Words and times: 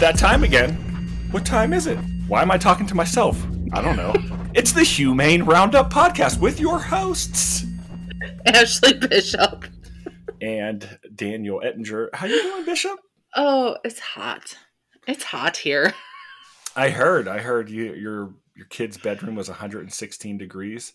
that 0.00 0.16
time 0.16 0.44
again. 0.44 0.72
What 1.30 1.44
time 1.44 1.74
is 1.74 1.86
it? 1.86 1.98
Why 2.26 2.40
am 2.40 2.50
I 2.50 2.56
talking 2.56 2.86
to 2.86 2.94
myself? 2.94 3.38
I 3.74 3.82
don't 3.82 3.96
know. 3.96 4.14
it's 4.54 4.72
the 4.72 4.82
Humane 4.82 5.42
Roundup 5.42 5.92
podcast 5.92 6.40
with 6.40 6.58
your 6.58 6.78
hosts 6.78 7.66
Ashley 8.46 8.94
Bishop. 8.94 9.66
and 10.40 10.98
Daniel 11.14 11.60
Ettinger. 11.62 12.08
How 12.14 12.26
you 12.26 12.40
doing, 12.40 12.64
Bishop? 12.64 12.98
Oh, 13.36 13.76
it's 13.84 14.00
hot. 14.00 14.56
It's 15.06 15.22
hot 15.22 15.58
here. 15.58 15.92
I 16.74 16.88
heard. 16.88 17.28
I 17.28 17.40
heard 17.40 17.68
you, 17.68 17.92
your 17.92 18.34
your 18.56 18.66
kid's 18.66 18.96
bedroom 18.96 19.34
was 19.34 19.50
116 19.50 20.38
degrees. 20.38 20.94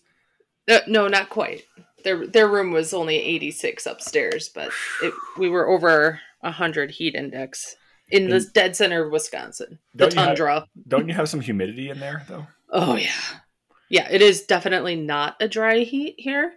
No, 0.66 0.80
no, 0.88 1.06
not 1.06 1.30
quite. 1.30 1.62
Their 2.02 2.26
their 2.26 2.48
room 2.48 2.72
was 2.72 2.92
only 2.92 3.16
86 3.16 3.86
upstairs, 3.86 4.48
but 4.48 4.70
it, 5.00 5.14
we 5.38 5.48
were 5.48 5.68
over 5.68 6.18
100 6.40 6.90
heat 6.90 7.14
index 7.14 7.76
in 8.10 8.28
the 8.30 8.36
And- 8.36 8.52
dead 8.52 8.76
center 8.76 9.04
of 9.04 9.12
Wisconsin, 9.12 9.78
the 9.94 10.04
Don't 10.04 10.14
you 10.14 10.20
have- 10.20 10.28
tundra. 10.28 10.68
Don't 10.88 11.08
you 11.08 11.14
have 11.14 11.28
some 11.28 11.40
humidity 11.40 11.90
in 11.90 11.98
there 12.00 12.24
though? 12.28 12.46
Oh 12.70 12.96
yeah, 12.96 13.10
yeah. 13.88 14.08
It 14.10 14.22
is 14.22 14.42
definitely 14.42 14.96
not 14.96 15.36
a 15.40 15.48
dry 15.48 15.80
heat 15.80 16.14
here, 16.18 16.54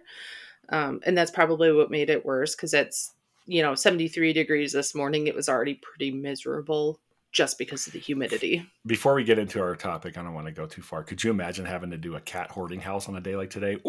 um, 0.70 1.00
and 1.04 1.16
that's 1.16 1.30
probably 1.30 1.72
what 1.72 1.90
made 1.90 2.10
it 2.10 2.24
worse 2.24 2.54
because 2.54 2.74
it's 2.74 3.12
you 3.46 3.62
know 3.62 3.74
73 3.74 4.32
degrees 4.32 4.72
this 4.72 4.94
morning. 4.94 5.26
It 5.26 5.34
was 5.34 5.48
already 5.48 5.74
pretty 5.74 6.10
miserable 6.10 7.00
just 7.32 7.58
because 7.58 7.86
of 7.86 7.92
the 7.92 7.98
humidity. 8.00 8.66
Before 8.86 9.14
we 9.14 9.22
get 9.22 9.38
into 9.38 9.60
our 9.62 9.76
topic, 9.76 10.18
I 10.18 10.22
don't 10.22 10.34
want 10.34 10.48
to 10.48 10.52
go 10.52 10.66
too 10.66 10.82
far. 10.82 11.04
Could 11.04 11.22
you 11.22 11.30
imagine 11.30 11.64
having 11.64 11.90
to 11.92 11.96
do 11.96 12.16
a 12.16 12.20
cat 12.20 12.50
hoarding 12.50 12.80
house 12.80 13.08
on 13.08 13.14
a 13.16 13.20
day 13.20 13.36
like 13.36 13.50
today? 13.50 13.76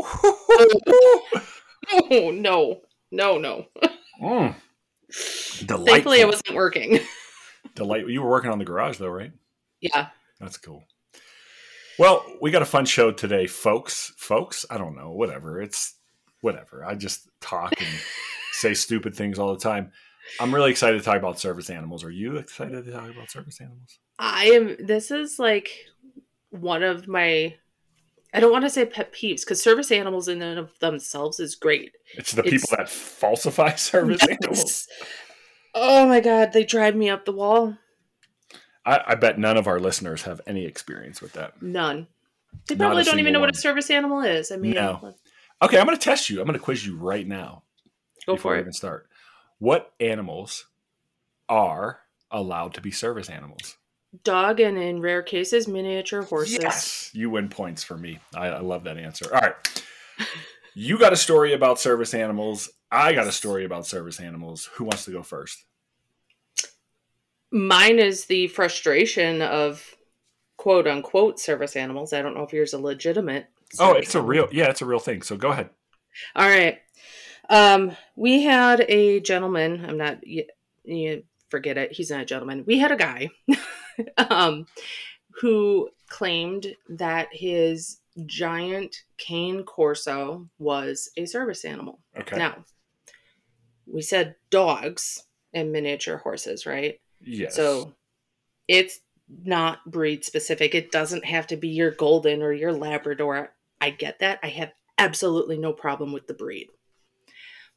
Oh 1.93 2.31
no, 2.31 2.81
no, 3.11 3.37
no. 3.37 3.65
Mm. 4.21 4.55
Thankfully, 5.11 6.21
it 6.21 6.27
wasn't 6.27 6.53
working. 6.55 6.99
Delight. 7.75 8.07
You 8.07 8.21
were 8.21 8.29
working 8.29 8.51
on 8.51 8.59
the 8.59 8.65
garage 8.65 8.97
though, 8.97 9.09
right? 9.09 9.31
Yeah. 9.79 10.07
That's 10.39 10.57
cool. 10.57 10.83
Well, 11.99 12.25
we 12.41 12.51
got 12.51 12.61
a 12.61 12.65
fun 12.65 12.85
show 12.85 13.11
today, 13.11 13.47
folks. 13.47 14.13
Folks, 14.17 14.65
I 14.69 14.77
don't 14.77 14.95
know, 14.95 15.11
whatever. 15.11 15.61
It's 15.61 15.95
whatever. 16.41 16.83
I 16.85 16.95
just 16.95 17.27
talk 17.41 17.73
and 17.79 17.89
say 18.53 18.73
stupid 18.73 19.15
things 19.15 19.37
all 19.37 19.53
the 19.53 19.59
time. 19.59 19.91
I'm 20.39 20.53
really 20.53 20.71
excited 20.71 20.97
to 20.97 21.03
talk 21.03 21.17
about 21.17 21.39
service 21.39 21.69
animals. 21.69 22.03
Are 22.03 22.09
you 22.11 22.37
excited 22.37 22.85
to 22.85 22.91
talk 22.91 23.09
about 23.09 23.29
service 23.29 23.59
animals? 23.59 23.99
I 24.17 24.45
am. 24.45 24.77
This 24.79 25.11
is 25.11 25.37
like 25.39 25.69
one 26.49 26.83
of 26.83 27.07
my. 27.07 27.55
I 28.33 28.39
don't 28.39 28.51
want 28.51 28.63
to 28.63 28.69
say 28.69 28.85
pet 28.85 29.11
peeves 29.13 29.41
because 29.41 29.61
service 29.61 29.91
animals 29.91 30.29
in 30.29 30.41
and 30.41 30.57
of 30.57 30.71
themselves 30.79 31.39
is 31.41 31.55
great. 31.55 31.91
It's 32.15 32.31
the 32.31 32.45
It's- 32.45 32.61
people 32.61 32.77
that 32.77 32.89
falsify 32.89 33.75
service 33.75 34.25
animals. 34.25 34.87
Oh 35.73 36.07
my 36.07 36.19
god, 36.19 36.53
they 36.53 36.63
drive 36.63 36.95
me 36.95 37.09
up 37.09 37.25
the 37.25 37.31
wall. 37.31 37.77
I, 38.85 39.01
I 39.07 39.15
bet 39.15 39.37
none 39.39 39.57
of 39.57 39.67
our 39.67 39.79
listeners 39.79 40.23
have 40.23 40.41
any 40.47 40.65
experience 40.65 41.21
with 41.21 41.33
that. 41.33 41.61
None. 41.61 42.07
They 42.67 42.75
Not 42.75 42.85
probably 42.87 43.03
don't 43.03 43.19
even 43.19 43.33
know 43.33 43.39
what 43.39 43.55
a 43.55 43.57
service 43.57 43.89
animal 43.89 44.21
is. 44.21 44.51
I 44.51 44.57
mean, 44.57 44.71
No. 44.73 45.13
Okay, 45.61 45.77
I'm 45.77 45.85
going 45.85 45.97
to 45.97 46.03
test 46.03 46.29
you. 46.29 46.39
I'm 46.39 46.47
going 46.47 46.57
to 46.57 46.63
quiz 46.63 46.85
you 46.85 46.97
right 46.97 47.27
now. 47.27 47.63
go 48.25 48.33
before 48.33 48.53
for 48.53 48.57
it. 48.57 48.61
even 48.61 48.73
start. 48.73 49.07
What 49.59 49.93
animals 49.99 50.65
are 51.47 51.99
allowed 52.31 52.73
to 52.73 52.81
be 52.81 52.89
service 52.89 53.29
animals? 53.29 53.77
Dog 54.23 54.59
and 54.59 54.77
in 54.77 55.01
rare 55.01 55.21
cases, 55.21 55.67
miniature 55.67 56.23
horses. 56.23 56.59
Yes, 56.61 57.11
you 57.13 57.29
win 57.29 57.47
points 57.47 57.83
for 57.83 57.95
me. 57.95 58.19
I, 58.35 58.47
I 58.47 58.59
love 58.59 58.83
that 58.85 58.97
answer. 58.97 59.33
All 59.33 59.39
right, 59.39 59.83
you 60.73 60.97
got 60.97 61.13
a 61.13 61.17
story 61.17 61.53
about 61.53 61.79
service 61.79 62.13
animals. 62.13 62.69
I 62.91 63.13
got 63.13 63.27
a 63.27 63.31
story 63.31 63.63
about 63.63 63.87
service 63.87 64.19
animals. 64.19 64.69
Who 64.75 64.83
wants 64.83 65.05
to 65.05 65.11
go 65.11 65.23
first? 65.23 65.65
Mine 67.51 67.99
is 67.99 68.25
the 68.25 68.47
frustration 68.47 69.41
of 69.41 69.95
quote 70.57 70.87
unquote 70.87 71.39
service 71.39 71.75
animals. 71.75 72.13
I 72.13 72.21
don't 72.21 72.35
know 72.35 72.43
if 72.43 72.53
yours 72.53 72.73
a 72.73 72.79
legitimate. 72.79 73.47
Oh, 73.79 73.93
it's 73.93 74.15
a 74.15 74.21
real 74.21 74.47
yeah, 74.51 74.69
it's 74.69 74.81
a 74.81 74.85
real 74.85 74.99
thing. 74.99 75.21
So 75.21 75.37
go 75.37 75.51
ahead. 75.51 75.69
All 76.35 76.47
right. 76.47 76.79
Um, 77.49 77.95
we 78.15 78.43
had 78.43 78.85
a 78.87 79.19
gentleman. 79.21 79.85
I'm 79.85 79.97
not. 79.97 80.25
You, 80.25 80.45
you 80.83 81.23
forget 81.49 81.77
it. 81.77 81.91
He's 81.91 82.11
not 82.11 82.21
a 82.21 82.25
gentleman. 82.25 82.63
We 82.65 82.77
had 82.77 82.91
a 82.91 82.95
guy, 82.95 83.29
um, 84.17 84.65
who 85.41 85.89
claimed 86.07 86.75
that 86.89 87.29
his 87.31 87.99
giant 88.25 89.03
cane 89.17 89.63
corso 89.63 90.49
was 90.59 91.09
a 91.17 91.25
service 91.25 91.65
animal. 91.65 91.99
Okay. 92.17 92.37
Now, 92.37 92.65
we 93.91 94.01
said 94.01 94.35
dogs 94.49 95.23
and 95.53 95.71
miniature 95.71 96.17
horses, 96.17 96.65
right? 96.65 96.99
yes. 97.19 97.55
So 97.55 97.93
it's 98.67 98.99
not 99.43 99.79
breed 99.89 100.23
specific. 100.23 100.75
It 100.75 100.91
doesn't 100.91 101.25
have 101.25 101.47
to 101.47 101.57
be 101.57 101.69
your 101.69 101.91
golden 101.91 102.41
or 102.41 102.53
your 102.53 102.73
Labrador. 102.73 103.53
I 103.79 103.89
get 103.89 104.19
that. 104.19 104.39
I 104.43 104.47
have 104.47 104.71
absolutely 104.97 105.57
no 105.57 105.73
problem 105.73 106.11
with 106.11 106.27
the 106.27 106.33
breed. 106.33 106.67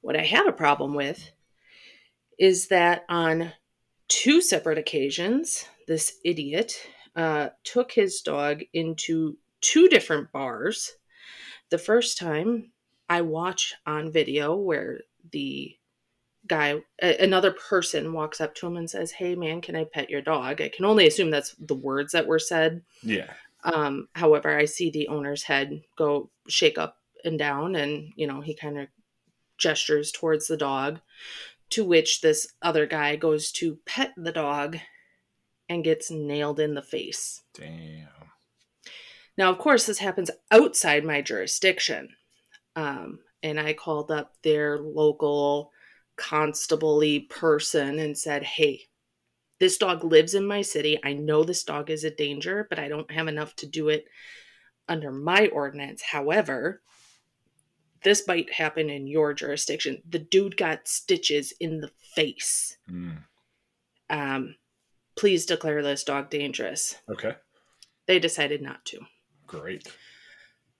What 0.00 0.16
I 0.16 0.22
have 0.22 0.46
a 0.46 0.52
problem 0.52 0.94
with 0.94 1.30
is 2.38 2.68
that 2.68 3.04
on 3.08 3.52
two 4.08 4.40
separate 4.40 4.78
occasions, 4.78 5.64
this 5.86 6.18
idiot 6.24 6.74
uh, 7.16 7.50
took 7.62 7.92
his 7.92 8.20
dog 8.20 8.62
into 8.72 9.38
two 9.60 9.88
different 9.88 10.30
bars. 10.32 10.92
The 11.70 11.78
first 11.78 12.18
time 12.18 12.72
I 13.08 13.22
watch 13.22 13.74
on 13.86 14.12
video 14.12 14.56
where 14.56 15.00
the 15.30 15.76
guy 16.46 16.76
a- 17.02 17.22
another 17.22 17.52
person 17.52 18.12
walks 18.12 18.40
up 18.40 18.54
to 18.54 18.66
him 18.66 18.76
and 18.76 18.88
says 18.88 19.10
hey 19.10 19.34
man 19.34 19.60
can 19.60 19.76
i 19.76 19.84
pet 19.84 20.10
your 20.10 20.20
dog 20.20 20.60
i 20.60 20.68
can 20.68 20.84
only 20.84 21.06
assume 21.06 21.30
that's 21.30 21.54
the 21.58 21.74
words 21.74 22.12
that 22.12 22.26
were 22.26 22.38
said 22.38 22.82
yeah. 23.02 23.32
um 23.64 24.08
however 24.14 24.56
i 24.56 24.64
see 24.64 24.90
the 24.90 25.08
owner's 25.08 25.42
head 25.42 25.82
go 25.96 26.30
shake 26.48 26.78
up 26.78 26.98
and 27.24 27.38
down 27.38 27.74
and 27.74 28.12
you 28.16 28.26
know 28.26 28.40
he 28.40 28.54
kind 28.54 28.78
of 28.78 28.88
gestures 29.56 30.12
towards 30.12 30.46
the 30.46 30.56
dog 30.56 31.00
to 31.70 31.84
which 31.84 32.20
this 32.20 32.48
other 32.62 32.86
guy 32.86 33.16
goes 33.16 33.50
to 33.50 33.78
pet 33.86 34.12
the 34.16 34.32
dog 34.32 34.76
and 35.68 35.84
gets 35.84 36.10
nailed 36.10 36.60
in 36.60 36.74
the 36.74 36.82
face 36.82 37.42
Damn. 37.54 38.08
now, 39.38 39.50
of 39.50 39.58
course, 39.58 39.86
this 39.86 39.98
happens 39.98 40.30
outside 40.50 41.04
my 41.04 41.22
jurisdiction. 41.22 42.10
Um, 42.76 43.20
and 43.42 43.60
I 43.60 43.72
called 43.74 44.10
up 44.10 44.32
their 44.42 44.78
local 44.78 45.70
constable 46.16 47.02
person 47.28 47.98
and 47.98 48.16
said, 48.16 48.42
Hey, 48.42 48.82
this 49.60 49.78
dog 49.78 50.04
lives 50.04 50.34
in 50.34 50.46
my 50.46 50.62
city. 50.62 50.98
I 51.04 51.12
know 51.12 51.44
this 51.44 51.64
dog 51.64 51.90
is 51.90 52.04
a 52.04 52.10
danger, 52.10 52.66
but 52.68 52.78
I 52.78 52.88
don't 52.88 53.10
have 53.10 53.28
enough 53.28 53.54
to 53.56 53.66
do 53.66 53.88
it 53.88 54.06
under 54.88 55.10
my 55.10 55.48
ordinance. 55.48 56.02
However, 56.02 56.82
this 58.02 58.26
might 58.28 58.52
happen 58.52 58.90
in 58.90 59.06
your 59.06 59.32
jurisdiction. 59.32 60.02
The 60.08 60.18
dude 60.18 60.56
got 60.56 60.88
stitches 60.88 61.52
in 61.58 61.80
the 61.80 61.90
face. 62.14 62.76
Mm. 62.90 63.18
Um, 64.10 64.56
please 65.16 65.46
declare 65.46 65.82
this 65.82 66.04
dog 66.04 66.30
dangerous. 66.30 66.96
Okay. 67.08 67.34
They 68.06 68.18
decided 68.18 68.60
not 68.60 68.84
to. 68.86 69.00
Great. 69.46 69.88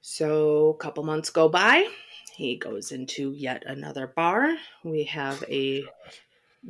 So 0.03 0.69
a 0.69 0.77
couple 0.77 1.03
months 1.05 1.31
go 1.31 1.49
by. 1.49 1.89
He 2.37 2.57
goes 2.57 2.91
into 2.91 3.33
yet 3.33 3.63
another 3.67 4.09
bar. 4.09 4.57
We 4.83 5.05
have 5.05 5.45
a 5.49 5.85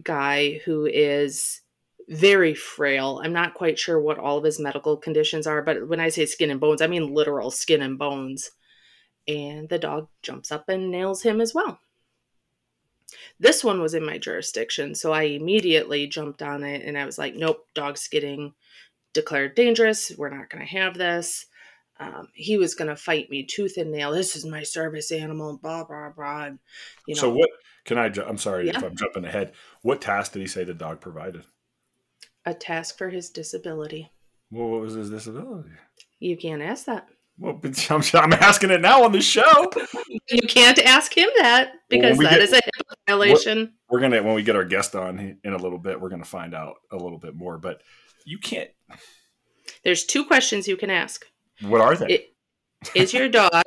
guy 0.03 0.61
who 0.65 0.87
is 0.87 1.63
very 2.09 2.55
frail. 2.55 3.21
I'm 3.25 3.33
not 3.33 3.55
quite 3.55 3.79
sure 3.79 3.99
what 3.99 4.19
all 4.19 4.37
of 4.39 4.45
his 4.45 4.61
medical 4.61 4.97
conditions 4.97 5.47
are, 5.47 5.63
but 5.63 5.89
when 5.89 6.01
I 6.01 6.11
say 6.11 6.27
skin 6.27 6.51
and 6.51 6.61
bones, 6.61 6.83
I 6.83 6.87
mean 6.87 7.15
literal 7.15 7.51
skin 7.51 7.81
and 7.81 7.99
bones. 7.99 8.51
And 9.27 9.69
the 9.71 9.78
dog 9.78 10.09
jumps 10.22 10.53
up 10.53 10.69
and 10.69 10.91
nails 10.91 11.22
him 11.22 11.41
as 11.41 11.55
well. 11.55 11.81
This 13.41 13.65
one 13.65 13.81
was 13.81 13.95
in 13.95 14.05
my 14.05 14.19
jurisdiction, 14.19 14.95
so 14.95 15.13
I 15.13 15.22
immediately 15.22 16.07
jumped 16.07 16.43
on 16.43 16.63
it 16.63 16.84
and 16.84 16.99
I 16.99 17.07
was 17.07 17.17
like, 17.17 17.34
nope, 17.34 17.67
dog's 17.75 18.07
getting 18.09 18.53
declared 19.15 19.55
dangerous. 19.55 20.13
We're 20.17 20.37
not 20.37 20.51
going 20.51 20.67
to 20.67 20.71
have 20.72 20.99
this 20.99 21.47
um, 22.01 22.29
he 22.35 22.57
was 22.59 22.75
going 22.75 22.89
to 22.89 22.97
fight 22.97 23.31
me 23.31 23.45
tooth 23.45 23.77
and 23.77 23.91
nail. 23.93 24.13
This 24.13 24.35
is 24.37 24.45
my 24.45 24.63
service 24.63 25.11
animal, 25.13 25.59
blah 25.59 25.85
blah 25.85 26.11
blah. 26.11 26.45
And, 26.47 26.59
you 27.07 27.15
know, 27.15 27.21
so 27.21 27.31
what 27.35 27.51
can 27.85 27.99
I? 27.99 28.07
I'm 28.27 28.39
sorry 28.39 28.69
if 28.69 28.83
I'm 28.83 28.97
jumping 28.97 29.25
ahead. 29.25 29.53
What 29.83 30.01
task 30.01 30.33
did 30.33 30.41
he 30.41 30.47
say 30.49 30.65
the 30.65 30.75
dog 30.75 31.01
provided? 31.01 31.45
a 32.47 32.53
task 32.53 32.99
for 32.99 33.09
his 33.09 33.31
disability. 33.31 34.11
Well, 34.51 34.69
what 34.69 34.83
was 34.83 34.93
his 34.93 35.09
disability? 35.09 35.71
You 36.21 36.37
can't 36.37 36.61
ask 36.61 36.85
that. 36.85 37.09
Well, 37.39 37.55
but 37.55 37.91
I'm, 37.91 38.03
I'm 38.15 38.33
asking 38.35 38.71
it 38.71 38.83
now 38.83 39.03
on 39.05 39.13
the 39.13 39.23
show. 39.23 39.73
You 40.29 40.43
can't 40.47 40.79
ask 40.81 41.17
him 41.17 41.31
that 41.39 41.73
because 41.89 42.19
we 42.19 42.25
that 42.27 42.33
get- 42.35 42.43
is 42.43 42.53
a 42.53 42.57
HIPAA 42.57 42.95
violation. 43.09 43.73
we're 43.89 44.01
gonna 44.01 44.23
when 44.23 44.35
we 44.35 44.43
get 44.43 44.57
our 44.57 44.65
guest 44.65 44.95
on 44.95 45.39
in 45.43 45.53
a 45.53 45.57
little 45.57 45.79
bit 45.79 46.01
we're 46.01 46.11
gonna 46.11 46.25
find 46.25 46.55
out 46.55 46.75
a 46.93 46.97
little 46.97 47.19
bit 47.19 47.35
more 47.35 47.57
but 47.59 47.81
you 48.27 48.39
can't 48.39 48.71
There's 49.83 50.05
two 50.05 50.25
questions 50.25 50.69
you 50.69 50.77
can 50.77 50.91
ask. 50.91 51.25
What 51.62 51.80
are 51.80 51.97
they 51.97 52.06
It- 52.06 52.30
Is 52.95 53.15
your 53.15 53.28
dog 53.28 53.62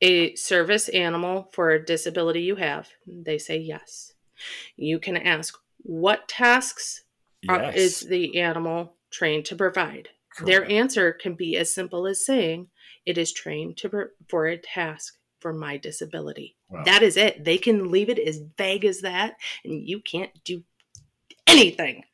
a 0.00 0.34
service 0.36 0.88
animal 0.88 1.48
for 1.52 1.70
a 1.70 1.84
disability 1.84 2.42
you 2.42 2.56
have? 2.56 2.88
They 3.06 3.38
say 3.38 3.58
yes. 3.58 4.12
You 4.76 4.98
can 4.98 5.16
ask, 5.16 5.54
what 5.78 6.28
tasks 6.28 7.04
Yes. 7.42 7.74
is 7.74 8.00
the 8.00 8.38
animal 8.40 8.96
trained 9.10 9.44
to 9.46 9.56
provide? 9.56 10.10
Their 10.44 10.64
answer 10.70 11.12
can 11.12 11.34
be 11.34 11.56
as 11.56 11.74
simple 11.74 12.06
as 12.06 12.24
saying, 12.24 12.68
"It 13.04 13.18
is 13.18 13.32
trained 13.32 13.76
to 13.78 13.88
per- 13.88 14.14
for 14.28 14.46
a 14.46 14.56
task 14.56 15.18
for 15.40 15.52
my 15.52 15.76
disability." 15.76 16.56
Wow. 16.68 16.84
That 16.84 17.02
is 17.02 17.16
it. 17.16 17.44
They 17.44 17.58
can 17.58 17.90
leave 17.90 18.08
it 18.08 18.18
as 18.18 18.38
vague 18.56 18.84
as 18.84 19.00
that, 19.00 19.36
and 19.64 19.86
you 19.86 20.00
can't 20.00 20.30
do 20.44 20.62
anything. 21.46 22.04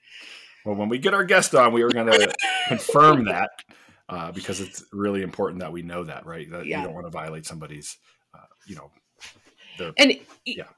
Well, 0.64 0.76
when 0.76 0.88
we 0.88 0.99
get 0.99 1.12
our 1.14 1.25
guest 1.25 1.54
on, 1.54 1.72
we 1.72 1.82
are 1.82 1.90
going 1.90 2.06
to 2.12 2.34
confirm 2.69 3.26
that 3.26 3.50
uh, 4.08 4.32
because 4.32 4.61
it's 4.61 4.85
really 4.93 5.23
important 5.23 5.61
that 5.61 5.73
we 5.73 5.82
know 5.82 6.05
that, 6.05 6.26
right? 6.26 6.50
That 6.50 6.67
Yeah. 6.67 6.79
you 6.79 6.85
don't 6.85 6.94
want 6.94 7.06
to 7.06 7.11
violate 7.11 7.47
somebody's, 7.47 7.97
uh, 8.35 8.47
you 8.67 8.76
know, 8.76 8.91
their 9.76 9.93
And 9.99 10.17
Yeah. 10.44 10.69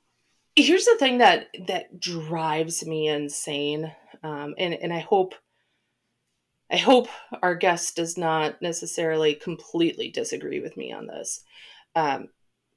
here's 0.56 0.86
the 0.86 0.96
thing 0.98 1.18
that 1.18 1.48
that 1.66 2.00
drives 2.00 2.84
me 2.86 3.08
insane, 3.08 3.94
um, 4.22 4.54
and 4.58 4.74
and 4.74 4.92
I 4.92 5.00
hope 5.00 5.34
I 6.70 6.76
hope 6.76 7.08
our 7.42 7.54
guest 7.54 7.96
does 7.96 8.18
not 8.18 8.60
necessarily 8.60 9.34
completely 9.34 10.10
disagree 10.10 10.60
with 10.60 10.76
me 10.76 10.92
on 10.92 11.06
this. 11.06 11.42
Um, 11.94 12.28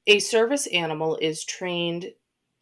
a 0.06 0.18
service 0.18 0.66
animal 0.68 1.16
is 1.16 1.44
trained 1.44 2.12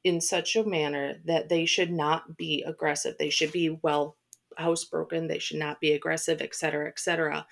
in 0.04 0.20
such 0.20 0.56
a 0.56 0.64
manner 0.64 1.20
that 1.26 1.48
they 1.48 1.66
should 1.66 1.90
not 1.92 2.36
be 2.36 2.62
aggressive. 2.66 3.16
They 3.18 3.30
should 3.30 3.52
be 3.52 3.70
well 3.82 4.16
housebroken. 4.58 5.28
They 5.28 5.38
should 5.38 5.58
not 5.58 5.80
be 5.80 5.92
aggressive, 5.92 6.40
et 6.40 6.54
cetera, 6.54 6.88
et 6.88 6.98
cetera. 6.98 7.46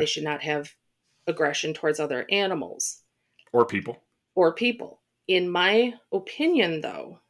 They 0.00 0.06
should 0.06 0.24
not 0.24 0.42
have 0.42 0.72
aggression 1.26 1.74
towards 1.74 2.00
other 2.00 2.26
animals 2.30 3.02
or 3.52 3.64
people. 3.64 4.02
or 4.34 4.52
people. 4.54 5.00
In 5.26 5.48
my 5.48 5.94
opinion, 6.12 6.80
though, 6.82 7.20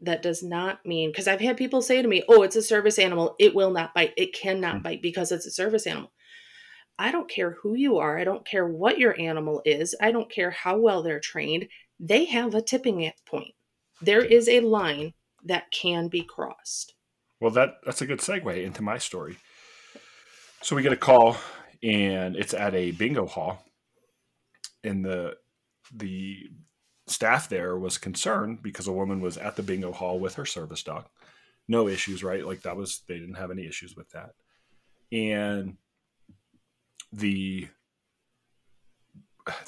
that 0.00 0.22
does 0.22 0.42
not 0.42 0.84
mean 0.84 1.10
because 1.10 1.26
I've 1.26 1.40
had 1.40 1.56
people 1.56 1.80
say 1.82 2.02
to 2.02 2.08
me, 2.08 2.22
"Oh, 2.28 2.42
it's 2.42 2.56
a 2.56 2.62
service 2.62 2.98
animal. 2.98 3.34
It 3.38 3.54
will 3.54 3.70
not 3.70 3.94
bite. 3.94 4.12
It 4.16 4.32
cannot 4.34 4.76
Hmm. 4.76 4.82
bite 4.82 5.02
because 5.02 5.32
it's 5.32 5.46
a 5.46 5.50
service 5.50 5.86
animal." 5.86 6.12
I 6.98 7.10
don't 7.12 7.30
care 7.30 7.52
who 7.52 7.74
you 7.74 7.98
are. 7.98 8.18
I 8.18 8.24
don't 8.24 8.44
care 8.44 8.66
what 8.66 8.98
your 8.98 9.18
animal 9.20 9.62
is. 9.64 9.94
I 10.00 10.10
don't 10.10 10.30
care 10.30 10.50
how 10.50 10.78
well 10.78 11.02
they're 11.02 11.20
trained. 11.20 11.68
They 12.00 12.24
have 12.26 12.54
a 12.54 12.62
tipping 12.62 13.10
point. 13.24 13.54
There 14.00 14.24
is 14.24 14.48
a 14.48 14.60
line 14.60 15.14
that 15.44 15.70
can 15.70 16.08
be 16.08 16.22
crossed. 16.22 16.94
Well, 17.40 17.50
that 17.52 17.76
that's 17.84 18.02
a 18.02 18.06
good 18.06 18.18
segue 18.18 18.64
into 18.64 18.82
my 18.82 18.98
story. 18.98 19.36
So 20.62 20.74
we 20.74 20.82
get 20.82 20.92
a 20.92 20.96
call, 20.96 21.36
and 21.82 22.36
it's 22.36 22.54
at 22.54 22.74
a 22.74 22.90
bingo 22.90 23.26
hall, 23.26 23.64
and 24.82 25.04
the 25.04 25.36
the 25.94 26.50
staff 27.06 27.48
there 27.48 27.78
was 27.78 27.96
concerned 27.96 28.62
because 28.62 28.86
a 28.86 28.92
woman 28.92 29.20
was 29.20 29.38
at 29.38 29.56
the 29.56 29.62
bingo 29.62 29.92
hall 29.92 30.18
with 30.18 30.34
her 30.34 30.44
service 30.44 30.82
dog. 30.82 31.06
No 31.68 31.88
issues, 31.88 32.24
right? 32.24 32.44
Like 32.44 32.62
that 32.62 32.76
was 32.76 33.02
they 33.06 33.18
didn't 33.18 33.36
have 33.36 33.50
any 33.50 33.66
issues 33.66 33.94
with 33.96 34.10
that, 34.10 34.30
and 35.12 35.76
the 37.12 37.68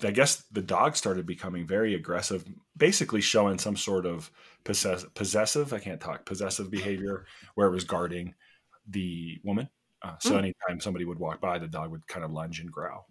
I 0.02 0.10
guess 0.10 0.42
the 0.50 0.62
dog 0.62 0.96
started 0.96 1.26
becoming 1.26 1.66
very 1.66 1.94
aggressive, 1.94 2.44
basically 2.76 3.20
showing 3.20 3.58
some 3.58 3.76
sort 3.76 4.06
of 4.06 4.30
possess- 4.64 5.06
possessive, 5.14 5.72
I 5.72 5.78
can't 5.78 6.00
talk, 6.00 6.24
possessive 6.24 6.70
behavior 6.70 7.26
where 7.54 7.66
it 7.68 7.72
was 7.72 7.84
guarding 7.84 8.34
the 8.88 9.40
woman. 9.44 9.68
Uh, 10.02 10.16
so 10.18 10.32
Mm. 10.32 10.38
anytime 10.38 10.80
somebody 10.80 11.04
would 11.04 11.18
walk 11.18 11.40
by, 11.40 11.58
the 11.58 11.68
dog 11.68 11.90
would 11.90 12.06
kind 12.06 12.24
of 12.24 12.32
lunge 12.32 12.60
and 12.60 12.72
growl. 12.72 13.08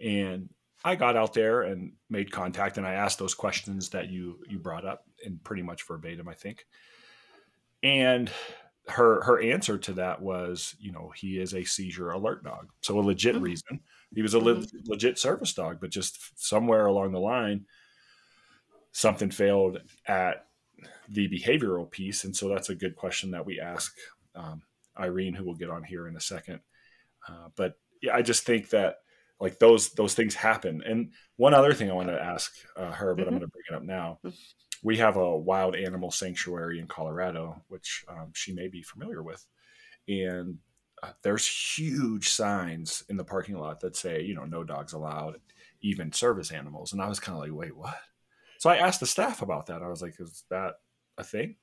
And 0.00 0.52
I 0.84 0.96
got 0.96 1.16
out 1.16 1.32
there 1.32 1.62
and 1.62 1.94
made 2.10 2.30
contact, 2.30 2.76
and 2.76 2.86
I 2.86 2.94
asked 2.94 3.18
those 3.18 3.34
questions 3.34 3.88
that 3.90 4.10
you 4.10 4.42
you 4.48 4.58
brought 4.58 4.84
up, 4.84 5.04
in 5.24 5.38
pretty 5.38 5.62
much 5.62 5.86
verbatim, 5.86 6.28
I 6.28 6.34
think. 6.34 6.66
And 7.82 8.30
her 8.88 9.22
her 9.24 9.40
answer 9.40 9.78
to 9.78 9.94
that 9.94 10.20
was, 10.20 10.76
you 10.78 10.92
know, 10.92 11.10
he 11.16 11.38
is 11.40 11.54
a 11.54 11.64
seizure 11.64 12.10
alert 12.10 12.44
dog, 12.44 12.70
so 12.82 12.98
a 12.98 13.00
legit 13.00 13.36
Mhm. 13.36 13.42
reason. 13.42 13.80
He 14.14 14.20
was 14.20 14.34
a 14.34 14.38
le- 14.38 14.66
legit 14.84 15.18
service 15.18 15.54
dog, 15.54 15.80
but 15.80 15.88
just 15.90 16.38
somewhere 16.38 16.84
along 16.84 17.12
the 17.12 17.20
line, 17.20 17.66
something 18.92 19.30
failed 19.30 19.80
at 20.06 20.48
the 21.08 21.28
behavioral 21.28 21.90
piece, 21.90 22.24
and 22.24 22.34
so 22.34 22.48
that's 22.48 22.70
a 22.70 22.74
good 22.74 22.96
question 22.96 23.30
that 23.32 23.46
we 23.46 23.60
ask 23.60 23.94
um, 24.34 24.62
Irene, 24.98 25.34
who 25.34 25.44
we'll 25.44 25.54
get 25.54 25.70
on 25.70 25.84
here 25.84 26.08
in 26.08 26.16
a 26.16 26.20
second. 26.20 26.60
Uh, 27.28 27.48
but 27.56 27.74
yeah, 28.02 28.14
I 28.14 28.22
just 28.22 28.44
think 28.44 28.70
that 28.70 28.96
like 29.40 29.58
those 29.58 29.90
those 29.90 30.14
things 30.14 30.34
happen. 30.34 30.82
And 30.86 31.12
one 31.36 31.54
other 31.54 31.74
thing 31.74 31.90
I 31.90 31.94
want 31.94 32.08
to 32.08 32.20
ask 32.20 32.52
uh, 32.76 32.92
her, 32.92 33.14
but 33.14 33.26
I'm 33.26 33.34
Mhm. 33.34 33.38
going 33.38 33.40
to 33.40 33.48
bring 33.48 33.64
it 33.70 33.74
up 33.74 33.82
now. 33.82 34.20
We 34.82 34.98
have 34.98 35.16
a 35.16 35.36
wild 35.36 35.76
animal 35.76 36.10
sanctuary 36.10 36.78
in 36.78 36.86
Colorado, 36.86 37.62
which 37.68 38.04
um, 38.08 38.32
she 38.34 38.52
may 38.52 38.68
be 38.68 38.82
familiar 38.82 39.22
with, 39.22 39.44
and 40.08 40.58
uh, 41.02 41.12
there's 41.22 41.46
huge 41.46 42.28
signs 42.30 43.04
in 43.08 43.16
the 43.16 43.24
parking 43.24 43.56
lot 43.58 43.80
that 43.80 43.96
say, 43.96 44.22
you 44.22 44.34
know, 44.34 44.44
no 44.44 44.62
dogs 44.64 44.92
allowed, 44.92 45.40
even 45.80 46.12
service 46.12 46.50
animals. 46.50 46.92
And 46.92 47.02
I 47.02 47.08
was 47.08 47.20
kind 47.20 47.36
of 47.36 47.42
like, 47.42 47.52
wait, 47.52 47.76
what? 47.76 47.98
So 48.58 48.70
I 48.70 48.76
asked 48.76 49.00
the 49.00 49.06
staff 49.06 49.42
about 49.42 49.66
that. 49.66 49.82
I 49.82 49.88
was 49.88 50.00
like, 50.00 50.14
is 50.20 50.44
that 50.50 50.74
a 51.18 51.24
thing? 51.24 51.56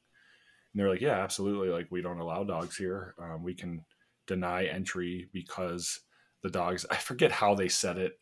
And 0.74 0.80
they're 0.80 0.90
like, 0.90 1.02
yeah, 1.02 1.20
absolutely. 1.20 1.70
Like, 1.70 1.88
we 1.90 2.02
don't 2.02 2.20
allow 2.20 2.44
dogs 2.44 2.78
here. 2.78 3.16
Um, 3.22 3.44
we 3.44 3.54
can 3.54 3.84
deny 4.28 4.66
entry 4.66 5.30
because 5.34 6.02
the 6.44 6.50
dogs, 6.50 6.86
I 6.92 6.96
forget 6.96 7.32
how 7.32 7.56
they 7.56 7.68
said 7.68 7.98
it, 7.98 8.18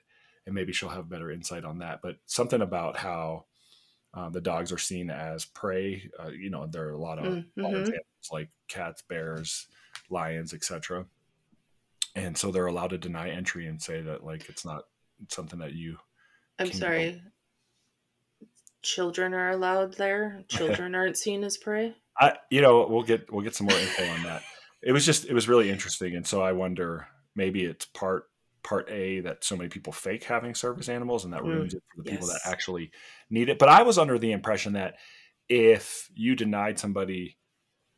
and 0.45 0.55
maybe 0.55 0.73
she'll 0.73 0.89
have 0.89 1.09
better 1.09 1.31
insight 1.31 1.65
on 1.65 1.79
that, 1.79 1.99
but 2.01 2.17
something 2.25 2.61
about 2.61 2.97
how 2.97 3.45
um, 4.13 4.31
the 4.31 4.41
dogs 4.41 4.71
are 4.71 4.79
seen 4.79 5.11
as 5.11 5.45
prey. 5.45 6.09
Uh, 6.19 6.29
you 6.29 6.49
know, 6.49 6.65
there 6.65 6.87
are 6.87 6.93
a 6.93 6.97
lot 6.97 7.19
of 7.19 7.25
mm-hmm. 7.25 7.65
animals 7.65 7.93
like 8.31 8.49
cats, 8.67 9.03
bears, 9.07 9.67
lions, 10.09 10.53
etc. 10.53 11.05
And 12.15 12.35
so 12.35 12.51
they're 12.51 12.65
allowed 12.65 12.89
to 12.89 12.97
deny 12.97 13.29
entry 13.29 13.67
and 13.67 13.79
say 13.79 14.01
that 14.01 14.23
like 14.23 14.49
it's 14.49 14.65
not 14.65 14.85
something 15.29 15.59
that 15.59 15.73
you 15.73 15.97
I'm 16.57 16.71
sorry. 16.73 17.21
Children 18.81 19.33
are 19.33 19.49
allowed 19.49 19.93
there. 19.93 20.43
Children 20.47 20.95
aren't 20.95 21.17
seen 21.17 21.43
as 21.43 21.57
prey. 21.57 21.95
I 22.19 22.33
you 22.49 22.61
know 22.61 22.87
we'll 22.89 23.03
get 23.03 23.31
we'll 23.31 23.43
get 23.43 23.55
some 23.55 23.65
more 23.65 23.79
info 23.79 24.07
on 24.07 24.23
that. 24.23 24.43
It 24.81 24.91
was 24.91 25.05
just 25.05 25.25
it 25.25 25.33
was 25.33 25.47
really 25.47 25.69
interesting, 25.69 26.15
and 26.15 26.25
so 26.25 26.41
I 26.41 26.51
wonder 26.51 27.07
maybe 27.35 27.63
it's 27.63 27.85
part 27.85 28.25
part 28.63 28.89
A 28.89 29.21
that 29.21 29.43
so 29.43 29.55
many 29.55 29.69
people 29.69 29.93
fake 29.93 30.23
having 30.23 30.53
service 30.55 30.89
animals, 30.89 31.23
and 31.23 31.33
that 31.33 31.43
Mm, 31.43 31.45
ruins 31.45 31.73
it 31.73 31.83
for 31.89 31.97
the 31.97 32.09
people 32.09 32.27
that 32.27 32.41
actually 32.45 32.91
need 33.29 33.49
it. 33.49 33.59
But 33.59 33.69
I 33.69 33.83
was 33.83 33.97
under 33.97 34.19
the 34.19 34.31
impression 34.31 34.73
that 34.73 34.95
if 35.47 36.09
you 36.13 36.35
denied 36.35 36.79
somebody 36.79 37.37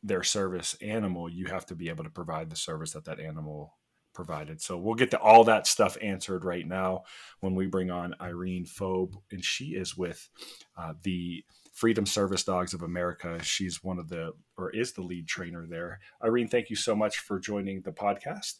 their 0.02 0.22
service 0.22 0.76
animal, 0.80 1.28
you 1.28 1.46
have 1.46 1.66
to 1.66 1.74
be 1.74 1.88
able 1.88 2.04
to 2.04 2.10
provide 2.10 2.50
the 2.50 2.56
service 2.56 2.92
that 2.92 3.04
that 3.04 3.20
animal 3.20 3.74
provided. 4.12 4.60
So 4.60 4.76
we'll 4.78 4.94
get 4.94 5.10
to 5.12 5.20
all 5.20 5.44
that 5.44 5.66
stuff 5.66 5.96
answered 6.00 6.44
right 6.44 6.66
now 6.66 7.04
when 7.40 7.54
we 7.54 7.66
bring 7.66 7.90
on 7.90 8.14
Irene 8.20 8.66
Fobe, 8.66 9.14
and 9.30 9.44
she 9.44 9.70
is 9.70 9.96
with 9.96 10.28
uh, 10.76 10.94
the 11.02 11.44
Freedom 11.72 12.06
Service 12.06 12.44
Dogs 12.44 12.74
of 12.74 12.82
America. 12.82 13.42
She's 13.42 13.82
one 13.82 13.98
of 13.98 14.08
the, 14.08 14.32
or 14.56 14.70
is 14.70 14.92
the 14.92 15.02
lead 15.02 15.26
trainer 15.26 15.66
there. 15.66 16.00
Irene, 16.22 16.48
thank 16.48 16.70
you 16.70 16.76
so 16.76 16.94
much 16.94 17.18
for 17.18 17.38
joining 17.38 17.80
the 17.82 17.92
podcast. 17.92 18.56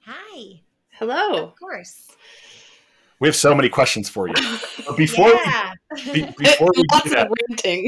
Hi. 0.00 0.60
Hello. 0.92 1.44
Of 1.44 1.58
course. 1.58 2.08
We 3.20 3.28
have 3.28 3.36
so 3.36 3.54
many 3.54 3.68
questions 3.68 4.08
for 4.08 4.28
you. 4.28 4.34
But 4.86 4.96
before 4.96 5.28
yeah. 5.44 5.74
we, 6.12 6.24
be- 6.24 6.34
before 6.38 6.70
we 6.74 6.82
do 6.82 7.10
that, 7.10 7.30
ranting. 7.50 7.86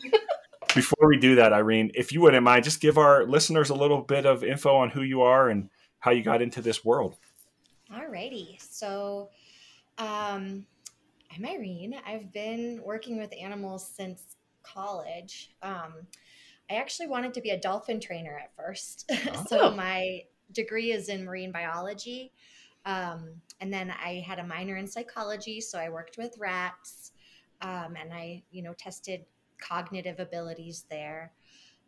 before 0.74 1.08
we 1.08 1.16
do 1.16 1.36
that, 1.36 1.54
Irene, 1.54 1.90
if 1.94 2.12
you 2.12 2.20
wouldn't 2.20 2.42
mind, 2.44 2.64
just 2.64 2.80
give 2.80 2.98
our 2.98 3.24
listeners 3.24 3.70
a 3.70 3.74
little 3.74 4.02
bit 4.02 4.26
of 4.26 4.44
info 4.44 4.76
on 4.76 4.90
who 4.90 5.02
you 5.02 5.22
are 5.22 5.48
and 5.48 5.70
how 6.02 6.10
you 6.10 6.22
got 6.22 6.42
into 6.42 6.60
this 6.60 6.84
world. 6.84 7.16
Alrighty. 7.94 8.60
So, 8.60 9.30
um, 9.98 10.66
I'm 11.34 11.46
Irene. 11.46 11.94
I've 12.04 12.32
been 12.32 12.82
working 12.84 13.18
with 13.18 13.32
animals 13.40 13.88
since 13.96 14.36
college. 14.64 15.54
Um, 15.62 15.94
I 16.68 16.74
actually 16.74 17.06
wanted 17.06 17.32
to 17.34 17.40
be 17.40 17.50
a 17.50 17.58
dolphin 17.58 18.00
trainer 18.00 18.38
at 18.38 18.54
first. 18.56 19.10
Oh. 19.34 19.44
so, 19.48 19.70
my 19.70 20.24
degree 20.50 20.90
is 20.90 21.08
in 21.08 21.24
marine 21.24 21.52
biology. 21.52 22.32
Um, 22.84 23.40
and 23.60 23.72
then 23.72 23.94
I 24.04 24.24
had 24.26 24.40
a 24.40 24.44
minor 24.44 24.76
in 24.76 24.88
psychology. 24.88 25.60
So, 25.60 25.78
I 25.78 25.88
worked 25.88 26.18
with 26.18 26.34
rats 26.36 27.12
um, 27.60 27.94
and 28.00 28.12
I, 28.12 28.42
you 28.50 28.62
know, 28.62 28.74
tested 28.76 29.24
cognitive 29.60 30.18
abilities 30.18 30.84
there. 30.90 31.32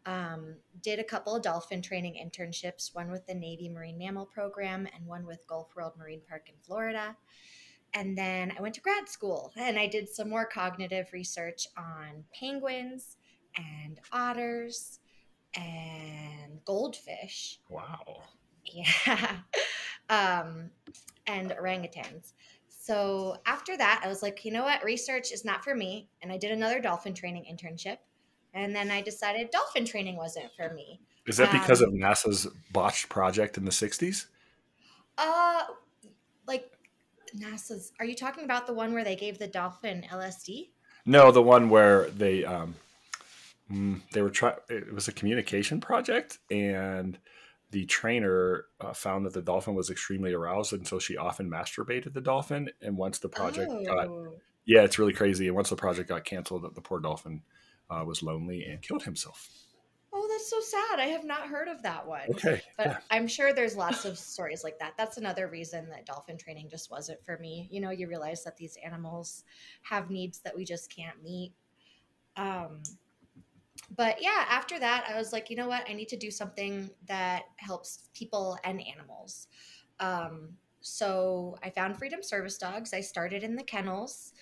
Um, 0.06 0.56
did 0.82 0.98
a 0.98 1.04
couple 1.04 1.34
of 1.34 1.42
dolphin 1.42 1.80
training 1.80 2.14
internships, 2.22 2.94
one 2.94 3.10
with 3.10 3.26
the 3.26 3.34
Navy 3.34 3.68
Marine 3.68 3.96
Mammal 3.96 4.26
Program 4.26 4.86
and 4.94 5.06
one 5.06 5.24
with 5.24 5.46
Gulf 5.46 5.74
World 5.74 5.92
Marine 5.98 6.20
Park 6.28 6.48
in 6.48 6.54
Florida. 6.62 7.16
And 7.94 8.18
then 8.18 8.52
I 8.56 8.60
went 8.60 8.74
to 8.74 8.80
grad 8.80 9.08
school 9.08 9.52
and 9.56 9.78
I 9.78 9.86
did 9.86 10.08
some 10.08 10.28
more 10.28 10.44
cognitive 10.44 11.06
research 11.12 11.68
on 11.78 12.24
penguins 12.38 13.16
and 13.56 14.00
otters 14.12 14.98
and 15.54 16.62
goldfish. 16.64 17.60
Wow. 17.70 18.22
Yeah. 18.64 19.36
um, 20.10 20.70
and 21.26 21.50
orangutans. 21.52 22.32
So 22.68 23.36
after 23.46 23.76
that, 23.76 24.02
I 24.04 24.08
was 24.08 24.22
like, 24.22 24.44
you 24.44 24.50
know 24.50 24.64
what? 24.64 24.84
Research 24.84 25.32
is 25.32 25.44
not 25.44 25.64
for 25.64 25.74
me. 25.74 26.10
And 26.20 26.30
I 26.30 26.36
did 26.36 26.50
another 26.50 26.80
dolphin 26.80 27.14
training 27.14 27.46
internship. 27.50 27.98
And 28.54 28.74
then 28.74 28.90
I 28.90 29.02
decided 29.02 29.50
dolphin 29.50 29.84
training 29.84 30.16
wasn't 30.16 30.50
for 30.56 30.72
me. 30.72 31.00
Is 31.26 31.36
that 31.38 31.50
because 31.52 31.82
Um, 31.82 31.88
of 31.88 31.94
NASA's 31.94 32.46
botched 32.72 33.08
project 33.08 33.56
in 33.58 33.64
the 33.64 33.70
60s? 33.70 34.26
Uh, 35.18 35.62
like 36.46 36.70
NASA's. 37.36 37.92
Are 37.98 38.04
you 38.06 38.14
talking 38.14 38.44
about 38.44 38.66
the 38.66 38.74
one 38.74 38.92
where 38.92 39.04
they 39.04 39.16
gave 39.16 39.38
the 39.38 39.46
dolphin 39.48 40.04
LSD? 40.10 40.70
No, 41.06 41.30
the 41.30 41.42
one 41.42 41.68
where 41.68 42.08
they 42.10 42.44
um, 42.44 42.74
mm, 43.70 44.00
they 44.12 44.22
were 44.22 44.30
trying. 44.30 44.56
It 44.68 44.92
was 44.92 45.08
a 45.08 45.12
communication 45.12 45.80
project, 45.80 46.38
and 46.50 47.18
the 47.70 47.84
trainer 47.86 48.66
uh, 48.80 48.92
found 48.92 49.26
that 49.26 49.32
the 49.34 49.42
dolphin 49.42 49.74
was 49.74 49.90
extremely 49.90 50.32
aroused, 50.32 50.72
and 50.72 50.86
so 50.86 50.98
she 50.98 51.16
often 51.16 51.50
masturbated 51.50 52.12
the 52.14 52.20
dolphin. 52.20 52.70
And 52.80 52.96
once 52.96 53.18
the 53.18 53.28
project 53.28 53.70
got, 53.86 54.08
Oh. 54.08 54.34
yeah, 54.64 54.82
it's 54.82 54.98
really 54.98 55.12
crazy. 55.12 55.46
And 55.46 55.56
once 55.56 55.70
the 55.70 55.76
project 55.76 56.08
got 56.08 56.24
canceled, 56.24 56.72
the 56.74 56.80
poor 56.80 57.00
dolphin 57.00 57.42
uh, 57.90 58.04
was 58.04 58.22
lonely 58.22 58.64
and 58.64 58.82
killed 58.82 59.02
himself. 59.02 59.50
Oh, 60.12 60.28
that's 60.30 60.48
so 60.48 60.60
sad. 60.60 61.00
I 61.00 61.06
have 61.06 61.24
not 61.24 61.48
heard 61.48 61.66
of 61.66 61.82
that 61.82 62.06
one. 62.06 62.28
Okay, 62.30 62.62
But 62.76 62.86
yeah. 62.86 62.98
I'm 63.10 63.26
sure 63.26 63.52
there's 63.52 63.76
lots 63.76 64.04
of 64.04 64.16
stories 64.16 64.62
like 64.62 64.78
that. 64.78 64.94
That's 64.96 65.16
another 65.16 65.48
reason 65.48 65.88
that 65.90 66.06
dolphin 66.06 66.38
training 66.38 66.68
just 66.70 66.90
wasn't 66.90 67.24
for 67.24 67.36
me. 67.38 67.68
You 67.70 67.80
know, 67.80 67.90
you 67.90 68.06
realize 68.06 68.44
that 68.44 68.56
these 68.56 68.78
animals 68.84 69.42
have 69.82 70.10
needs 70.10 70.38
that 70.40 70.54
we 70.54 70.64
just 70.64 70.94
can't 70.94 71.20
meet. 71.22 71.52
Um, 72.36 72.82
but 73.96 74.22
yeah, 74.22 74.44
after 74.48 74.78
that, 74.78 75.04
I 75.08 75.16
was 75.16 75.32
like, 75.32 75.50
you 75.50 75.56
know 75.56 75.68
what? 75.68 75.84
I 75.88 75.94
need 75.94 76.08
to 76.08 76.16
do 76.16 76.30
something 76.30 76.90
that 77.06 77.42
helps 77.56 78.08
people 78.14 78.56
and 78.64 78.80
animals. 78.86 79.48
Um, 80.00 80.50
so 80.80 81.56
I 81.62 81.70
found 81.70 81.98
Freedom 81.98 82.22
Service 82.22 82.58
Dogs. 82.58 82.92
I 82.92 83.00
started 83.00 83.42
in 83.42 83.56
the 83.56 83.62
kennels, 83.62 84.32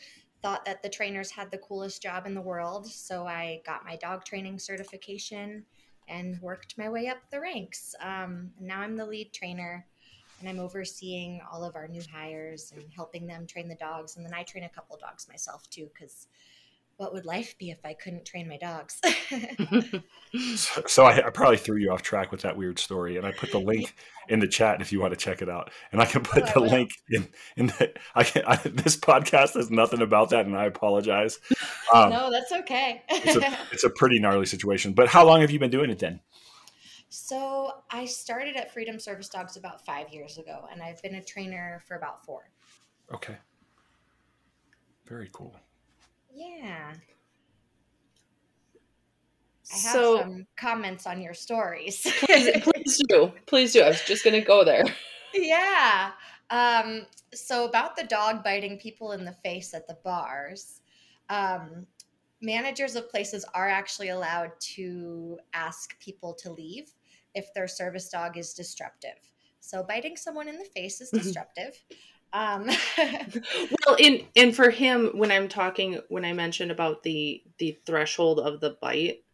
thought 0.42 0.64
that 0.64 0.82
the 0.82 0.88
trainers 0.88 1.30
had 1.30 1.50
the 1.50 1.58
coolest 1.58 2.02
job 2.02 2.26
in 2.26 2.34
the 2.34 2.40
world. 2.40 2.87
So 2.87 3.26
I 3.26 3.62
got 3.64 3.84
my 3.84 3.96
dog 3.96 4.25
training 4.25 4.58
certification 4.58 5.64
and 6.08 6.40
worked 6.42 6.76
my 6.76 6.88
way 6.88 7.06
up 7.06 7.18
the 7.30 7.40
ranks. 7.40 7.94
Um, 8.00 8.50
now 8.61 8.80
I'm 8.80 8.96
the 8.96 9.06
lead 9.06 9.32
trainer 9.32 9.87
and 10.40 10.49
I'm 10.49 10.58
overseeing 10.58 11.40
all 11.50 11.62
of 11.62 11.76
our 11.76 11.87
new 11.87 12.02
hires 12.12 12.72
and 12.75 12.84
helping 12.94 13.26
them 13.26 13.46
train 13.46 13.68
the 13.68 13.76
dogs. 13.76 14.16
And 14.16 14.26
then 14.26 14.34
I 14.34 14.42
train 14.42 14.64
a 14.64 14.68
couple 14.68 14.96
dogs 14.96 15.28
myself 15.28 15.70
too, 15.70 15.88
because 15.94 16.26
what 16.96 17.12
would 17.12 17.25
life 17.26 17.56
be 17.58 17.70
if 17.70 17.78
I 17.84 17.94
couldn't 17.94 18.25
train 18.25 18.49
my 18.49 18.58
dogs? 18.58 19.00
So, 20.56 20.82
so 20.87 21.04
I, 21.04 21.26
I 21.26 21.30
probably 21.30 21.58
threw 21.58 21.76
you 21.76 21.92
off 21.92 22.00
track 22.00 22.32
with 22.32 22.40
that 22.40 22.56
weird 22.56 22.78
story, 22.78 23.18
and 23.18 23.26
I 23.26 23.32
put 23.32 23.52
the 23.52 23.58
link 23.72 23.94
in 24.30 24.38
the 24.40 24.49
chat 24.49 24.80
if 24.80 24.90
you 24.90 24.99
want 24.99 25.12
to 25.12 25.16
check 25.18 25.42
it 25.42 25.49
out. 25.50 25.70
And 25.92 26.00
I 26.00 26.06
can 26.06 26.22
put 26.22 26.44
Oh, 26.44 26.52
the 26.54 26.61
will. 26.62 26.70
link 26.70 26.90
in. 27.11 27.28
In 27.58 27.66
the, 27.66 27.92
I 28.14 28.25
can. 28.25 28.42
I, 28.46 28.56
this 28.56 28.96
podcast 28.96 29.54
has 29.54 29.70
nothing 29.70 30.00
about 30.00 30.30
that, 30.30 30.46
and 30.46 30.56
I 30.56 30.64
apologize. 30.64 31.38
Um, 31.92 32.08
no, 32.08 32.30
that's 32.30 32.50
okay. 32.52 33.02
it's 33.11 33.37
a 33.37 33.58
it's 33.72 33.84
a 33.84 33.90
pretty 33.90 34.18
gnarly 34.20 34.46
situation. 34.46 34.94
But 34.94 35.08
how 35.08 35.26
long 35.26 35.42
have 35.42 35.50
you 35.50 35.58
been 35.58 35.70
doing 35.70 35.90
it 35.90 35.99
then? 35.99 36.20
so 37.11 37.75
I 37.90 38.06
started 38.06 38.56
at 38.56 38.72
Freedom 38.72 38.99
Service 38.99 39.28
Dogs 39.28 39.58
about 39.58 39.84
five 39.84 40.08
years 40.14 40.38
ago, 40.38 40.66
and 40.72 40.82
I've 40.82 41.02
been 41.02 41.16
a 41.16 41.22
trainer 41.22 41.82
for 41.87 41.99
about 41.99 42.25
four. 42.25 42.49
Okay. 43.12 43.37
Very 45.06 45.28
cool. 45.30 45.54
Yeah. 46.35 46.95
I 49.71 49.75
have 49.75 49.93
So 49.93 50.19
some 50.19 50.47
comments 50.57 51.07
on 51.07 51.23
your 51.23 51.35
stories. 51.35 52.03
please, 52.25 52.51
please 52.62 53.01
do, 53.09 53.33
please 53.47 53.73
do. 53.73 53.83
I 53.83 53.89
was 53.89 54.03
just 54.03 54.25
gonna 54.25 54.41
go 54.41 54.65
there. 54.65 54.85
yeah. 55.35 56.12
Um, 56.51 57.07
so 57.33 57.67
about 57.67 57.97
the 57.97 58.05
dog 58.05 58.45
biting 58.45 58.79
people 58.79 59.12
in 59.12 59.25
the 59.25 59.33
face 59.33 59.73
at 59.73 59.87
the 59.87 59.97
bars, 60.05 60.81
um, 61.31 61.87
managers 62.43 62.97
of 62.97 63.09
places 63.09 63.45
are 63.55 63.69
actually 63.69 64.11
allowed 64.11 64.51
to 64.61 65.39
ask 65.55 65.99
people 66.01 66.35
to 66.35 66.53
leave 66.53 66.93
if 67.35 67.55
their 67.55 67.69
service 67.69 68.11
dog 68.11 68.37
is 68.37 68.53
disruptive. 68.53 69.17
So 69.61 69.83
biting 69.83 70.17
someone 70.17 70.49
in 70.49 70.59
the 70.59 70.65
face 70.65 71.01
is 71.01 71.11
Mhm. 71.11 71.23
disruptive. 71.23 71.83
Um, 72.33 72.69
Well, 73.87 73.97
in 73.99 74.27
and 74.37 74.55
for 74.55 74.71
him, 74.71 75.11
when 75.15 75.31
I'm 75.33 75.49
talking, 75.49 76.01
when 76.09 76.25
I 76.25 76.33
mentioned 76.33 76.71
about 76.71 77.03
the 77.03 77.43
the 77.59 77.79
threshold 77.87 78.41
of 78.41 78.61
the 78.61 78.77
bite, 78.81 79.25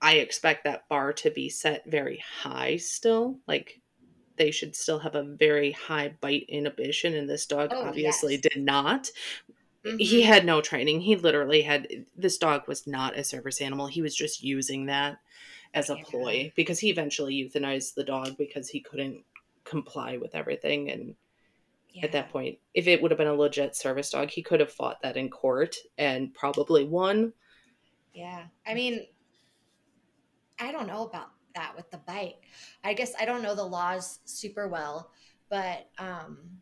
I 0.00 0.14
expect 0.16 0.64
that 0.64 0.88
bar 0.88 1.12
to 1.14 1.30
be 1.30 1.48
set 1.48 1.84
very 1.86 2.18
high 2.42 2.76
still. 2.76 3.40
Like 3.46 3.80
they 4.36 4.50
should 4.52 4.76
still 4.76 5.00
have 5.00 5.14
a 5.16 5.24
very 5.24 5.72
high 5.72 6.16
bite 6.20 6.46
inhibition, 6.48 7.14
and 7.14 7.28
this 7.30 7.46
dog 7.46 7.70
Oh, 7.72 7.86
obviously 7.88 8.34
yes. 8.34 8.42
did 8.42 8.62
not. 8.62 9.10
mhm. 9.84 9.98
He 9.98 10.22
had 10.22 10.44
no 10.46 10.60
training. 10.60 11.00
He 11.02 11.16
literally 11.16 11.62
had 11.62 12.06
this 12.16 12.38
dog 12.38 12.68
was 12.68 12.86
not 12.86 13.18
a 13.18 13.24
service 13.24 13.60
animal. 13.60 13.86
He 13.88 14.02
was 14.02 14.14
just 14.16 14.42
using 14.42 14.86
that 14.86 15.18
as 15.74 15.90
a 15.90 15.96
Yeah. 15.96 16.02
ploy 16.04 16.52
because 16.56 16.80
he 16.80 16.90
eventually 16.90 17.34
euthanized 17.36 17.94
the 17.94 18.04
dog 18.04 18.36
because 18.38 18.68
he 18.70 18.80
couldn't 18.80 19.24
comply 19.64 20.16
with 20.18 20.34
everything 20.34 20.90
and 20.90 21.16
Yeah. 21.92 22.04
at 22.04 22.12
that 22.12 22.30
point. 22.30 22.58
If 22.74 22.86
it 22.86 23.02
would 23.02 23.10
have 23.10 23.18
been 23.18 23.26
a 23.26 23.34
legit 23.34 23.76
service 23.76 24.10
dog, 24.10 24.30
he 24.30 24.42
could 24.42 24.60
have 24.60 24.72
fought 24.72 25.02
that 25.02 25.16
in 25.16 25.28
court 25.28 25.76
and 25.98 26.32
probably 26.32 26.84
won. 26.84 27.32
Yeah. 28.14 28.44
I 28.66 28.74
mean, 28.74 29.06
I 30.58 30.72
don't 30.72 30.86
know 30.86 31.06
about 31.06 31.28
that 31.54 31.74
with 31.76 31.90
the 31.90 31.98
bite. 31.98 32.36
I 32.82 32.94
guess 32.94 33.12
I 33.20 33.24
don't 33.24 33.42
know 33.42 33.54
the 33.54 33.64
laws 33.64 34.20
super 34.24 34.68
well, 34.68 35.10
but 35.50 35.88
um, 35.98 36.61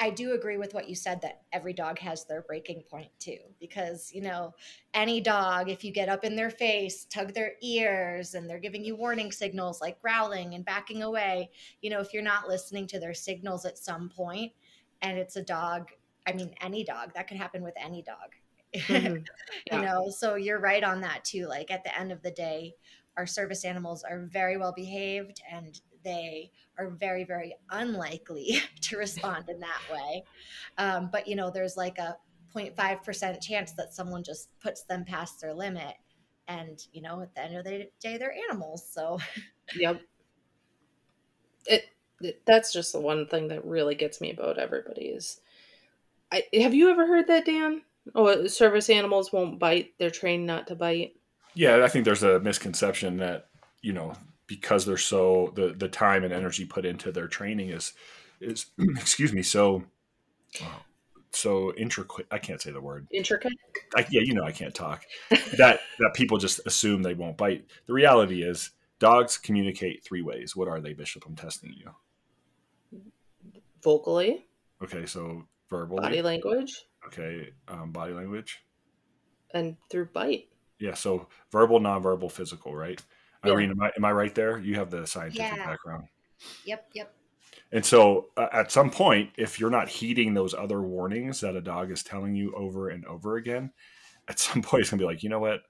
I 0.00 0.10
do 0.10 0.32
agree 0.32 0.58
with 0.58 0.74
what 0.74 0.88
you 0.88 0.94
said 0.94 1.20
that 1.22 1.42
every 1.52 1.72
dog 1.72 1.98
has 1.98 2.24
their 2.24 2.42
breaking 2.42 2.82
point 2.84 3.10
too. 3.18 3.38
Because, 3.58 4.12
you 4.12 4.20
know, 4.20 4.54
any 4.94 5.20
dog, 5.20 5.68
if 5.68 5.82
you 5.82 5.92
get 5.92 6.08
up 6.08 6.22
in 6.24 6.36
their 6.36 6.50
face, 6.50 7.04
tug 7.04 7.34
their 7.34 7.54
ears, 7.62 8.34
and 8.34 8.48
they're 8.48 8.60
giving 8.60 8.84
you 8.84 8.94
warning 8.94 9.32
signals 9.32 9.80
like 9.80 10.00
growling 10.00 10.54
and 10.54 10.64
backing 10.64 11.02
away, 11.02 11.50
you 11.80 11.90
know, 11.90 12.00
if 12.00 12.12
you're 12.12 12.22
not 12.22 12.46
listening 12.48 12.86
to 12.88 13.00
their 13.00 13.14
signals 13.14 13.64
at 13.64 13.76
some 13.78 14.08
point 14.08 14.52
and 15.02 15.18
it's 15.18 15.34
a 15.36 15.42
dog, 15.42 15.90
I 16.26 16.32
mean, 16.32 16.54
any 16.60 16.84
dog, 16.84 17.14
that 17.14 17.26
could 17.26 17.36
happen 17.36 17.62
with 17.62 17.74
any 17.76 18.02
dog. 18.02 18.34
Mhm. 18.88 19.28
Yeah. 19.66 19.70
you 19.70 19.80
know 19.80 20.10
so 20.10 20.34
you're 20.34 20.60
right 20.60 20.84
on 20.84 21.00
that 21.00 21.24
too 21.24 21.46
like 21.46 21.70
at 21.70 21.84
the 21.84 21.98
end 21.98 22.12
of 22.12 22.22
the 22.22 22.30
day 22.30 22.74
our 23.16 23.26
service 23.26 23.64
animals 23.64 24.02
are 24.04 24.26
very 24.26 24.56
well 24.56 24.72
behaved 24.72 25.40
and 25.50 25.80
they 26.08 26.50
are 26.78 26.90
very 26.90 27.24
very 27.24 27.54
unlikely 27.70 28.60
to 28.80 28.96
respond 28.96 29.48
in 29.48 29.60
that 29.60 29.80
way 29.92 30.22
um, 30.78 31.08
but 31.12 31.28
you 31.28 31.36
know 31.36 31.50
there's 31.50 31.76
like 31.76 31.98
a 31.98 32.16
0.5% 32.54 33.42
chance 33.42 33.72
that 33.72 33.92
someone 33.92 34.24
just 34.24 34.48
puts 34.60 34.82
them 34.84 35.04
past 35.04 35.40
their 35.40 35.52
limit 35.52 35.94
and 36.48 36.86
you 36.92 37.02
know 37.02 37.20
at 37.20 37.34
the 37.34 37.42
end 37.42 37.56
of 37.56 37.64
the 37.64 37.88
day 38.00 38.16
they're 38.16 38.34
animals 38.48 38.88
so 38.90 39.18
Yep. 39.76 40.00
It, 41.66 41.84
it 42.20 42.42
that's 42.46 42.72
just 42.72 42.92
the 42.92 43.00
one 43.00 43.26
thing 43.26 43.48
that 43.48 43.64
really 43.64 43.94
gets 43.94 44.20
me 44.20 44.30
about 44.30 44.58
everybody 44.58 45.06
is 45.06 45.40
I 46.32 46.44
have 46.54 46.74
you 46.74 46.90
ever 46.90 47.06
heard 47.06 47.26
that, 47.28 47.46
Dan? 47.46 47.82
Oh, 48.14 48.46
service 48.46 48.90
animals 48.90 49.32
won't 49.32 49.58
bite. 49.58 49.94
They're 49.98 50.10
trained 50.10 50.46
not 50.46 50.66
to 50.68 50.74
bite. 50.74 51.14
Yeah, 51.54 51.84
I 51.84 51.88
think 51.88 52.04
there's 52.04 52.22
a 52.22 52.40
misconception 52.40 53.18
that 53.18 53.48
you 53.82 53.92
know 53.92 54.14
because 54.48 54.84
they're 54.84 54.96
so 54.96 55.52
the 55.54 55.72
the 55.78 55.88
time 55.88 56.24
and 56.24 56.32
energy 56.32 56.64
put 56.64 56.84
into 56.84 57.12
their 57.12 57.28
training 57.28 57.68
is 57.70 57.92
is 58.40 58.66
excuse 58.96 59.32
me 59.32 59.42
so 59.42 59.84
so 61.30 61.72
intricate. 61.74 62.26
I 62.30 62.38
can't 62.38 62.60
say 62.60 62.72
the 62.72 62.80
word. 62.80 63.06
Intricate. 63.12 63.52
I, 63.94 64.04
yeah, 64.10 64.22
you 64.24 64.34
know 64.34 64.42
I 64.44 64.50
can't 64.52 64.74
talk. 64.74 65.04
that 65.30 65.80
that 66.00 66.14
people 66.14 66.38
just 66.38 66.60
assume 66.66 67.02
they 67.02 67.14
won't 67.14 67.36
bite. 67.36 67.66
The 67.86 67.92
reality 67.92 68.42
is 68.42 68.70
dogs 68.98 69.36
communicate 69.36 70.02
three 70.02 70.22
ways. 70.22 70.56
What 70.56 70.66
are 70.68 70.80
they, 70.80 70.94
Bishop? 70.94 71.24
I'm 71.26 71.36
testing 71.36 71.72
you. 71.76 71.90
Vocally, 73.82 74.46
Okay, 74.82 75.06
so 75.06 75.44
verbal. 75.70 75.98
body 75.98 76.20
language, 76.22 76.84
okay, 77.06 77.50
um, 77.68 77.92
body 77.92 78.12
language. 78.12 78.60
and 79.52 79.76
through 79.90 80.06
bite. 80.06 80.48
Yeah, 80.80 80.94
so 80.94 81.28
verbal, 81.52 81.78
nonverbal, 81.80 82.30
physical, 82.30 82.74
right? 82.74 83.00
Yeah. 83.44 83.52
Irene, 83.52 83.70
am 83.70 83.80
I, 83.82 83.90
am 83.96 84.04
I 84.04 84.12
right 84.12 84.34
there? 84.34 84.58
You 84.58 84.74
have 84.76 84.90
the 84.90 85.06
scientific 85.06 85.56
Yeah. 85.56 85.66
background. 85.66 86.08
yep 86.64 86.88
yep 86.94 87.14
And 87.72 87.84
so 87.84 88.28
uh, 88.36 88.48
at 88.52 88.70
some 88.72 88.90
point, 88.90 89.30
if 89.36 89.58
you're 89.60 89.70
not 89.70 89.88
heeding 89.88 90.34
those 90.34 90.54
other 90.54 90.80
warnings 90.82 91.40
that 91.40 91.56
a 91.56 91.60
dog 91.60 91.90
is 91.90 92.02
telling 92.02 92.34
you 92.34 92.54
over 92.54 92.88
and 92.88 93.04
over 93.06 93.36
again, 93.36 93.72
at 94.28 94.38
some 94.38 94.62
point 94.62 94.82
it's 94.82 94.90
going 94.90 94.98
to 94.98 95.02
be 95.02 95.06
like, 95.06 95.22
you 95.22 95.28
know 95.28 95.40
what? 95.40 95.60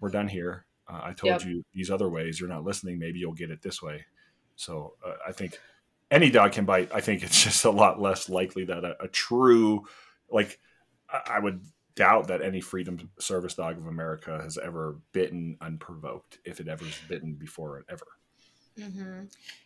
We're 0.00 0.10
done 0.10 0.28
here. 0.28 0.66
Uh, 0.88 1.00
I 1.02 1.12
told 1.12 1.42
Yep. 1.42 1.50
you 1.50 1.64
these 1.74 1.90
other 1.90 2.08
ways. 2.08 2.38
You're 2.40 2.48
not 2.48 2.64
listening. 2.64 2.98
Maybe 2.98 3.18
you'll 3.18 3.32
get 3.34 3.50
it 3.50 3.62
this 3.62 3.82
way. 3.82 4.04
So 4.56 4.94
uh, 5.06 5.14
I 5.26 5.32
think 5.32 5.58
any 6.10 6.30
dog 6.30 6.52
can 6.52 6.64
bite. 6.64 6.90
I 6.94 7.00
think 7.00 7.22
it's 7.22 7.42
just 7.44 7.64
a 7.64 7.70
lot 7.70 8.00
less 8.00 8.28
likely 8.28 8.64
that 8.64 8.84
a, 8.84 8.96
a 9.02 9.08
true, 9.08 9.84
like, 10.30 10.58
I 11.10 11.20
I 11.36 11.38
would 11.40 11.60
doubt 11.98 12.28
that 12.28 12.42
any 12.42 12.60
freedom 12.60 13.10
service 13.18 13.54
dog 13.54 13.76
of 13.76 13.86
America 13.86 14.40
has 14.40 14.56
ever 14.56 15.00
bitten 15.12 15.56
unprovoked, 15.60 16.38
if 16.44 16.60
it 16.60 16.68
ever's 16.68 17.00
bitten 17.08 17.34
before 17.34 17.84
ever. 17.90 18.06
hmm 18.78 19.24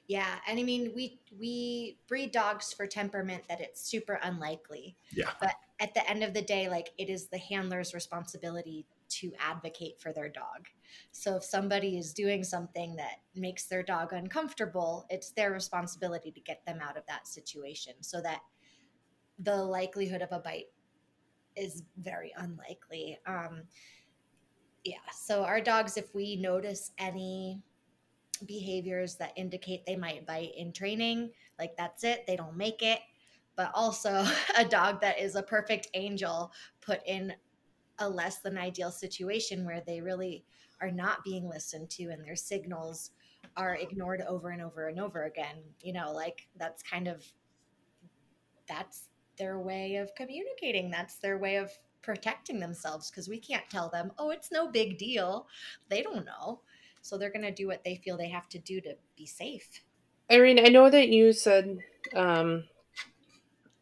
Yeah, 0.08 0.36
and 0.48 0.58
I 0.58 0.62
mean, 0.62 0.92
we 0.94 1.20
we 1.38 1.98
breed 2.08 2.32
dogs 2.32 2.72
for 2.72 2.86
temperament 2.86 3.42
that 3.48 3.60
it's 3.60 3.82
super 3.86 4.18
unlikely. 4.22 4.96
Yeah. 5.14 5.32
But 5.40 5.54
at 5.78 5.92
the 5.92 6.08
end 6.08 6.24
of 6.24 6.32
the 6.32 6.40
day, 6.40 6.68
like 6.70 6.92
it 6.96 7.10
is 7.10 7.28
the 7.28 7.38
handler's 7.38 7.92
responsibility 7.92 8.86
to 9.20 9.32
advocate 9.38 10.00
for 10.00 10.10
their 10.14 10.30
dog. 10.30 10.68
So 11.10 11.36
if 11.36 11.44
somebody 11.44 11.98
is 11.98 12.14
doing 12.14 12.42
something 12.42 12.96
that 12.96 13.16
makes 13.34 13.64
their 13.66 13.82
dog 13.82 14.14
uncomfortable, 14.14 15.04
it's 15.10 15.32
their 15.32 15.50
responsibility 15.52 16.30
to 16.32 16.40
get 16.40 16.64
them 16.64 16.78
out 16.82 16.96
of 16.96 17.04
that 17.08 17.26
situation 17.26 17.92
so 18.00 18.22
that 18.22 18.40
the 19.38 19.56
likelihood 19.56 20.22
of 20.22 20.32
a 20.32 20.38
bite 20.38 20.71
is 21.56 21.82
very 21.98 22.32
unlikely. 22.36 23.18
Um, 23.26 23.62
yeah, 24.84 24.96
so 25.12 25.44
our 25.44 25.60
dogs, 25.60 25.96
if 25.96 26.14
we 26.14 26.36
notice 26.36 26.92
any 26.98 27.62
behaviors 28.46 29.14
that 29.16 29.32
indicate 29.36 29.86
they 29.86 29.96
might 29.96 30.26
bite 30.26 30.52
in 30.56 30.72
training, 30.72 31.30
like 31.58 31.76
that's 31.76 32.04
it, 32.04 32.24
they 32.26 32.36
don't 32.36 32.56
make 32.56 32.82
it. 32.82 33.00
But 33.54 33.70
also, 33.74 34.26
a 34.58 34.64
dog 34.64 35.00
that 35.00 35.20
is 35.20 35.36
a 35.36 35.42
perfect 35.42 35.88
angel 35.94 36.52
put 36.80 37.00
in 37.06 37.32
a 37.98 38.08
less 38.08 38.38
than 38.38 38.58
ideal 38.58 38.90
situation 38.90 39.64
where 39.64 39.82
they 39.86 40.00
really 40.00 40.44
are 40.80 40.90
not 40.90 41.22
being 41.22 41.48
listened 41.48 41.88
to 41.90 42.04
and 42.04 42.24
their 42.24 42.34
signals 42.34 43.10
are 43.56 43.76
ignored 43.76 44.22
over 44.26 44.50
and 44.50 44.62
over 44.62 44.88
and 44.88 44.98
over 44.98 45.24
again. 45.24 45.56
You 45.80 45.92
know, 45.92 46.12
like 46.12 46.48
that's 46.58 46.82
kind 46.82 47.06
of 47.06 47.24
that's 48.66 49.04
their 49.42 49.58
way 49.58 49.96
of 49.96 50.14
communicating. 50.14 50.88
That's 50.88 51.16
their 51.16 51.36
way 51.36 51.56
of 51.56 51.72
protecting 52.00 52.60
themselves 52.60 53.10
because 53.10 53.28
we 53.28 53.38
can't 53.38 53.68
tell 53.68 53.88
them, 53.88 54.12
oh, 54.16 54.30
it's 54.30 54.52
no 54.52 54.70
big 54.70 54.98
deal. 54.98 55.48
They 55.88 56.00
don't 56.00 56.24
know. 56.24 56.60
So 57.00 57.18
they're 57.18 57.32
going 57.32 57.42
to 57.42 57.50
do 57.50 57.66
what 57.66 57.82
they 57.82 57.96
feel 57.96 58.16
they 58.16 58.28
have 58.28 58.48
to 58.50 58.60
do 58.60 58.80
to 58.82 58.94
be 59.16 59.26
safe. 59.26 59.82
Irene, 60.30 60.64
I 60.64 60.68
know 60.68 60.88
that 60.88 61.08
you 61.08 61.32
said 61.32 61.78
um, 62.14 62.64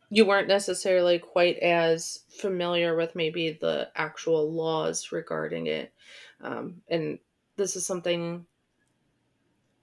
you 0.08 0.24
weren't 0.24 0.48
necessarily 0.48 1.18
quite 1.18 1.58
as 1.58 2.20
familiar 2.30 2.96
with 2.96 3.14
maybe 3.14 3.58
the 3.60 3.90
actual 3.94 4.50
laws 4.50 5.12
regarding 5.12 5.66
it. 5.66 5.92
Um, 6.40 6.76
and 6.88 7.18
this 7.56 7.76
is 7.76 7.84
something 7.84 8.46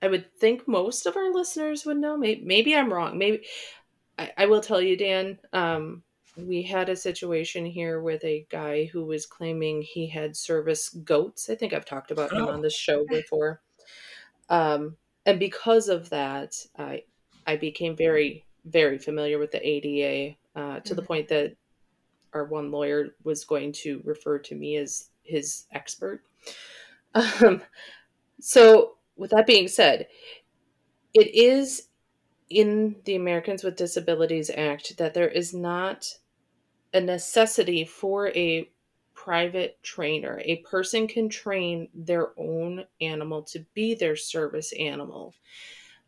I 0.02 0.08
would 0.08 0.36
think 0.40 0.68
most 0.68 1.06
of 1.06 1.16
our 1.16 1.32
listeners 1.32 1.86
would 1.86 1.98
know. 1.98 2.18
Maybe, 2.18 2.44
maybe 2.44 2.76
I'm 2.76 2.92
wrong. 2.92 3.18
Maybe 3.18 3.46
I, 4.18 4.32
I 4.38 4.46
will 4.46 4.62
tell 4.62 4.82
you, 4.82 4.98
Dan. 4.98 5.40
Um, 5.54 6.04
we 6.38 6.62
had 6.62 6.90
a 6.90 6.96
situation 6.96 7.66
here 7.66 8.00
with 8.00 8.24
a 8.24 8.46
guy 8.50 8.86
who 8.86 9.04
was 9.06 9.26
claiming 9.26 9.82
he 9.82 10.08
had 10.08 10.36
service 10.36 10.90
goats. 10.90 11.50
I 11.50 11.56
think 11.56 11.74
I've 11.74 11.86
talked 11.86 12.12
about 12.12 12.32
him 12.32 12.46
on 12.48 12.62
this 12.62 12.76
show 12.76 13.06
before. 13.10 13.62
Um, 14.50 14.96
and 15.26 15.40
because 15.40 15.90
of 15.90 16.10
that, 16.10 16.56
I 16.78 17.04
I 17.46 17.56
became 17.58 17.96
very 17.96 18.46
very 18.66 18.98
familiar 18.98 19.40
with 19.40 19.52
the 19.52 19.68
ADA 19.68 20.36
uh, 20.56 20.80
to 20.80 20.82
mm-hmm. 20.82 20.96
the 20.96 21.02
point 21.02 21.28
that 21.30 21.56
our 22.34 22.46
one 22.46 22.72
lawyer 22.72 23.16
was 23.24 23.46
going 23.46 23.72
to 23.72 24.02
refer 24.04 24.38
to 24.40 24.56
me 24.56 24.78
as 24.78 25.10
his 25.24 25.66
expert. 25.72 26.22
Um, 27.16 27.64
so, 28.40 28.98
with 29.16 29.32
that 29.32 29.48
being 29.48 29.68
said, 29.68 30.08
it 31.14 31.34
is 31.34 31.87
in 32.50 32.96
the 33.06 33.16
Americans 33.16 33.64
with 33.64 33.76
Disabilities 33.76 34.50
Act 34.50 34.98
that 34.98 35.14
there 35.14 35.28
is 35.28 35.54
not 35.54 36.08
a 36.94 37.02
necessity 37.02 37.86
for 37.86 38.30
a 38.30 38.70
private 39.14 39.78
trainer. 39.84 40.42
A 40.46 40.58
person 40.58 41.08
can 41.08 41.28
train 41.28 41.90
their 41.94 42.30
own 42.38 42.86
animal 43.02 43.44
to 43.44 43.66
be 43.74 43.96
their 43.96 44.16
service 44.16 44.72
animal. 44.74 45.34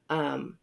Um, 0.10 0.58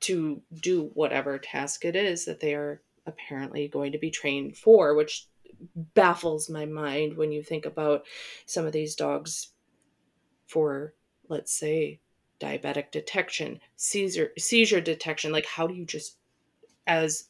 to 0.00 0.40
do 0.62 0.90
whatever 0.94 1.38
task 1.38 1.84
it 1.84 1.94
is 1.94 2.24
that 2.24 2.40
they 2.40 2.54
are 2.54 2.82
apparently 3.06 3.68
going 3.68 3.92
to 3.92 3.98
be 3.98 4.10
trained 4.10 4.56
for, 4.56 4.94
which 4.94 5.26
baffles 5.74 6.48
my 6.48 6.64
mind 6.64 7.16
when 7.16 7.30
you 7.30 7.42
think 7.42 7.66
about 7.66 8.06
some 8.46 8.66
of 8.66 8.72
these 8.72 8.94
dogs 8.94 9.52
for, 10.46 10.94
let's 11.28 11.52
say, 11.52 12.00
diabetic 12.40 12.90
detection, 12.90 13.60
seizure 13.76 14.30
seizure 14.38 14.80
detection. 14.80 15.32
Like, 15.32 15.46
how 15.46 15.66
do 15.66 15.74
you 15.74 15.84
just, 15.84 16.16
as 16.86 17.28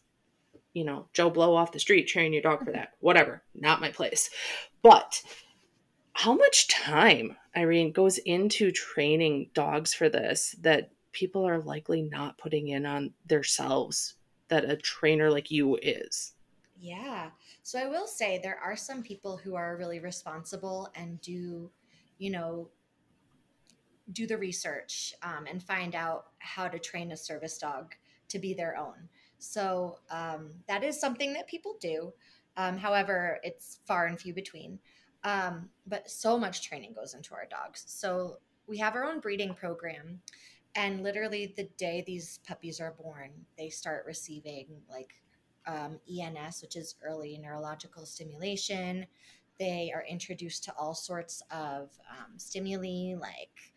you 0.72 0.84
know, 0.84 1.06
Joe 1.12 1.30
Blow 1.30 1.54
off 1.54 1.72
the 1.72 1.80
street, 1.80 2.06
train 2.06 2.32
your 2.32 2.42
dog 2.42 2.64
for 2.64 2.72
that? 2.72 2.88
Mm-hmm. 2.88 3.06
Whatever, 3.06 3.42
not 3.54 3.80
my 3.80 3.90
place. 3.90 4.30
But 4.82 5.22
how 6.12 6.34
much 6.34 6.68
time, 6.68 7.36
Irene, 7.56 7.92
goes 7.92 8.18
into 8.18 8.70
training 8.70 9.50
dogs 9.54 9.94
for 9.94 10.08
this 10.08 10.54
that 10.60 10.90
people 11.12 11.46
are 11.46 11.60
likely 11.60 12.02
not 12.02 12.38
putting 12.38 12.68
in 12.68 12.86
on 12.86 13.12
themselves 13.26 14.14
that 14.48 14.68
a 14.68 14.76
trainer 14.76 15.30
like 15.30 15.50
you 15.50 15.78
is. 15.82 16.34
Yeah. 16.78 17.30
So 17.62 17.78
I 17.78 17.86
will 17.86 18.06
say 18.06 18.38
there 18.38 18.58
are 18.58 18.76
some 18.76 19.02
people 19.02 19.36
who 19.36 19.54
are 19.54 19.76
really 19.76 20.00
responsible 20.00 20.88
and 20.94 21.20
do, 21.20 21.70
you 22.18 22.30
know, 22.30 22.68
do 24.12 24.26
the 24.26 24.38
research 24.38 25.14
um, 25.22 25.46
and 25.48 25.62
find 25.62 25.94
out 25.94 26.26
how 26.38 26.68
to 26.68 26.78
train 26.78 27.12
a 27.12 27.16
service 27.16 27.58
dog 27.58 27.94
to 28.28 28.38
be 28.38 28.54
their 28.54 28.76
own. 28.76 29.08
So 29.38 29.98
um, 30.10 30.50
that 30.68 30.84
is 30.84 31.00
something 31.00 31.32
that 31.32 31.46
people 31.46 31.76
do. 31.80 32.12
Um, 32.56 32.76
however, 32.76 33.38
it's 33.42 33.78
far 33.86 34.06
and 34.06 34.20
few 34.20 34.34
between. 34.34 34.78
Um, 35.24 35.68
but 35.86 36.10
so 36.10 36.38
much 36.38 36.62
training 36.62 36.94
goes 36.94 37.14
into 37.14 37.34
our 37.34 37.46
dogs. 37.46 37.84
So 37.86 38.38
we 38.66 38.78
have 38.78 38.94
our 38.94 39.04
own 39.04 39.20
breeding 39.20 39.54
program 39.54 40.20
and 40.76 41.02
literally 41.02 41.52
the 41.56 41.68
day 41.76 42.04
these 42.06 42.38
puppies 42.46 42.80
are 42.80 42.94
born 43.02 43.30
they 43.58 43.68
start 43.68 44.04
receiving 44.06 44.66
like 44.88 45.14
um, 45.66 45.98
ens 46.08 46.62
which 46.62 46.76
is 46.76 46.94
early 47.04 47.38
neurological 47.38 48.06
stimulation 48.06 49.06
they 49.58 49.90
are 49.94 50.04
introduced 50.08 50.64
to 50.64 50.72
all 50.78 50.94
sorts 50.94 51.42
of 51.50 51.90
um, 52.10 52.38
stimuli 52.38 53.14
like 53.18 53.69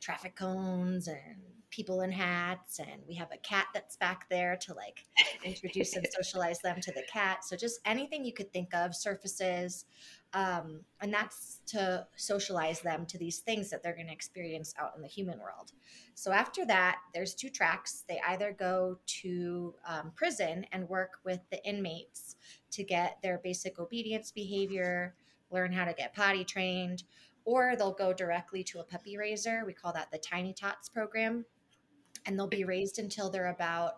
traffic 0.00 0.34
cones 0.36 1.08
and 1.08 1.36
people 1.70 2.00
in 2.00 2.10
hats 2.10 2.80
and 2.80 3.00
we 3.06 3.14
have 3.14 3.30
a 3.32 3.36
cat 3.38 3.66
that's 3.72 3.96
back 3.96 4.28
there 4.28 4.56
to 4.56 4.74
like 4.74 5.04
introduce 5.44 5.94
and 5.94 6.04
socialize 6.20 6.58
them 6.58 6.80
to 6.80 6.92
the 6.92 7.04
cat. 7.10 7.44
So 7.44 7.56
just 7.56 7.78
anything 7.84 8.24
you 8.24 8.32
could 8.32 8.52
think 8.52 8.74
of 8.74 8.94
surfaces 8.94 9.84
um, 10.32 10.80
and 11.00 11.12
that's 11.12 11.60
to 11.66 12.06
socialize 12.16 12.80
them 12.80 13.06
to 13.06 13.18
these 13.18 13.38
things 13.38 13.70
that 13.70 13.82
they're 13.82 13.94
going 13.94 14.08
to 14.08 14.12
experience 14.12 14.74
out 14.78 14.92
in 14.96 15.02
the 15.02 15.08
human 15.08 15.38
world. 15.38 15.72
So 16.14 16.32
after 16.32 16.64
that 16.66 16.98
there's 17.14 17.34
two 17.34 17.50
tracks. 17.50 18.04
They 18.08 18.20
either 18.26 18.54
go 18.58 18.98
to 19.22 19.74
um, 19.86 20.12
prison 20.16 20.66
and 20.72 20.88
work 20.88 21.18
with 21.24 21.40
the 21.50 21.64
inmates 21.64 22.36
to 22.72 22.82
get 22.82 23.18
their 23.22 23.38
basic 23.38 23.78
obedience 23.78 24.32
behavior 24.32 25.14
learn 25.50 25.72
how 25.72 25.84
to 25.84 25.92
get 25.92 26.14
potty 26.14 26.44
trained 26.44 27.02
or 27.50 27.74
they'll 27.76 27.92
go 27.92 28.12
directly 28.12 28.62
to 28.62 28.80
a 28.80 28.84
puppy 28.84 29.16
raiser 29.16 29.62
we 29.66 29.72
call 29.72 29.92
that 29.92 30.10
the 30.10 30.18
tiny 30.18 30.52
tots 30.52 30.88
program 30.88 31.44
and 32.26 32.38
they'll 32.38 32.46
be 32.46 32.64
raised 32.64 32.98
until 32.98 33.30
they're 33.30 33.50
about 33.50 33.94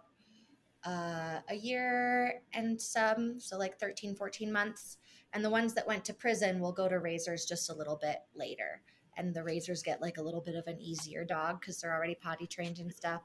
uh, 0.85 1.39
a 1.49 1.55
year 1.55 2.41
and 2.55 2.81
some 2.81 3.39
so 3.39 3.57
like 3.57 3.79
13 3.79 4.15
14 4.15 4.53
months 4.53 4.99
and 5.33 5.45
the 5.45 5.51
ones 5.51 5.75
that 5.75 5.87
went 5.87 6.05
to 6.05 6.15
prison 6.15 6.61
will 6.61 6.73
go 6.73 6.89
to 6.89 6.99
raisers 6.99 7.45
just 7.45 7.71
a 7.71 7.75
little 7.75 7.97
bit 7.97 8.19
later. 8.35 8.83
And 9.17 9.35
the 9.35 9.43
raisers 9.43 9.83
get 9.83 10.01
like 10.01 10.19
a 10.19 10.23
little 10.23 10.41
bit 10.41 10.55
of 10.55 10.67
an 10.67 10.81
easier 10.81 11.25
dog 11.25 11.61
because 11.61 11.81
they're 11.81 11.95
already 11.95 12.15
potty 12.15 12.47
trained 12.47 12.79
and 12.79 12.93
stuff. 12.93 13.23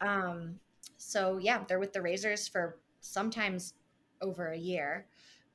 Um, 0.00 0.60
so 0.98 1.38
yeah, 1.38 1.64
they're 1.66 1.78
with 1.78 1.92
the 1.92 2.02
raisers 2.02 2.46
for 2.46 2.78
sometimes 3.00 3.74
over 4.20 4.48
a 4.48 4.58
year. 4.58 5.06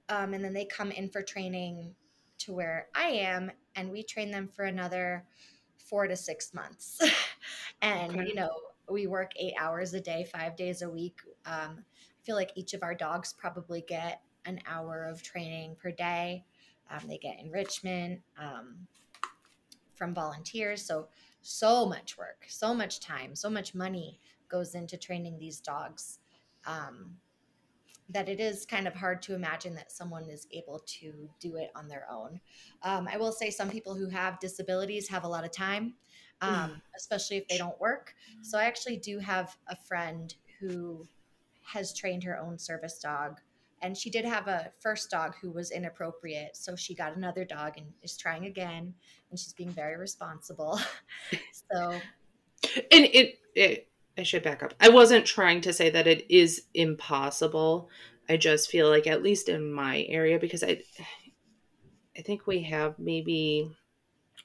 Um, 0.09 0.33
and 0.33 0.43
then 0.43 0.53
they 0.53 0.65
come 0.65 0.91
in 0.91 1.09
for 1.09 1.21
training 1.21 1.95
to 2.39 2.53
where 2.53 2.87
I 2.95 3.07
am, 3.07 3.51
and 3.75 3.91
we 3.91 4.03
train 4.03 4.31
them 4.31 4.47
for 4.47 4.65
another 4.65 5.25
four 5.77 6.07
to 6.07 6.15
six 6.15 6.53
months. 6.53 6.99
and, 7.81 8.11
okay. 8.11 8.27
you 8.27 8.35
know, 8.35 8.51
we 8.89 9.07
work 9.07 9.31
eight 9.37 9.53
hours 9.59 9.93
a 9.93 9.99
day, 9.99 10.27
five 10.31 10.55
days 10.55 10.81
a 10.81 10.89
week. 10.89 11.19
Um, 11.45 11.79
I 11.79 12.25
feel 12.25 12.35
like 12.35 12.51
each 12.55 12.73
of 12.73 12.83
our 12.83 12.95
dogs 12.95 13.33
probably 13.33 13.83
get 13.87 14.21
an 14.45 14.59
hour 14.67 15.05
of 15.05 15.21
training 15.21 15.75
per 15.81 15.91
day. 15.91 16.45
Um, 16.89 17.07
they 17.07 17.17
get 17.17 17.39
enrichment 17.39 18.21
um, 18.39 18.75
from 19.95 20.13
volunteers. 20.13 20.83
So, 20.83 21.07
so 21.41 21.85
much 21.85 22.17
work, 22.17 22.45
so 22.47 22.73
much 22.73 22.99
time, 22.99 23.35
so 23.35 23.49
much 23.49 23.75
money 23.75 24.19
goes 24.49 24.75
into 24.75 24.97
training 24.97 25.37
these 25.37 25.59
dogs 25.59 26.19
um, 26.65 27.17
that 28.09 28.29
it 28.29 28.39
is 28.39 28.65
kind 28.65 28.87
of 28.87 28.93
hard 28.93 29.21
to 29.23 29.33
imagine 29.33 29.73
that 29.75 29.91
someone 29.91 30.29
is 30.29 30.47
able 30.51 30.79
to 30.85 31.29
do 31.39 31.55
it 31.55 31.71
on 31.75 31.87
their 31.87 32.05
own. 32.09 32.39
Um, 32.83 33.07
I 33.11 33.17
will 33.17 33.31
say 33.31 33.49
some 33.49 33.69
people 33.69 33.95
who 33.95 34.07
have 34.09 34.39
disabilities 34.39 35.07
have 35.09 35.23
a 35.23 35.27
lot 35.27 35.43
of 35.43 35.51
time, 35.51 35.95
um, 36.41 36.81
especially 36.95 37.37
if 37.37 37.47
they 37.47 37.57
don't 37.57 37.79
work. 37.79 38.13
So, 38.41 38.59
I 38.59 38.65
actually 38.65 38.97
do 38.97 39.19
have 39.19 39.57
a 39.67 39.75
friend 39.75 40.33
who 40.59 41.07
has 41.63 41.93
trained 41.93 42.23
her 42.23 42.37
own 42.37 42.59
service 42.59 42.99
dog 42.99 43.39
and 43.81 43.97
she 43.97 44.09
did 44.09 44.25
have 44.25 44.47
a 44.47 44.71
first 44.79 45.09
dog 45.09 45.35
who 45.41 45.51
was 45.51 45.71
inappropriate 45.71 46.55
so 46.55 46.75
she 46.75 46.93
got 46.93 47.15
another 47.15 47.43
dog 47.43 47.73
and 47.77 47.87
is 48.03 48.17
trying 48.17 48.45
again 48.45 48.93
and 49.29 49.39
she's 49.39 49.53
being 49.53 49.69
very 49.69 49.97
responsible 49.97 50.79
so 51.51 51.91
and 52.91 53.05
it, 53.05 53.39
it 53.55 53.87
i 54.17 54.23
should 54.23 54.43
back 54.43 54.63
up 54.63 54.73
i 54.79 54.89
wasn't 54.89 55.25
trying 55.25 55.61
to 55.61 55.73
say 55.73 55.89
that 55.89 56.07
it 56.07 56.25
is 56.29 56.63
impossible 56.73 57.89
i 58.29 58.37
just 58.37 58.69
feel 58.69 58.89
like 58.89 59.07
at 59.07 59.23
least 59.23 59.49
in 59.49 59.71
my 59.71 60.03
area 60.09 60.39
because 60.39 60.63
i 60.63 60.81
I 62.17 62.21
think 62.21 62.47
we 62.47 62.63
have 62.63 62.97
maybe 62.97 63.69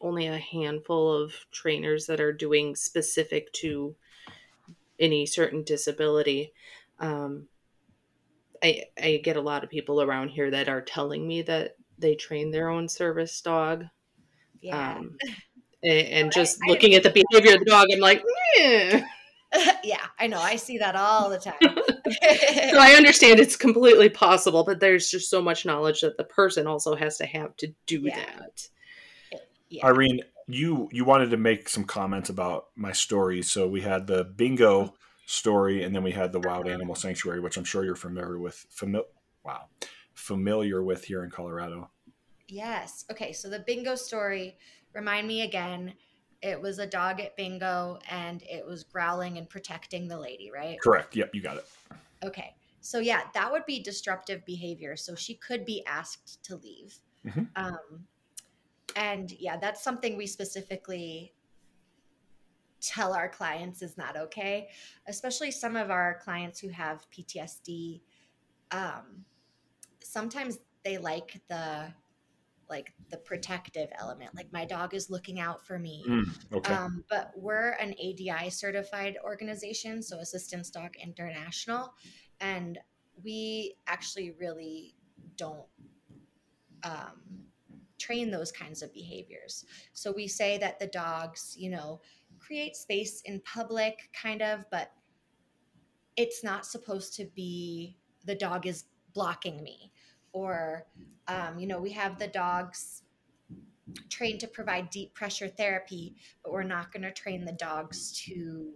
only 0.01 0.27
a 0.27 0.39
handful 0.39 1.13
of 1.13 1.35
trainers 1.53 2.07
that 2.07 2.21
are 2.21 2.33
doing 2.33 2.75
specific 2.75 3.53
to 3.55 3.95
any 4.99 5.27
certain 5.27 5.63
disability. 5.63 6.53
Um, 6.99 7.47
I 8.63 8.85
I 9.01 9.21
get 9.23 9.37
a 9.37 9.41
lot 9.41 9.65
of 9.65 9.71
people 9.71 10.03
around 10.03 10.29
here 10.29 10.51
that 10.51 10.69
are 10.69 10.83
telling 10.83 11.27
me 11.27 11.43
that 11.43 11.77
they 11.99 12.15
train 12.15 12.51
their 12.51 12.69
own 12.69 12.89
service 12.89 13.41
dog. 13.41 13.87
Yeah. 14.61 14.97
Um, 14.97 15.17
and, 15.83 16.09
and 16.09 16.33
just 16.33 16.59
I- 16.67 16.71
looking 16.71 16.95
at 16.95 17.03
the 17.03 17.11
behavior 17.11 17.55
of 17.55 17.61
the 17.61 17.67
dog, 17.67 17.87
I'm 17.93 18.01
like, 18.01 18.23
eh. 18.59 19.03
yeah, 19.85 20.07
I 20.19 20.27
know. 20.27 20.41
I 20.41 20.57
see 20.57 20.79
that 20.79 20.97
all 20.97 21.29
the 21.29 21.39
time. 21.39 21.55
so 22.71 22.79
I 22.79 22.95
understand 22.97 23.41
it's 23.41 23.57
completely 23.57 24.09
possible, 24.09 24.65
but 24.65 24.81
there's 24.81 25.11
just 25.11 25.29
so 25.29 25.43
much 25.43 25.67
knowledge 25.67 26.03
that 26.03 26.17
the 26.17 26.25
person 26.25 26.67
also 26.67 26.95
has 26.95 27.19
to 27.19 27.27
have 27.27 27.57
to 27.57 27.73
do 27.87 28.03
Yeah. 28.03 28.17
that. 28.17 28.69
yeah. 29.69 29.87
Irene, 29.87 30.21
you 30.47 30.89
you 30.93 31.05
wanted 31.05 31.31
to 31.31 31.37
make 31.37 31.69
some 31.69 31.85
comments 31.85 32.31
about 32.31 32.67
my 32.77 32.93
story. 32.93 33.43
So 33.43 33.67
we 33.69 33.81
had 33.81 34.07
the 34.07 34.25
bingo 34.25 34.83
uh-huh. 34.83 34.93
story, 35.27 35.83
and 35.83 35.95
then 35.95 36.03
we 36.03 36.13
had 36.13 36.33
the 36.33 36.41
wild 36.41 36.67
uh-huh. 36.67 36.75
animal 36.75 36.95
sanctuary, 36.95 37.41
which 37.41 37.57
I'm 37.57 37.65
sure 37.65 37.85
you're 37.85 37.97
familiar 37.97 38.39
with. 38.39 38.67
Famil- 38.75 39.07
wow, 39.45 39.67
familiar 40.15 40.83
with 40.83 41.05
here 41.05 41.25
in 41.25 41.31
Colorado. 41.31 41.91
Yes. 42.49 43.05
Okay. 43.11 43.33
So 43.33 43.49
the 43.49 43.61
bingo 43.61 43.95
story, 43.95 44.57
remind 44.93 45.27
me 45.27 45.43
again. 45.43 45.95
It 46.43 46.61
was 46.61 46.79
a 46.79 46.87
dog 46.87 47.21
at 47.21 47.37
bingo 47.37 47.99
and 48.09 48.43
it 48.43 48.65
was 48.65 48.85
growling 48.85 49.37
and 49.39 49.49
protecting 49.49 50.09
the 50.09 50.19
lady, 50.19 50.51
right? 50.51 50.81
Correct. 50.81 51.15
Yep, 51.15 51.35
you 51.35 51.43
got 51.43 51.59
it. 51.59 51.69
Okay. 52.25 52.55
So 52.81 52.99
yeah, 52.99 53.23
that 53.35 53.51
would 53.53 53.67
be 53.67 53.81
disruptive 53.81 54.45
behavior. 54.47 54.97
So 54.97 55.15
she 55.15 55.35
could 55.35 55.65
be 55.65 55.85
asked 55.87 56.43
to 56.45 56.57
leave. 56.57 56.99
Mhm. 57.27 57.49
Um, 57.57 58.07
and 58.97 59.31
yeah, 59.33 59.57
that's 59.59 59.83
something 59.83 60.17
we 60.17 60.27
specifically 60.27 61.35
tell 62.81 63.13
our 63.13 63.29
clients 63.29 63.83
is 63.83 63.99
not 63.99 64.17
okay, 64.17 64.71
especially 65.07 65.51
some 65.51 65.77
of 65.77 65.91
our 65.91 66.19
clients 66.23 66.59
who 66.59 66.69
have 66.69 67.07
PTSD. 67.11 68.01
Um, 68.71 69.25
sometimes 70.03 70.59
they 70.83 70.97
like 70.97 71.41
the 71.49 71.93
like 72.71 72.93
the 73.11 73.17
protective 73.17 73.89
element 73.99 74.35
like 74.35 74.47
my 74.53 74.65
dog 74.65 74.95
is 74.95 75.11
looking 75.11 75.41
out 75.41 75.67
for 75.67 75.79
me 75.79 76.05
Mm, 76.11 76.25
okay. 76.53 76.75
um, 76.75 77.05
but 77.09 77.33
we're 77.37 77.71
an 77.81 77.95
ADI 78.03 78.51
certified 78.51 79.17
organization, 79.23 80.03
so 80.03 80.19
Assistance 80.19 80.71
Dog 80.71 80.97
International, 81.01 81.95
and 82.41 82.79
we 83.23 83.77
actually 83.87 84.33
really 84.41 84.97
don't 85.37 85.67
um, 86.83 87.21
train 87.99 88.31
those 88.31 88.51
kinds 88.51 88.83
of 88.83 88.93
behaviors. 88.93 89.65
So 89.93 90.13
we 90.13 90.27
say 90.27 90.59
that 90.59 90.79
the 90.79 90.87
dogs, 90.89 91.55
you 91.57 91.71
know, 91.71 92.01
create 92.39 92.75
space 92.75 93.23
in 93.25 93.41
public, 93.41 94.11
kind 94.21 94.43
of, 94.43 94.65
but 94.71 94.93
it's 96.17 96.43
not 96.43 96.67
supposed 96.67 97.15
to 97.15 97.27
be 97.37 97.97
the 98.25 98.35
dog 98.35 98.67
is 98.67 98.85
blocking 99.15 99.63
me 99.63 99.93
or 100.33 100.87
um, 101.29 101.59
you 101.59 101.67
know 101.67 101.81
we 101.81 101.91
have 101.91 102.19
the 102.19 102.29
dogs 102.29 103.03
trained 104.09 104.41
to 104.41 104.47
provide 104.47 104.89
deep 104.91 105.13
pressure 105.15 105.49
therapy 105.49 106.15
but 106.45 106.53
we're 106.53 106.63
not 106.63 106.93
going 106.93 107.03
to 107.03 107.11
train 107.11 107.45
the 107.45 107.53
dogs 107.53 108.13
to 108.13 108.73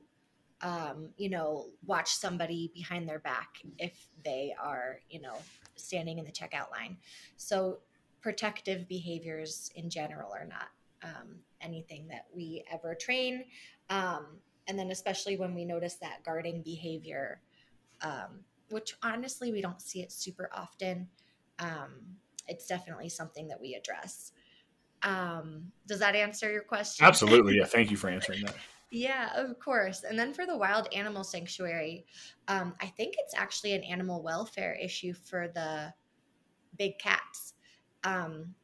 um, 0.62 1.10
you 1.16 1.28
know 1.28 1.66
watch 1.86 2.12
somebody 2.12 2.70
behind 2.74 3.08
their 3.08 3.18
back 3.20 3.60
if 3.78 4.08
they 4.24 4.54
are 4.60 4.98
you 5.10 5.20
know 5.20 5.36
standing 5.76 6.18
in 6.18 6.24
the 6.24 6.32
checkout 6.32 6.70
line. 6.70 6.96
So 7.36 7.78
protective 8.20 8.88
behaviors 8.88 9.70
in 9.74 9.90
general 9.90 10.32
are 10.32 10.46
not 10.46 10.68
um, 11.02 11.36
anything 11.60 12.08
that 12.08 12.26
we 12.34 12.64
ever 12.72 12.94
train. 12.94 13.44
Um, 13.90 14.26
and 14.66 14.78
then 14.78 14.90
especially 14.90 15.36
when 15.36 15.54
we 15.54 15.64
notice 15.64 15.94
that 15.96 16.24
guarding 16.24 16.62
behavior 16.62 17.40
um, 18.00 18.40
which 18.70 18.96
honestly 19.02 19.52
we 19.52 19.60
don't 19.60 19.80
see 19.80 20.00
it 20.00 20.10
super 20.10 20.48
often 20.52 21.08
um, 21.58 22.00
it's 22.48 22.66
definitely 22.66 23.08
something 23.08 23.48
that 23.48 23.60
we 23.60 23.74
address 23.74 24.32
um, 25.04 25.70
does 25.86 25.98
that 26.00 26.16
answer 26.16 26.50
your 26.50 26.62
question 26.62 27.06
Absolutely. 27.06 27.58
Yeah. 27.58 27.66
Thank 27.66 27.90
you 27.90 27.96
for 27.96 28.08
answering 28.10 28.44
that. 28.46 28.56
yeah, 28.90 29.30
of 29.36 29.58
course. 29.58 30.02
And 30.02 30.18
then 30.18 30.32
for 30.32 30.46
the 30.46 30.56
wild 30.56 30.88
animal 30.94 31.22
sanctuary, 31.24 32.06
um, 32.48 32.74
I 32.80 32.86
think 32.86 33.14
it's 33.18 33.34
actually 33.34 33.74
an 33.74 33.84
animal 33.84 34.22
welfare 34.22 34.76
issue 34.82 35.12
for 35.12 35.48
the 35.48 35.92
big 36.78 36.98
cats. 36.98 37.54
Um, 38.02 38.54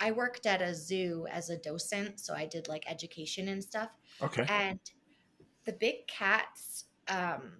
I 0.00 0.10
worked 0.10 0.46
at 0.46 0.62
a 0.62 0.74
zoo 0.74 1.26
as 1.30 1.50
a 1.50 1.56
docent, 1.56 2.20
so 2.20 2.34
I 2.34 2.46
did 2.46 2.68
like 2.68 2.84
education 2.88 3.48
and 3.48 3.62
stuff. 3.62 3.90
Okay. 4.20 4.44
And 4.48 4.80
the 5.64 5.72
big 5.72 6.06
cats, 6.08 6.84
um, 7.08 7.52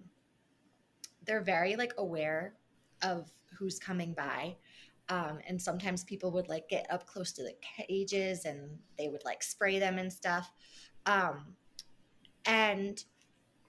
they're 1.25 1.41
very 1.41 1.75
like 1.75 1.93
aware 1.97 2.55
of 3.01 3.31
who's 3.57 3.79
coming 3.79 4.13
by. 4.13 4.55
Um, 5.09 5.39
and 5.47 5.59
sometimes 5.59 6.03
people 6.03 6.31
would 6.31 6.49
like 6.49 6.69
get 6.69 6.85
up 6.91 7.07
close 7.07 7.31
to 7.33 7.43
the 7.43 7.55
cages 7.87 8.45
and 8.45 8.77
they 8.97 9.07
would 9.07 9.25
like 9.25 9.41
spray 9.41 9.79
them 9.79 9.97
and 9.97 10.11
stuff. 10.11 10.51
Um, 11.05 11.55
and 12.45 13.03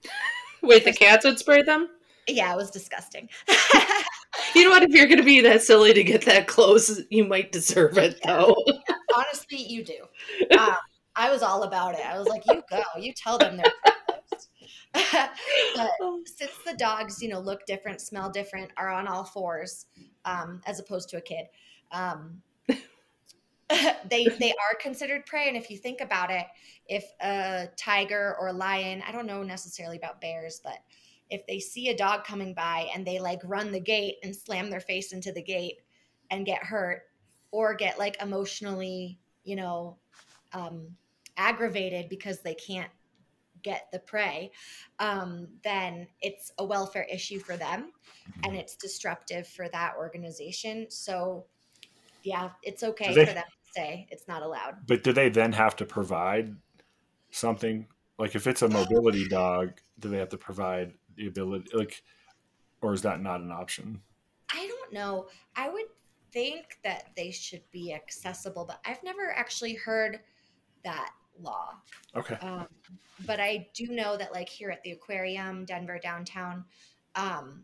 Wait, 0.61 0.85
the 0.85 0.93
cats 0.93 1.25
would 1.25 1.39
spray 1.39 1.63
them? 1.63 1.89
yeah, 2.27 2.53
it 2.53 2.57
was 2.57 2.71
disgusting. 2.71 3.29
You 4.55 4.65
know 4.65 4.69
what? 4.71 4.83
If 4.83 4.91
you're 4.91 5.07
going 5.07 5.17
to 5.17 5.23
be 5.23 5.41
that 5.41 5.61
silly 5.61 5.93
to 5.93 6.03
get 6.03 6.23
that 6.23 6.47
close, 6.47 7.01
you 7.09 7.23
might 7.23 7.51
deserve 7.51 7.97
it, 7.97 8.19
though. 8.23 8.55
Honestly, 9.15 9.57
you 9.57 9.83
do. 9.83 9.95
Um, 10.57 10.75
I 11.15 11.31
was 11.31 11.41
all 11.41 11.63
about 11.63 11.95
it. 11.95 12.05
I 12.05 12.17
was 12.17 12.27
like, 12.27 12.43
you 12.47 12.61
go, 12.69 12.81
you 12.97 13.13
tell 13.15 13.37
them 13.37 13.57
they're. 13.57 13.65
but 14.93 15.91
since 16.25 16.57
the 16.65 16.75
dogs, 16.77 17.21
you 17.21 17.29
know, 17.29 17.39
look 17.39 17.65
different, 17.65 18.01
smell 18.01 18.29
different, 18.29 18.71
are 18.77 18.89
on 18.89 19.07
all 19.07 19.23
fours, 19.23 19.85
um, 20.25 20.61
as 20.65 20.79
opposed 20.79 21.09
to 21.09 21.17
a 21.17 21.21
kid, 21.21 21.45
um, 21.91 22.41
they 22.67 24.25
they 24.39 24.51
are 24.51 24.75
considered 24.79 25.25
prey. 25.25 25.47
And 25.47 25.55
if 25.55 25.69
you 25.69 25.77
think 25.77 26.01
about 26.01 26.29
it, 26.29 26.45
if 26.87 27.05
a 27.21 27.69
tiger 27.77 28.35
or 28.39 28.47
a 28.47 28.53
lion, 28.53 29.01
I 29.07 29.11
don't 29.11 29.27
know 29.27 29.43
necessarily 29.43 29.97
about 29.97 30.19
bears, 30.19 30.59
but 30.63 30.79
if 31.29 31.47
they 31.47 31.59
see 31.59 31.87
a 31.89 31.97
dog 31.97 32.25
coming 32.25 32.53
by 32.53 32.89
and 32.93 33.07
they 33.07 33.19
like 33.19 33.39
run 33.45 33.71
the 33.71 33.79
gate 33.79 34.15
and 34.23 34.35
slam 34.35 34.69
their 34.69 34.81
face 34.81 35.13
into 35.13 35.31
the 35.31 35.41
gate 35.41 35.77
and 36.29 36.45
get 36.45 36.61
hurt 36.63 37.03
or 37.51 37.73
get 37.73 37.97
like 37.97 38.21
emotionally, 38.21 39.17
you 39.45 39.55
know, 39.55 39.97
um, 40.51 40.87
aggravated 41.37 42.09
because 42.09 42.41
they 42.41 42.53
can't 42.53 42.91
get 43.63 43.87
the 43.91 43.99
prey, 43.99 44.51
um, 44.99 45.47
then 45.63 46.07
it's 46.21 46.51
a 46.57 46.65
welfare 46.65 47.07
issue 47.11 47.39
for 47.39 47.57
them 47.57 47.91
and 48.43 48.55
it's 48.55 48.75
disruptive 48.75 49.47
for 49.47 49.69
that 49.69 49.93
organization. 49.97 50.87
So, 50.89 51.45
yeah, 52.23 52.49
it's 52.63 52.83
okay 52.83 53.13
they- 53.13 53.25
for 53.25 53.33
them 53.33 53.43
to 53.43 53.71
say 53.81 54.07
it's 54.11 54.27
not 54.27 54.43
allowed. 54.43 54.85
But 54.87 55.03
do 55.03 55.13
they 55.13 55.29
then 55.29 55.53
have 55.53 55.75
to 55.77 55.85
provide 55.85 56.55
something? 57.31 57.87
Like 58.17 58.35
if 58.35 58.47
it's 58.47 58.61
a 58.61 58.69
mobility 58.69 59.27
dog, 59.27 59.79
do 59.99 60.09
they 60.09 60.17
have 60.17 60.29
to 60.29 60.37
provide 60.37 60.93
the 61.15 61.27
ability 61.27 61.69
like 61.73 62.03
or 62.81 62.93
is 62.93 63.01
that 63.03 63.21
not 63.21 63.41
an 63.41 63.51
option? 63.51 64.01
I 64.53 64.67
don't 64.67 64.93
know. 64.93 65.27
I 65.55 65.69
would 65.69 65.85
think 66.31 66.77
that 66.83 67.09
they 67.15 67.31
should 67.31 67.63
be 67.71 67.93
accessible, 67.93 68.65
but 68.65 68.79
I've 68.85 69.03
never 69.03 69.31
actually 69.31 69.75
heard 69.75 70.19
that 70.83 71.11
law. 71.41 71.75
Okay. 72.15 72.37
Um, 72.41 72.67
but 73.25 73.39
I 73.39 73.69
do 73.73 73.87
know 73.87 74.17
that, 74.17 74.33
like 74.33 74.49
here 74.49 74.69
at 74.69 74.83
the 74.83 74.91
aquarium, 74.91 75.65
Denver 75.65 75.99
downtown, 75.99 76.65
um, 77.15 77.63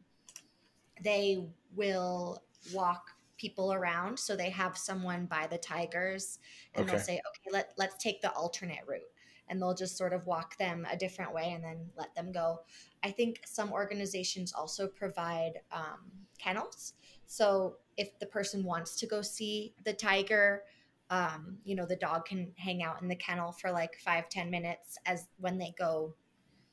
they 1.03 1.47
will 1.75 2.43
walk 2.73 3.11
people 3.37 3.71
around. 3.71 4.17
So 4.19 4.35
they 4.35 4.49
have 4.49 4.77
someone 4.77 5.25
by 5.25 5.47
the 5.47 5.57
tigers, 5.57 6.39
and 6.73 6.83
Okay. 6.83 6.91
they'll 6.91 7.03
say, 7.03 7.13
"Okay, 7.15 7.49
let 7.51 7.73
let's 7.77 8.01
take 8.03 8.21
the 8.21 8.31
alternate 8.33 8.85
route," 8.87 9.11
and 9.47 9.61
they'll 9.61 9.75
just 9.75 9.97
sort 9.97 10.13
of 10.13 10.25
walk 10.25 10.57
them 10.57 10.87
a 10.91 10.97
different 10.97 11.33
way 11.33 11.51
and 11.51 11.63
then 11.63 11.91
let 11.95 12.13
them 12.15 12.31
go. 12.31 12.61
I 13.03 13.11
think 13.11 13.41
some 13.45 13.71
organizations 13.71 14.53
also 14.53 14.87
provide 14.87 15.61
um, 15.71 16.11
kennels. 16.37 16.93
So 17.25 17.77
if 17.97 18.17
the 18.19 18.25
person 18.25 18.63
wants 18.63 18.95
to 18.97 19.07
go 19.07 19.21
see 19.21 19.73
the 19.83 19.93
tiger, 19.93 20.63
um, 21.09 21.57
you 21.63 21.75
know, 21.75 21.85
the 21.85 21.95
dog 21.95 22.25
can 22.25 22.51
hang 22.57 22.83
out 22.83 23.01
in 23.01 23.07
the 23.07 23.15
kennel 23.15 23.51
for 23.51 23.71
like 23.71 23.97
five, 24.03 24.29
ten 24.29 24.49
minutes 24.49 24.97
as 25.05 25.27
when 25.37 25.57
they 25.57 25.73
go 25.77 26.13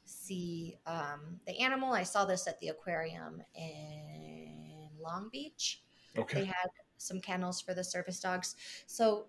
see 0.05 0.77
um, 0.87 1.40
the 1.47 1.59
animal. 1.61 1.92
I 1.92 2.03
saw 2.03 2.25
this 2.25 2.47
at 2.47 2.59
the 2.61 2.68
aquarium 2.68 3.42
in 3.55 4.88
Long 5.01 5.29
Beach. 5.33 5.83
Okay. 6.16 6.40
They 6.40 6.44
had 6.47 6.68
some 6.99 7.20
kennels 7.20 7.61
for 7.61 7.75
the 7.75 7.85
service 7.85 8.20
dogs. 8.20 8.57
So 8.87 9.27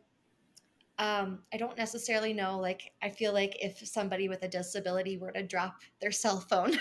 Um, 0.97 1.39
I 1.53 1.57
don't 1.57 1.77
necessarily 1.77 2.33
know. 2.33 2.57
Like, 2.59 2.93
I 3.01 3.09
feel 3.09 3.33
like 3.33 3.57
if 3.61 3.85
somebody 3.85 4.29
with 4.29 4.43
a 4.43 4.47
disability 4.47 5.17
were 5.17 5.31
to 5.31 5.43
drop 5.43 5.81
their 5.99 6.11
cell 6.23 6.39
phone, 6.39 6.79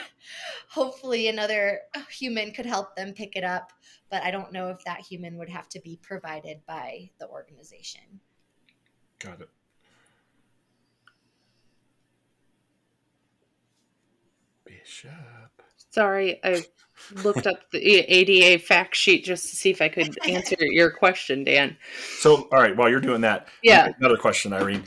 hopefully 0.69 1.29
another 1.29 1.81
human 2.11 2.53
could 2.53 2.67
help 2.67 2.95
them 2.95 3.13
pick 3.13 3.37
it 3.37 3.45
up. 3.45 3.73
But 4.11 4.23
I 4.23 4.31
don't 4.31 4.53
know 4.53 4.69
if 4.69 4.85
that 4.85 5.01
human 5.01 5.37
would 5.39 5.49
have 5.49 5.69
to 5.71 5.81
be 5.81 5.99
provided 6.03 6.61
by 6.67 7.11
the 7.19 7.29
organization. 7.29 8.21
Got 9.19 9.41
it. 9.41 9.49
Bishop. 14.65 15.63
Sorry, 15.91 16.41
I 16.45 16.65
looked 17.13 17.47
up 17.47 17.71
the 17.71 17.79
ADA 17.81 18.63
fact 18.63 18.97
sheet 18.97 19.25
just 19.25 19.51
to 19.51 19.57
see 19.57 19.71
if 19.71 19.81
I 19.81 19.89
could 19.89 20.19
answer 20.29 20.57
your 20.61 20.91
question, 20.91 21.45
Dan. 21.45 21.77
So, 22.19 22.49
all 22.53 22.61
right, 22.61 22.77
while 22.77 22.89
you're 22.89 23.01
doing 23.01 23.23
that, 23.23 23.49
Yeah. 23.63 23.89
another 23.99 24.17
question, 24.17 24.53
Irene. 24.53 24.85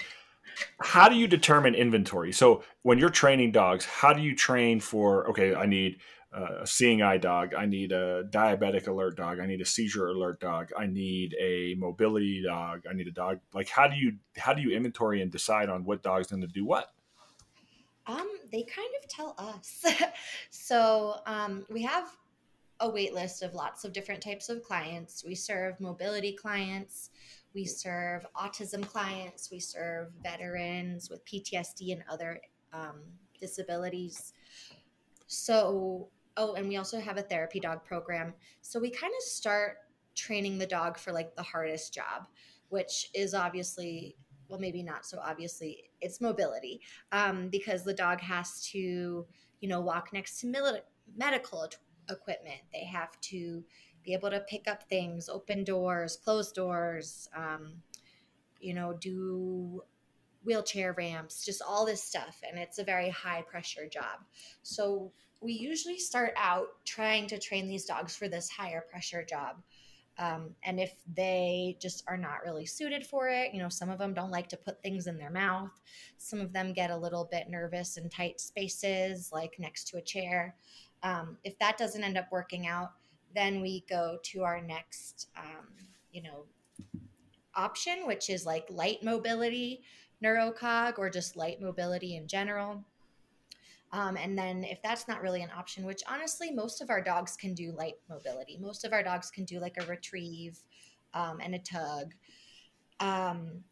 How 0.81 1.07
do 1.09 1.15
you 1.15 1.27
determine 1.27 1.75
inventory? 1.75 2.31
So, 2.31 2.63
when 2.83 2.97
you're 2.97 3.09
training 3.09 3.51
dogs, 3.51 3.85
how 3.85 4.13
do 4.13 4.21
you 4.21 4.35
train 4.35 4.79
for, 4.79 5.29
okay, 5.29 5.53
I 5.53 5.65
need 5.65 5.99
uh, 6.35 6.61
a 6.61 6.67
seeing 6.67 7.01
eye 7.01 7.17
dog, 7.17 7.53
I 7.53 7.65
need 7.65 7.91
a 7.91 8.25
diabetic 8.25 8.87
alert 8.87 9.15
dog, 9.15 9.39
I 9.39 9.45
need 9.45 9.61
a 9.61 9.65
seizure 9.65 10.09
alert 10.09 10.39
dog, 10.39 10.69
I 10.77 10.85
need 10.85 11.35
a 11.39 11.75
mobility 11.75 12.43
dog, 12.43 12.83
I 12.89 12.93
need 12.93 13.07
a 13.07 13.11
dog. 13.11 13.39
Like, 13.53 13.69
how 13.69 13.87
do 13.87 13.95
you 13.95 14.17
how 14.37 14.53
do 14.53 14.61
you 14.61 14.75
inventory 14.75 15.21
and 15.21 15.31
decide 15.31 15.69
on 15.69 15.85
what 15.85 16.03
dog's 16.03 16.27
going 16.27 16.41
to 16.41 16.47
do 16.47 16.65
what? 16.65 16.91
Um, 18.07 18.29
they 18.51 18.63
kind 18.63 18.89
of 19.01 19.09
tell 19.09 19.35
us. 19.37 19.85
so 20.49 21.15
um, 21.25 21.65
we 21.69 21.83
have 21.83 22.09
a 22.79 22.89
wait 22.89 23.13
list 23.13 23.43
of 23.43 23.53
lots 23.53 23.83
of 23.83 23.93
different 23.93 24.21
types 24.21 24.49
of 24.49 24.63
clients. 24.63 25.23
We 25.25 25.35
serve 25.35 25.79
mobility 25.79 26.33
clients, 26.33 27.09
we 27.53 27.65
serve 27.65 28.25
autism 28.35 28.85
clients, 28.87 29.49
we 29.51 29.59
serve 29.59 30.09
veterans 30.23 31.09
with 31.09 31.25
PTSD 31.25 31.93
and 31.93 32.03
other 32.09 32.39
um, 32.73 33.01
disabilities. 33.39 34.33
So, 35.27 36.09
oh, 36.37 36.53
and 36.53 36.67
we 36.67 36.77
also 36.77 36.99
have 36.99 37.17
a 37.17 37.21
therapy 37.21 37.59
dog 37.59 37.83
program. 37.83 38.33
So 38.61 38.79
we 38.79 38.89
kind 38.89 39.13
of 39.17 39.23
start 39.23 39.77
training 40.15 40.57
the 40.57 40.67
dog 40.67 40.97
for 40.97 41.11
like 41.11 41.35
the 41.35 41.43
hardest 41.43 41.93
job, 41.93 42.27
which 42.69 43.09
is 43.13 43.33
obviously, 43.33 44.15
well, 44.49 44.59
maybe 44.59 44.83
not 44.83 45.05
so 45.05 45.19
obviously, 45.23 45.83
it's 46.01 46.21
mobility 46.21 46.81
um, 47.11 47.49
because 47.49 47.83
the 47.83 47.93
dog 47.93 48.21
has 48.21 48.61
to, 48.71 49.25
you 49.59 49.67
know, 49.67 49.81
walk 49.81 50.13
next 50.13 50.39
to 50.41 50.47
mili- 50.47 50.81
medical 51.15 51.67
equipment. 52.09 52.61
They 52.71 52.85
have 52.85 53.19
to 53.21 53.63
be 54.03 54.13
able 54.13 54.29
to 54.29 54.39
pick 54.41 54.67
up 54.67 54.87
things, 54.89 55.27
open 55.27 55.63
doors, 55.63 56.17
close 56.23 56.51
doors, 56.51 57.29
um, 57.35 57.81
you 58.59 58.73
know, 58.73 58.93
do 58.93 59.83
wheelchair 60.43 60.93
ramps, 60.93 61.43
just 61.43 61.61
all 61.61 61.85
this 61.85 62.01
stuff. 62.01 62.41
And 62.47 62.57
it's 62.57 62.79
a 62.79 62.83
very 62.83 63.09
high 63.09 63.41
pressure 63.41 63.87
job. 63.87 64.19
So 64.63 65.11
we 65.41 65.53
usually 65.53 65.99
start 65.99 66.33
out 66.37 66.67
trying 66.85 67.27
to 67.27 67.37
train 67.37 67.67
these 67.67 67.85
dogs 67.85 68.15
for 68.15 68.27
this 68.27 68.49
higher 68.49 68.83
pressure 68.89 69.23
job. 69.23 69.57
Um, 70.19 70.49
and 70.63 70.79
if 70.79 70.93
they 71.15 71.77
just 71.79 72.03
are 72.07 72.17
not 72.17 72.43
really 72.43 72.65
suited 72.65 73.05
for 73.05 73.29
it, 73.29 73.53
you 73.53 73.61
know, 73.61 73.69
some 73.69 73.89
of 73.89 73.99
them 73.99 74.13
don't 74.13 74.31
like 74.31 74.49
to 74.49 74.57
put 74.57 74.81
things 74.81 75.07
in 75.07 75.17
their 75.17 75.29
mouth. 75.29 75.69
Some 76.17 76.39
of 76.41 76.53
them 76.53 76.73
get 76.73 76.89
a 76.89 76.97
little 76.97 77.27
bit 77.31 77.49
nervous 77.49 77.97
in 77.97 78.09
tight 78.09 78.41
spaces, 78.41 79.31
like 79.31 79.59
next 79.59 79.87
to 79.89 79.97
a 79.97 80.01
chair. 80.01 80.55
Um, 81.03 81.37
if 81.43 81.57
that 81.59 81.77
doesn't 81.77 82.03
end 82.03 82.17
up 82.17 82.27
working 82.31 82.67
out, 82.67 82.93
then 83.35 83.61
we 83.61 83.83
go 83.87 84.17
to 84.23 84.43
our 84.43 84.61
next, 84.61 85.29
um, 85.37 85.67
you 86.11 86.23
know, 86.23 86.45
option, 87.55 88.07
which 88.07 88.29
is 88.29 88.45
like 88.45 88.65
light 88.69 89.03
mobility 89.03 89.81
neurocog 90.23 90.97
or 90.97 91.09
just 91.09 91.35
light 91.37 91.61
mobility 91.61 92.15
in 92.15 92.27
general. 92.27 92.83
Um, 93.91 94.17
and 94.17 94.37
then 94.37 94.63
if 94.63 94.81
that's 94.81 95.07
not 95.07 95.21
really 95.21 95.41
an 95.41 95.49
option, 95.55 95.85
which 95.85 96.03
honestly, 96.07 96.51
most 96.51 96.81
of 96.81 96.89
our 96.89 97.01
dogs 97.01 97.37
can 97.37 97.53
do 97.53 97.71
light 97.71 97.95
mobility. 98.09 98.57
Most 98.59 98.83
of 98.83 98.93
our 98.93 99.01
dogs 99.01 99.31
can 99.31 99.45
do 99.45 99.59
like 99.59 99.77
a 99.81 99.85
retrieve 99.85 100.59
um, 101.13 101.39
and 101.41 101.55
a 101.55 101.59
tug. 101.59 102.13
Um, 102.99 103.63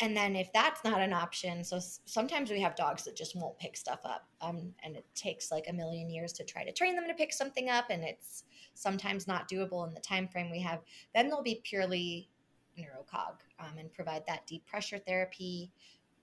and 0.00 0.16
then 0.16 0.34
if 0.34 0.52
that's 0.52 0.82
not 0.82 1.00
an 1.00 1.12
option, 1.12 1.62
so 1.62 1.78
sometimes 1.78 2.50
we 2.50 2.60
have 2.60 2.74
dogs 2.74 3.04
that 3.04 3.14
just 3.14 3.36
won't 3.36 3.56
pick 3.60 3.76
stuff 3.76 4.00
up, 4.04 4.26
um, 4.40 4.74
and 4.82 4.96
it 4.96 5.06
takes 5.14 5.52
like 5.52 5.66
a 5.68 5.72
million 5.72 6.10
years 6.10 6.32
to 6.32 6.44
try 6.44 6.64
to 6.64 6.72
train 6.72 6.96
them 6.96 7.06
to 7.06 7.14
pick 7.14 7.32
something 7.32 7.70
up, 7.70 7.84
and 7.88 8.02
it's 8.02 8.42
sometimes 8.74 9.28
not 9.28 9.48
doable 9.48 9.86
in 9.86 9.94
the 9.94 10.00
time 10.00 10.26
frame 10.26 10.50
we 10.50 10.60
have. 10.60 10.80
Then 11.14 11.28
they'll 11.28 11.42
be 11.42 11.60
purely 11.62 12.28
neurocog 12.76 13.36
um, 13.60 13.78
and 13.78 13.92
provide 13.92 14.24
that 14.26 14.44
deep 14.44 14.66
pressure 14.66 14.98
therapy, 14.98 15.70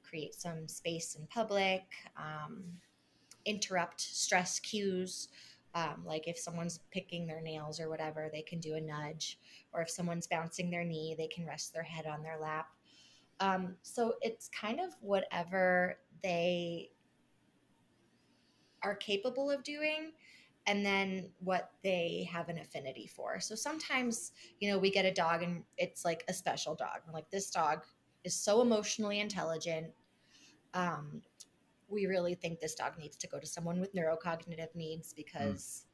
create 0.09 0.35
some 0.35 0.67
space 0.67 1.15
in 1.15 1.27
public, 1.27 1.83
um, 2.17 2.63
interrupt 3.45 4.01
stress 4.01 4.59
cues. 4.59 5.29
Um, 5.75 6.03
like 6.05 6.27
if 6.27 6.37
someone's 6.37 6.79
picking 6.91 7.27
their 7.27 7.41
nails 7.41 7.79
or 7.79 7.89
whatever, 7.89 8.29
they 8.31 8.41
can 8.41 8.59
do 8.59 8.75
a 8.75 8.81
nudge. 8.81 9.39
Or 9.71 9.81
if 9.81 9.89
someone's 9.89 10.27
bouncing 10.27 10.71
their 10.71 10.83
knee, 10.83 11.15
they 11.17 11.27
can 11.27 11.45
rest 11.45 11.73
their 11.73 11.83
head 11.83 12.07
on 12.07 12.23
their 12.23 12.39
lap. 12.41 12.69
Um, 13.39 13.75
so 13.83 14.15
it's 14.21 14.49
kind 14.49 14.79
of 14.79 14.95
whatever 14.99 15.99
they 16.23 16.89
are 18.83 18.95
capable 18.95 19.49
of 19.51 19.63
doing 19.63 20.11
and 20.67 20.85
then 20.85 21.29
what 21.39 21.71
they 21.83 22.29
have 22.31 22.49
an 22.49 22.59
affinity 22.59 23.07
for. 23.07 23.39
So 23.39 23.55
sometimes, 23.55 24.33
you 24.59 24.69
know, 24.69 24.77
we 24.77 24.91
get 24.91 25.05
a 25.05 25.13
dog 25.13 25.41
and 25.41 25.63
it's 25.77 26.03
like 26.03 26.23
a 26.27 26.33
special 26.33 26.75
dog. 26.75 27.01
We're 27.07 27.13
like, 27.13 27.29
this 27.29 27.49
dog 27.49 27.83
is 28.23 28.35
so 28.35 28.61
emotionally 28.61 29.19
intelligent. 29.19 29.87
Um, 30.73 31.21
we 31.87 32.05
really 32.05 32.35
think 32.35 32.59
this 32.59 32.75
dog 32.75 32.97
needs 32.99 33.17
to 33.17 33.27
go 33.27 33.39
to 33.39 33.47
someone 33.47 33.79
with 33.79 33.93
neurocognitive 33.95 34.73
needs 34.75 35.13
because 35.13 35.85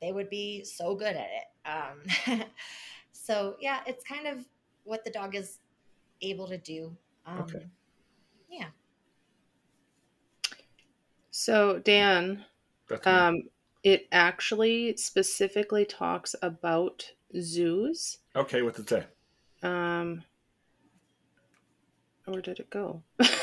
they 0.00 0.12
would 0.12 0.28
be 0.28 0.64
so 0.64 0.94
good 0.94 1.16
at 1.16 1.28
it. 1.30 1.68
Um, 1.68 2.42
so, 3.12 3.56
yeah, 3.60 3.80
it's 3.86 4.04
kind 4.04 4.26
of 4.26 4.44
what 4.84 5.04
the 5.04 5.10
dog 5.10 5.34
is 5.34 5.58
able 6.20 6.48
to 6.48 6.58
do. 6.58 6.96
Um, 7.26 7.40
Okay. 7.40 7.66
Yeah. 8.50 8.68
So, 11.30 11.78
Dan, 11.78 12.44
um, 13.04 13.42
it 13.82 14.08
actually 14.10 14.96
specifically 14.96 15.84
talks 15.84 16.34
about 16.42 17.12
zoos. 17.38 18.18
okay, 18.34 18.62
what 18.62 18.74
did 18.74 18.82
it 18.82 18.88
say? 18.88 19.04
Um, 19.62 20.22
where 22.26 22.42
did 22.42 22.58
it 22.60 22.70
go? 22.70 23.02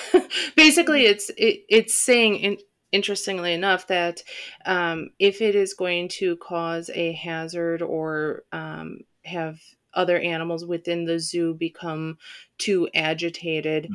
Basically, 0.55 1.05
it's 1.05 1.29
it, 1.37 1.63
it's 1.69 1.93
saying, 1.93 2.35
in, 2.35 2.57
interestingly 2.91 3.53
enough, 3.53 3.87
that 3.87 4.23
um, 4.65 5.09
if 5.19 5.41
it 5.41 5.55
is 5.55 5.73
going 5.73 6.09
to 6.09 6.35
cause 6.37 6.89
a 6.93 7.13
hazard 7.13 7.81
or 7.81 8.43
um, 8.51 8.99
have 9.25 9.59
other 9.93 10.19
animals 10.19 10.65
within 10.65 11.05
the 11.05 11.19
zoo 11.19 11.53
become 11.53 12.17
too 12.57 12.89
agitated, 12.93 13.89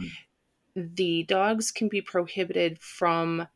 the 0.75 1.25
dogs 1.25 1.71
can 1.71 1.89
be 1.89 2.01
prohibited 2.01 2.81
from 2.81 3.47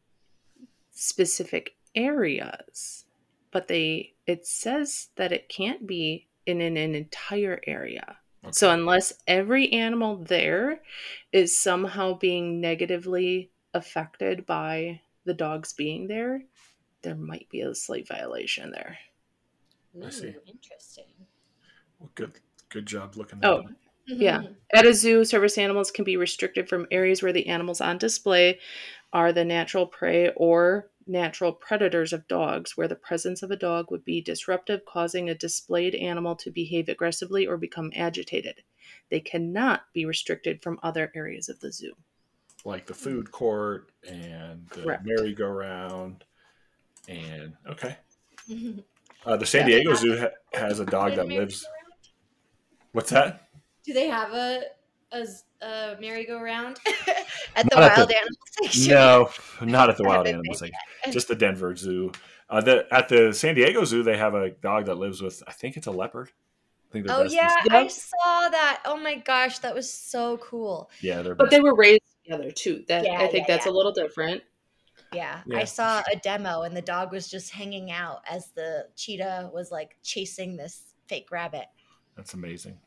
specific 0.91 1.77
areas. 1.95 3.05
But 3.51 3.69
they 3.69 4.15
it 4.27 4.47
says 4.47 5.09
that 5.17 5.33
it 5.33 5.49
can't 5.49 5.87
be 5.87 6.29
in 6.47 6.61
an, 6.61 6.77
an 6.77 6.95
entire 6.95 7.61
area. 7.67 8.19
So 8.51 8.71
unless 8.71 9.13
every 9.27 9.73
animal 9.73 10.17
there 10.17 10.83
is 11.33 11.57
somehow 11.57 12.15
being 12.19 12.61
negatively 12.61 13.51
affected 13.75 14.47
by 14.47 15.01
the 15.25 15.35
dogs 15.35 15.73
being 15.73 16.09
there, 16.09 16.45
there 17.03 17.15
might 17.15 17.49
be 17.51 17.61
a 17.63 17.75
slight 17.75 18.09
violation 18.09 18.71
there. 18.73 18.99
I 20.05 20.11
see. 20.11 20.35
Interesting. 20.47 21.05
Well, 21.99 22.11
good 22.15 22.41
good 22.69 22.87
job 22.87 23.17
looking 23.17 23.41
that 23.41 23.49
Oh, 23.49 23.59
up. 23.59 23.67
Yeah. 24.07 24.39
Mm-hmm. 24.39 24.53
At 24.75 24.87
a 24.87 24.95
zoo, 24.95 25.25
service 25.25 25.59
animals 25.59 25.91
can 25.91 26.05
be 26.05 26.17
restricted 26.17 26.69
from 26.69 26.87
areas 26.91 27.23
where 27.23 27.33
the 27.33 27.47
animals 27.47 27.81
on 27.81 27.99
display 27.99 28.59
are 29.13 29.33
the 29.33 29.45
natural 29.45 29.87
prey 29.87 30.31
or 30.37 30.92
natural 31.07 31.53
predators 31.53 32.13
of 32.13 32.29
dogs, 32.29 32.77
where 32.77 32.89
the 32.89 32.95
presence 32.95 33.43
of 33.43 33.51
a 33.51 33.57
dog 33.57 33.91
would 33.91 34.05
be 34.05 34.21
disruptive, 34.21 34.85
causing 34.85 35.29
a 35.29 35.35
displayed 35.35 35.95
animal 35.95 36.37
to 36.37 36.51
behave 36.51 36.89
aggressively 36.89 37.47
or 37.47 37.57
become 37.57 37.93
agitated. 37.95 38.63
They 39.11 39.21
cannot 39.21 39.83
be 39.93 40.05
restricted 40.05 40.63
from 40.63 40.81
other 40.83 41.13
areas 41.15 41.49
of 41.49 41.61
the 41.61 41.73
zoo. 41.73 41.95
Like 42.65 42.87
the 42.87 42.95
food 42.95 43.33
court 43.33 43.91
and 44.09 44.69
the 44.71 44.83
Correct. 44.83 45.05
merry-go-round. 45.05 46.25
And 47.09 47.55
okay. 47.69 47.97
Uh, 49.25 49.37
the 49.37 49.47
San 49.47 49.67
Diego 49.67 49.95
Zoo 49.95 50.19
ha- 50.19 50.31
has 50.53 50.81
a 50.81 50.85
dog 50.85 51.15
that 51.15 51.29
lives. 51.29 51.65
What's 52.91 53.11
that? 53.11 53.49
Do 53.85 53.93
they 53.93 54.09
have 54.09 54.33
a 54.33 54.65
a, 55.13 55.27
z- 55.27 55.43
a 55.61 55.97
merry-go-round 56.01 56.79
at 57.57 57.69
the 57.71 57.77
Not 57.77 57.83
at 57.93 57.97
wild 57.99 58.09
the- 58.09 58.17
animal 58.17 58.37
section? 58.63 58.91
No, 58.93 59.31
not 59.63 59.91
at 59.91 59.97
the 59.97 60.03
Wild 60.07 60.27
haven't 60.27 60.41
Animals 60.41 60.61
been 60.61 60.71
Section. 61.03 61.13
Just 61.13 61.29
the 61.29 61.35
Denver 61.35 61.75
Zoo. 61.77 62.13
Uh, 62.51 62.61
the 62.61 62.87
at 62.91 63.09
the 63.09 63.33
San 63.33 63.55
Diego 63.55 63.85
Zoo, 63.85 64.03
they 64.03 64.17
have 64.17 64.35
a 64.35 64.51
dog 64.51 64.87
that 64.87 64.97
lives 64.97 65.23
with. 65.23 65.43
I 65.47 65.53
think 65.53 65.77
it's 65.77 65.87
a 65.87 65.91
leopard. 65.91 66.31
think 66.91 67.07
Oh 67.09 67.25
besties. 67.25 67.31
yeah, 67.33 67.55
I 67.71 67.87
saw 67.89 68.49
that. 68.51 68.83
Oh 68.85 68.97
my 68.97 69.15
gosh, 69.17 69.59
that 69.61 69.75
was 69.75 69.91
so 69.93 70.37
cool. 70.39 70.91
yeah, 71.01 71.23
they're 71.23 71.35
But 71.35 71.47
besties. 71.47 71.51
they 71.51 71.61
were 71.61 71.75
raised 71.75 72.03
together 72.25 72.51
too. 72.51 72.85
That 72.89 73.05
Yeah, 73.05 73.21
I 73.21 73.27
think 73.29 73.49
yeah, 73.49 73.57
that's 73.57 73.67
a 73.67 73.71
little 73.71 73.93
different. 73.93 74.43
Yeah, 75.15 75.41
Yeah. 75.47 75.59
I 75.59 75.65
saw 75.65 76.03
a 76.13 76.17
demo 76.17 76.63
and 76.63 76.75
the 76.77 76.83
dog 76.83 77.13
was 77.13 77.29
just 77.31 77.51
hanging 77.53 77.91
out 77.91 78.23
as 78.31 78.49
the 78.55 78.87
cheetah 78.97 79.51
was 79.53 79.71
like 79.71 79.97
chasing 80.03 80.57
this 80.57 80.95
fake 81.07 81.31
rabbit. 81.31 81.67
That's 82.17 82.35
amazing. 82.35 82.79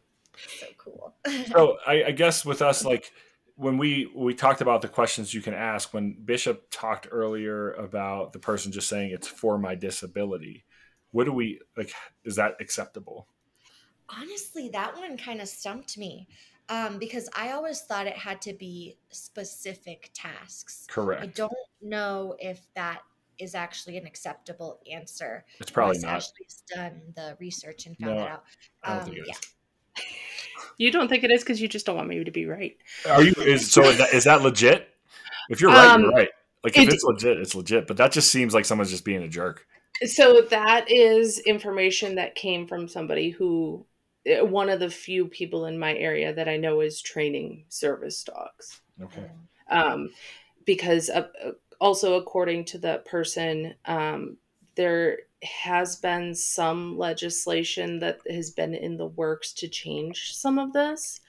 So 0.59 0.65
cool. 0.77 1.15
So 1.47 1.77
I, 1.87 2.05
I 2.05 2.11
guess 2.11 2.45
with 2.45 2.61
us, 2.61 2.83
like 2.85 3.11
when 3.55 3.77
we 3.77 4.11
we 4.15 4.33
talked 4.33 4.61
about 4.61 4.81
the 4.81 4.87
questions 4.87 5.33
you 5.33 5.41
can 5.41 5.53
ask, 5.53 5.93
when 5.93 6.17
Bishop 6.23 6.67
talked 6.71 7.07
earlier 7.11 7.71
about 7.73 8.33
the 8.33 8.39
person 8.39 8.71
just 8.71 8.89
saying 8.89 9.11
it's 9.11 9.27
for 9.27 9.57
my 9.57 9.75
disability, 9.75 10.65
what 11.11 11.23
do 11.25 11.31
we 11.33 11.59
like? 11.77 11.93
Is 12.23 12.35
that 12.35 12.55
acceptable? 12.59 13.27
Honestly, 14.09 14.69
that 14.69 14.95
one 14.97 15.17
kind 15.17 15.41
of 15.41 15.47
stumped 15.47 15.97
me 15.97 16.27
um, 16.69 16.99
because 16.99 17.27
I 17.35 17.51
always 17.53 17.81
thought 17.81 18.05
it 18.07 18.17
had 18.17 18.41
to 18.43 18.53
be 18.53 18.97
specific 19.09 20.11
tasks. 20.13 20.85
Correct. 20.87 21.23
I 21.23 21.27
don't 21.27 21.51
know 21.81 22.35
if 22.39 22.61
that 22.75 23.01
is 23.39 23.55
actually 23.55 23.97
an 23.97 24.05
acceptable 24.05 24.79
answer. 24.91 25.43
It's 25.59 25.71
probably 25.71 25.97
not. 25.99 26.13
Ashley's 26.17 26.63
done 26.73 27.01
the 27.15 27.35
research 27.39 27.85
and 27.85 27.97
found 27.97 28.15
No, 28.15 28.19
that 28.21 28.31
out. 28.31 28.43
I 28.83 28.89
don't 28.89 28.99
Um, 28.99 29.05
think 29.05 29.17
it 29.17 29.21
is. 29.21 29.27
yeah. 29.29 29.49
You 30.77 30.91
don't 30.91 31.07
think 31.07 31.23
it 31.23 31.31
is 31.31 31.41
because 31.41 31.61
you 31.61 31.67
just 31.67 31.85
don't 31.85 31.95
want 31.95 32.09
me 32.09 32.23
to 32.23 32.31
be 32.31 32.45
right. 32.45 32.75
Are 33.09 33.23
you? 33.23 33.33
Is 33.37 33.71
so? 33.71 33.83
Is 33.83 33.97
that, 33.97 34.13
is 34.13 34.23
that 34.25 34.41
legit? 34.41 34.89
If 35.49 35.61
you're 35.61 35.69
right, 35.71 35.97
you're 35.97 36.09
Um, 36.09 36.13
right. 36.13 36.29
Like 36.63 36.77
if 36.77 36.87
it- 36.89 36.93
it's 36.95 37.03
legit, 37.03 37.37
it's 37.37 37.55
legit. 37.55 37.87
But 37.87 37.97
that 37.97 38.11
just 38.11 38.29
seems 38.31 38.53
like 38.53 38.65
someone's 38.65 38.89
just 38.91 39.05
being 39.05 39.23
a 39.23 39.27
jerk. 39.27 39.65
So 40.03 40.41
that 40.49 40.91
is 40.91 41.39
information 41.39 42.15
that 42.15 42.35
came 42.35 42.67
from 42.67 42.89
somebody 42.89 43.29
who, 43.29 43.85
eh, 44.25 44.41
one 44.41 44.69
of 44.69 44.81
the 44.81 44.89
few 44.89 45.27
people 45.27 45.65
in 45.67 45.79
my 45.79 45.95
area 45.95 46.33
that 46.33 46.49
I 46.49 46.57
know 46.57 46.81
is 46.81 47.01
training 47.01 47.65
service 47.69 48.23
dogs. 48.23 48.81
Okay. 49.01 49.29
um, 49.69 50.09
because 50.65 51.09
uh, 51.09 51.27
also 51.79 52.15
according 52.15 52.65
to 52.65 52.77
the 52.77 53.01
person 53.05 53.75
um, 53.85 54.37
there 54.75 55.19
has 55.45 55.95
been 55.95 56.35
some 56.35 56.97
legislation 56.97 57.99
that 57.99 58.19
has 58.29 58.51
been 58.51 58.73
in 58.73 58.97
the 58.97 59.07
works 59.07 59.53
to 59.53 59.67
change 59.67 60.33
some 60.35 60.59
of 60.59 60.73
this 60.73 61.21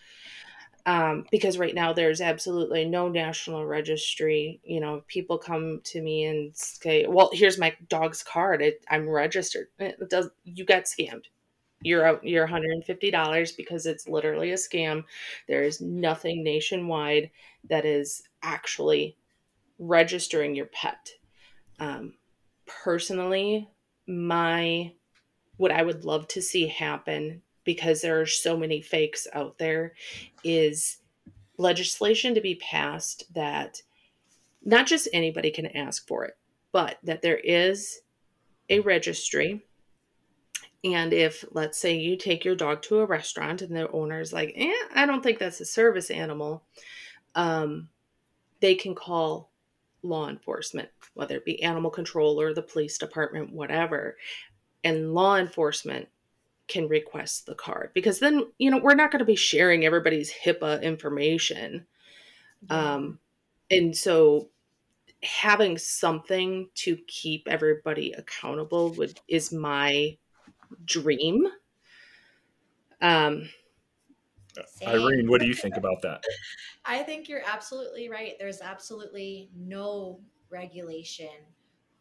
um, 0.87 1.27
because 1.33 1.59
right 1.59 1.75
now 1.75 1.93
there's 1.93 2.21
absolutely 2.21 2.85
no 2.85 3.09
national 3.09 3.67
registry. 3.67 4.61
You 4.65 4.81
know 4.81 5.03
people 5.09 5.37
come 5.37 5.81
to 5.85 6.01
me 6.01 6.25
and 6.25 6.57
say 6.57 7.07
well 7.09 7.31
here's 7.33 7.59
my 7.59 7.75
dog's 7.89 8.23
card. 8.23 8.63
It, 8.63 8.85
i'm 8.89 9.09
registered. 9.09 9.67
It 9.81 10.09
does 10.09 10.31
you 10.45 10.65
got 10.65 10.85
scammed. 10.85 11.25
You're 11.83 12.07
out 12.07 12.25
you're 12.25 12.47
$150 12.47 13.57
because 13.57 13.85
it's 13.87 14.09
literally 14.09 14.53
a 14.53 14.55
scam. 14.55 15.05
There 15.49 15.65
is 15.65 15.81
nothing 15.81 16.45
nationwide 16.45 17.31
that 17.69 17.85
is 17.85 18.23
actually 18.43 19.17
registering 19.79 20.55
your 20.55 20.67
pet. 20.67 21.11
Um, 21.81 22.15
personally, 22.67 23.69
my 24.07 24.93
what 25.57 25.73
I 25.73 25.83
would 25.83 26.05
love 26.05 26.29
to 26.29 26.43
see 26.43 26.67
happen 26.67 27.43
because 27.65 28.01
there 28.01 28.21
are 28.21 28.27
so 28.27 28.57
many 28.57 28.81
fakes 28.81 29.27
out 29.33 29.59
there 29.59 29.95
is 30.45 30.99
legislation 31.59 32.35
to 32.35 32.41
be 32.41 32.55
passed 32.57 33.25
that 33.35 33.83
not 34.65 34.87
just 34.87 35.09
anybody 35.13 35.51
can 35.51 35.67
ask 35.67 36.07
for 36.07 36.25
it, 36.25 36.37
but 36.73 36.99
that 37.03 37.23
there 37.23 37.39
is 37.39 38.01
a 38.69 38.81
registry. 38.81 39.65
And 40.85 41.13
if, 41.13 41.45
let's 41.53 41.79
say, 41.79 41.97
you 41.97 42.17
take 42.17 42.45
your 42.45 42.55
dog 42.55 42.83
to 42.83 42.99
a 42.99 43.07
restaurant 43.07 43.63
and 43.63 43.75
the 43.75 43.91
owner 43.91 44.21
is 44.21 44.33
like, 44.33 44.53
eh, 44.57 44.73
I 44.95 45.07
don't 45.07 45.23
think 45.23 45.39
that's 45.39 45.61
a 45.61 45.65
service 45.65 46.11
animal, 46.11 46.65
um, 47.35 47.89
they 48.61 48.75
can 48.75 48.95
call 48.95 49.51
law 50.07 50.29
enforcement, 50.29 50.89
whether 51.15 51.37
it 51.37 51.45
be 51.45 51.63
animal 51.63 51.91
control 51.91 52.41
or 52.41 52.55
the 52.55 52.63
police 52.63 52.99
department, 52.99 53.53
whatever. 53.53 54.17
And 54.85 55.15
law 55.15 55.37
enforcement 55.37 56.09
can 56.69 56.89
request 56.89 57.47
the 57.47 57.55
card 57.55 57.91
because 57.95 58.19
then, 58.19 58.45
you 58.59 58.71
know, 58.71 58.79
we're 58.79 58.95
not 58.95 59.11
going 59.11 59.21
to 59.21 59.25
be 59.25 59.37
sharing 59.37 59.85
everybody's 59.85 60.33
HIPAA 60.33 60.83
information. 60.83 61.87
Um, 62.71 63.19
and 63.71 63.97
so 63.97 64.49
having 65.23 65.79
something 65.79 66.69
to 66.75 66.97
keep 67.07 67.47
everybody 67.49 68.13
accountable 68.13 68.93
would 68.95 69.19
is 69.29 69.53
my 69.53 70.17
dream. 70.85 71.47
Um, 73.01 73.49
Same. 74.67 74.89
Irene, 74.89 75.29
what 75.29 75.41
do 75.41 75.47
you 75.47 75.55
think 75.55 75.77
about 75.77 76.03
that? 76.03 76.23
I 76.85 77.03
think 77.03 77.29
you're 77.29 77.43
absolutely 77.47 78.09
right. 78.09 78.35
There's 78.39 78.61
absolutely 78.61 79.51
no 79.57 80.21
regulation 80.51 81.29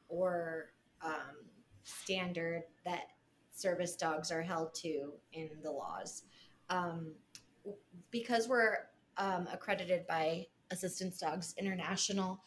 or 0.07 0.71
um, 1.01 1.35
standard 1.83 2.63
that 2.85 3.07
service 3.51 3.95
dogs 3.95 4.31
are 4.31 4.41
held 4.41 4.73
to 4.75 5.13
in 5.33 5.49
the 5.63 5.71
laws. 5.71 6.23
Um, 6.69 7.13
because 8.11 8.47
we're 8.47 8.77
um, 9.17 9.47
accredited 9.51 10.05
by 10.07 10.45
Assistance 10.71 11.19
Dogs 11.19 11.53
International, 11.57 12.41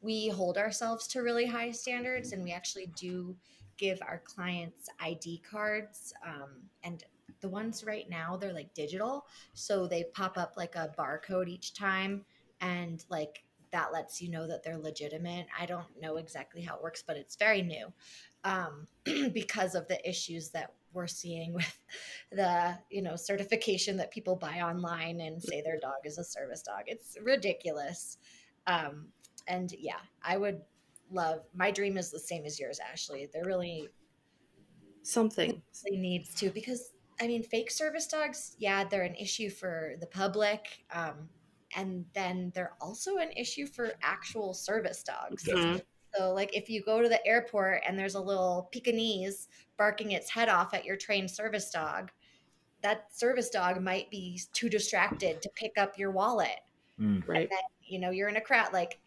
we 0.00 0.28
hold 0.28 0.58
ourselves 0.58 1.06
to 1.08 1.20
really 1.20 1.46
high 1.46 1.70
standards 1.70 2.32
and 2.32 2.42
we 2.42 2.52
actually 2.52 2.90
do 2.96 3.36
give 3.76 3.98
our 4.02 4.22
clients 4.24 4.88
ID 5.00 5.42
cards. 5.48 6.12
Um, 6.24 6.62
and 6.82 7.02
the 7.44 7.50
ones 7.50 7.84
right 7.84 8.08
now, 8.08 8.38
they're 8.38 8.54
like 8.54 8.72
digital. 8.72 9.26
So 9.52 9.86
they 9.86 10.04
pop 10.14 10.38
up 10.38 10.54
like 10.56 10.76
a 10.76 10.90
barcode 10.98 11.46
each 11.46 11.74
time. 11.74 12.24
And 12.62 13.04
like 13.10 13.44
that 13.70 13.92
lets 13.92 14.22
you 14.22 14.30
know 14.30 14.46
that 14.46 14.62
they're 14.62 14.78
legitimate. 14.78 15.46
I 15.60 15.66
don't 15.66 15.84
know 16.00 16.16
exactly 16.16 16.62
how 16.62 16.76
it 16.76 16.82
works, 16.82 17.04
but 17.06 17.18
it's 17.18 17.36
very 17.36 17.60
new 17.60 17.92
um, 18.44 18.86
because 19.34 19.74
of 19.74 19.86
the 19.88 20.08
issues 20.08 20.48
that 20.50 20.72
we're 20.94 21.06
seeing 21.06 21.52
with 21.52 21.78
the 22.32 22.78
you 22.88 23.02
know 23.02 23.14
certification 23.14 23.98
that 23.98 24.10
people 24.10 24.36
buy 24.36 24.60
online 24.62 25.20
and 25.20 25.42
say 25.42 25.60
their 25.60 25.78
dog 25.78 26.00
is 26.04 26.16
a 26.16 26.24
service 26.24 26.62
dog. 26.62 26.84
It's 26.86 27.18
ridiculous. 27.22 28.16
Um, 28.66 29.08
and 29.48 29.70
yeah, 29.78 30.00
I 30.22 30.38
would 30.38 30.62
love. 31.10 31.40
My 31.54 31.70
dream 31.70 31.98
is 31.98 32.10
the 32.10 32.18
same 32.18 32.46
as 32.46 32.58
yours, 32.58 32.80
Ashley. 32.90 33.28
There 33.30 33.44
really 33.44 33.90
something. 35.02 35.60
needs 35.90 36.34
to 36.36 36.48
because 36.48 36.93
I 37.20 37.26
mean, 37.26 37.42
fake 37.42 37.70
service 37.70 38.06
dogs, 38.06 38.56
yeah, 38.58 38.84
they're 38.84 39.02
an 39.02 39.14
issue 39.14 39.50
for 39.50 39.94
the 40.00 40.06
public. 40.06 40.84
Um, 40.92 41.28
and 41.76 42.04
then 42.14 42.52
they're 42.54 42.74
also 42.80 43.16
an 43.16 43.30
issue 43.36 43.66
for 43.66 43.92
actual 44.02 44.54
service 44.54 45.02
dogs. 45.02 45.42
Definitely. 45.44 45.82
So, 46.14 46.32
like, 46.32 46.56
if 46.56 46.70
you 46.70 46.82
go 46.82 47.02
to 47.02 47.08
the 47.08 47.24
airport 47.26 47.82
and 47.86 47.98
there's 47.98 48.14
a 48.14 48.20
little 48.20 48.68
Pekingese 48.72 49.48
barking 49.76 50.12
its 50.12 50.30
head 50.30 50.48
off 50.48 50.72
at 50.72 50.84
your 50.84 50.96
trained 50.96 51.30
service 51.30 51.70
dog, 51.70 52.10
that 52.82 53.12
service 53.12 53.50
dog 53.50 53.82
might 53.82 54.10
be 54.10 54.40
too 54.52 54.68
distracted 54.68 55.42
to 55.42 55.50
pick 55.56 55.72
up 55.76 55.98
your 55.98 56.12
wallet. 56.12 56.60
Mm. 57.00 57.26
Right. 57.26 57.48
You 57.82 57.98
know, 57.98 58.10
you're 58.10 58.28
in 58.28 58.36
a 58.36 58.40
crowd. 58.40 58.72
Like, 58.72 59.00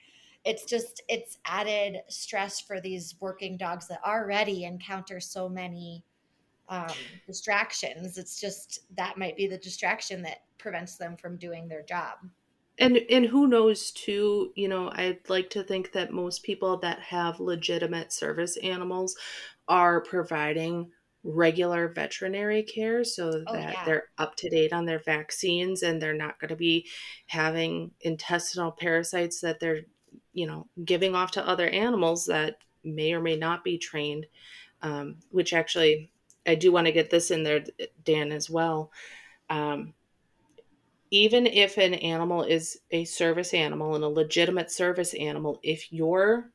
it's 0.43 0.65
just, 0.65 1.01
it's 1.07 1.37
added 1.45 2.01
stress 2.09 2.59
for 2.59 2.81
these 2.81 3.15
working 3.21 3.55
dogs 3.55 3.87
that 3.87 3.99
already 4.05 4.65
encounter 4.65 5.19
so 5.19 5.47
many 5.47 6.03
um, 6.69 6.87
distractions. 7.25 8.17
It's 8.17 8.39
just 8.39 8.81
that 8.95 9.17
might 9.17 9.35
be 9.37 9.47
the 9.47 9.57
distraction 9.57 10.21
that 10.23 10.43
prevents 10.57 10.95
them 10.97 11.15
from 11.17 11.37
doing 11.37 11.67
their 11.67 11.83
job. 11.83 12.17
and 12.79 12.97
and 13.09 13.25
who 13.25 13.47
knows 13.47 13.91
too 13.91 14.51
you 14.55 14.67
know 14.67 14.89
i'd 14.95 15.19
like 15.29 15.49
to 15.49 15.63
think 15.63 15.91
that 15.93 16.11
most 16.11 16.43
people 16.43 16.77
that 16.77 16.99
have 16.99 17.39
legitimate 17.39 18.11
service 18.13 18.57
animals 18.57 19.15
are 19.67 20.01
providing 20.01 20.91
regular 21.23 21.87
veterinary 21.89 22.63
care 22.63 23.03
so 23.03 23.43
Oh, 23.47 23.53
that 23.53 23.73
yeah. 23.73 23.85
they're 23.85 24.03
up 24.17 24.35
to 24.37 24.49
date 24.49 24.71
on 24.73 24.85
their 24.85 24.99
vaccines 24.99 25.81
and 25.83 26.01
they're 26.01 26.13
not 26.13 26.39
going 26.39 26.49
to 26.49 26.55
be 26.55 26.87
having 27.27 27.91
intestinal 28.01 28.71
parasites 28.71 29.41
that 29.41 29.59
they're 29.59 29.81
you 30.33 30.45
know 30.47 30.67
giving 30.85 31.15
off 31.15 31.31
to 31.31 31.47
other 31.47 31.67
animals 31.67 32.25
that 32.27 32.59
may 32.83 33.13
or 33.13 33.21
may 33.21 33.35
not 33.35 33.63
be 33.63 33.77
trained 33.77 34.25
um, 34.83 35.17
which 35.31 35.53
actually 35.53 36.11
i 36.47 36.55
do 36.55 36.71
want 36.71 36.87
to 36.87 36.93
get 36.93 37.09
this 37.09 37.31
in 37.31 37.43
there 37.43 37.63
dan 38.03 38.31
as 38.31 38.49
well 38.49 38.91
um, 39.49 39.93
even 41.11 41.45
if 41.47 41.77
an 41.77 41.93
animal 41.95 42.43
is 42.43 42.79
a 42.91 43.05
service 43.05 43.53
animal 43.53 43.95
and 43.95 44.03
a 44.03 44.09
legitimate 44.09 44.71
service 44.71 45.13
animal, 45.13 45.59
if 45.63 45.91
your 45.91 46.51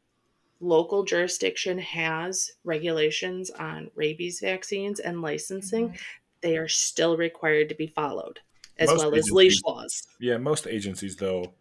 local 0.60 1.04
jurisdiction 1.04 1.78
has 1.78 2.52
regulations 2.64 3.50
on 3.50 3.90
rabies 3.94 4.40
vaccines 4.40 5.00
and 5.00 5.22
licensing, 5.22 5.90
Mhm. 5.90 5.98
they 6.42 6.56
are 6.56 6.68
still 6.68 7.16
required 7.16 7.68
to 7.70 7.74
be 7.74 7.86
followed, 7.86 8.40
as 8.78 8.88
Most 8.90 9.00
well 9.00 9.14
as 9.14 9.30
leash 9.32 9.62
laws. 9.66 10.06
Yeah, 10.20 10.38
most 10.38 10.66
agencies 10.66 11.16
though 11.16 11.54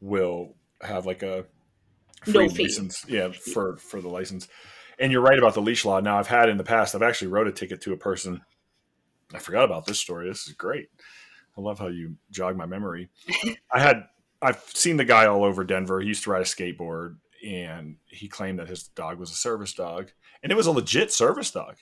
will 0.00 0.54
have 0.82 1.06
like 1.06 1.22
a 1.22 1.46
No 2.26 2.32
free 2.32 2.48
fee. 2.48 2.64
license. 2.64 3.04
Yeah, 3.08 3.32
for 3.32 3.76
for 3.78 4.00
the 4.00 4.08
license. 4.08 4.48
And 4.98 5.12
you're 5.12 5.20
right 5.20 5.38
about 5.38 5.54
the 5.54 5.62
leash 5.62 5.84
law. 5.84 6.00
Now 6.00 6.18
I've 6.18 6.26
had 6.26 6.48
in 6.48 6.56
the 6.56 6.64
past, 6.64 6.94
I've 6.94 7.02
actually 7.02 7.28
wrote 7.28 7.46
a 7.46 7.52
ticket 7.52 7.80
to 7.82 7.92
a 7.92 7.96
person 7.96 8.42
I 9.34 9.38
forgot 9.38 9.64
about 9.64 9.86
this 9.86 9.98
story. 9.98 10.28
This 10.28 10.46
is 10.46 10.54
great. 10.54 10.88
I 11.56 11.60
love 11.60 11.78
how 11.78 11.88
you 11.88 12.16
jog 12.30 12.56
my 12.56 12.66
memory. 12.66 13.08
I 13.72 13.80
had 13.80 14.04
I've 14.40 14.62
seen 14.74 14.96
the 14.96 15.04
guy 15.04 15.26
all 15.26 15.44
over 15.44 15.64
Denver. 15.64 16.00
He 16.00 16.08
used 16.08 16.24
to 16.24 16.30
ride 16.30 16.42
a 16.42 16.44
skateboard, 16.44 17.16
and 17.44 17.96
he 18.06 18.28
claimed 18.28 18.58
that 18.58 18.68
his 18.68 18.84
dog 18.84 19.18
was 19.18 19.30
a 19.30 19.34
service 19.34 19.74
dog, 19.74 20.12
and 20.42 20.52
it 20.52 20.54
was 20.54 20.66
a 20.66 20.72
legit 20.72 21.12
service 21.12 21.50
dog. 21.50 21.76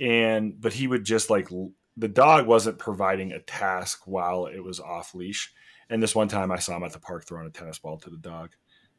And 0.00 0.60
but 0.60 0.72
he 0.72 0.86
would 0.86 1.04
just 1.04 1.30
like 1.30 1.48
the 1.96 2.08
dog 2.08 2.46
wasn't 2.46 2.78
providing 2.78 3.32
a 3.32 3.38
task 3.38 4.02
while 4.06 4.46
it 4.46 4.60
was 4.60 4.80
off 4.80 5.14
leash. 5.14 5.52
And 5.88 6.02
this 6.02 6.14
one 6.14 6.28
time, 6.28 6.50
I 6.50 6.58
saw 6.58 6.76
him 6.76 6.84
at 6.84 6.92
the 6.92 6.98
park 6.98 7.26
throwing 7.26 7.46
a 7.46 7.50
tennis 7.50 7.78
ball 7.78 7.98
to 7.98 8.10
the 8.10 8.16
dog. 8.16 8.50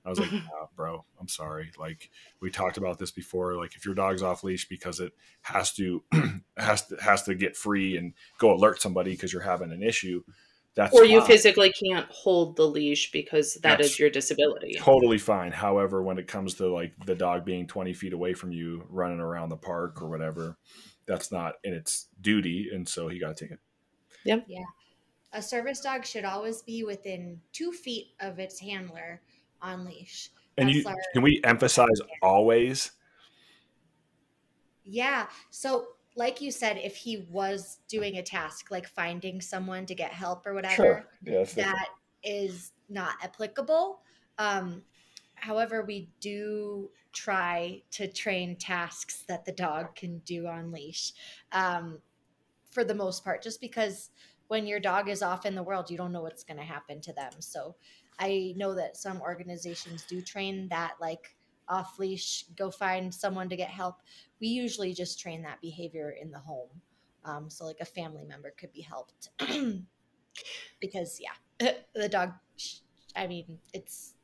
I 0.05 0.09
was 0.09 0.19
like, 0.19 0.31
oh, 0.33 0.69
bro, 0.75 1.05
I'm 1.19 1.27
sorry. 1.27 1.71
Like 1.79 2.09
we 2.39 2.49
talked 2.49 2.77
about 2.77 2.99
this 2.99 3.11
before. 3.11 3.55
Like 3.55 3.75
if 3.75 3.85
your 3.85 3.95
dog's 3.95 4.23
off 4.23 4.43
leash 4.43 4.67
because 4.67 4.99
it 4.99 5.13
has 5.41 5.73
to 5.73 6.03
has 6.57 6.87
to 6.87 6.97
has 6.97 7.23
to 7.23 7.35
get 7.35 7.55
free 7.55 7.97
and 7.97 8.13
go 8.37 8.53
alert 8.53 8.81
somebody 8.81 9.11
because 9.11 9.31
you're 9.31 9.41
having 9.41 9.71
an 9.71 9.83
issue. 9.83 10.23
That's 10.75 10.93
or 10.95 11.05
you 11.05 11.19
fine. 11.19 11.27
physically 11.27 11.71
can't 11.71 12.07
hold 12.09 12.55
the 12.55 12.65
leash 12.65 13.11
because 13.11 13.53
that 13.55 13.77
That's 13.77 13.91
is 13.91 13.99
your 13.99 14.09
disability. 14.09 14.73
Totally 14.79 15.19
fine. 15.19 15.51
However, 15.51 16.01
when 16.01 16.17
it 16.17 16.27
comes 16.27 16.55
to 16.55 16.67
like 16.73 16.93
the 17.05 17.13
dog 17.13 17.45
being 17.45 17.67
20 17.67 17.93
feet 17.93 18.11
away 18.11 18.33
from 18.33 18.51
you, 18.51 18.83
running 18.89 19.19
around 19.19 19.49
the 19.49 19.55
park 19.55 20.01
or 20.01 20.09
whatever, 20.09 20.57
that's 21.05 21.31
not 21.31 21.55
in 21.63 21.73
its 21.73 22.07
duty, 22.21 22.69
and 22.73 22.89
so 22.89 23.07
he 23.07 23.19
got 23.19 23.37
to 23.37 23.45
take 23.45 23.51
it. 23.51 23.59
Yep. 24.25 24.45
Yeah. 24.47 24.63
A 25.33 25.41
service 25.41 25.79
dog 25.79 26.05
should 26.05 26.25
always 26.25 26.63
be 26.63 26.83
within 26.83 27.39
two 27.51 27.71
feet 27.71 28.13
of 28.19 28.39
its 28.39 28.59
handler 28.59 29.21
on 29.63 29.85
leash. 29.85 30.29
And 30.57 30.69
you, 30.69 30.83
our, 30.85 30.95
can 31.13 31.23
we 31.23 31.41
emphasize 31.43 31.99
always? 32.21 32.91
Yeah. 34.83 35.27
So, 35.49 35.87
like 36.15 36.41
you 36.41 36.51
said, 36.51 36.77
if 36.77 36.95
he 36.95 37.25
was 37.31 37.79
doing 37.87 38.17
a 38.17 38.21
task 38.21 38.69
like 38.69 38.87
finding 38.87 39.41
someone 39.41 39.87
to 39.87 39.95
get 39.95 40.11
help 40.11 40.45
or 40.45 40.53
whatever, 40.53 40.75
sure. 40.75 41.05
yeah, 41.23 41.43
that 41.55 41.87
is 42.23 42.73
not 42.89 43.15
applicable. 43.23 44.01
Um, 44.37 44.83
however, 45.33 45.83
we 45.83 46.09
do 46.19 46.91
try 47.13 47.81
to 47.91 48.07
train 48.07 48.55
tasks 48.57 49.23
that 49.27 49.45
the 49.45 49.51
dog 49.51 49.95
can 49.95 50.19
do 50.19 50.47
on 50.47 50.71
leash 50.71 51.13
um, 51.51 51.99
for 52.69 52.83
the 52.83 52.93
most 52.93 53.23
part, 53.23 53.41
just 53.41 53.61
because 53.61 54.11
when 54.47 54.67
your 54.67 54.79
dog 54.79 55.09
is 55.09 55.23
off 55.23 55.45
in 55.45 55.55
the 55.55 55.63
world, 55.63 55.89
you 55.89 55.97
don't 55.97 56.11
know 56.11 56.21
what's 56.21 56.43
going 56.43 56.57
to 56.57 56.63
happen 56.63 57.01
to 57.01 57.13
them. 57.13 57.31
So 57.39 57.75
I 58.19 58.53
know 58.57 58.75
that 58.75 58.97
some 58.97 59.21
organizations 59.21 60.05
do 60.07 60.21
train 60.21 60.67
that 60.69 60.93
like 60.99 61.35
off 61.67 61.97
leash, 61.99 62.45
go 62.57 62.69
find 62.69 63.13
someone 63.13 63.49
to 63.49 63.55
get 63.55 63.69
help. 63.69 64.01
We 64.41 64.47
usually 64.47 64.93
just 64.93 65.19
train 65.19 65.41
that 65.43 65.61
behavior 65.61 66.15
in 66.21 66.31
the 66.31 66.39
home. 66.39 66.69
Um, 67.25 67.49
so 67.49 67.65
like 67.65 67.79
a 67.79 67.85
family 67.85 68.25
member 68.25 68.53
could 68.57 68.73
be 68.73 68.81
helped 68.81 69.29
because 70.81 71.19
yeah, 71.21 71.71
the 71.95 72.09
dog, 72.09 72.33
I 73.15 73.27
mean, 73.27 73.59
it's, 73.73 74.15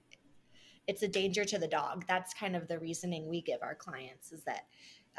it's 0.87 1.03
a 1.03 1.07
danger 1.07 1.45
to 1.45 1.57
the 1.57 1.67
dog. 1.67 2.05
That's 2.07 2.33
kind 2.33 2.55
of 2.55 2.67
the 2.67 2.79
reasoning 2.79 3.27
we 3.27 3.41
give 3.41 3.61
our 3.61 3.75
clients 3.75 4.31
is 4.31 4.43
that 4.43 4.65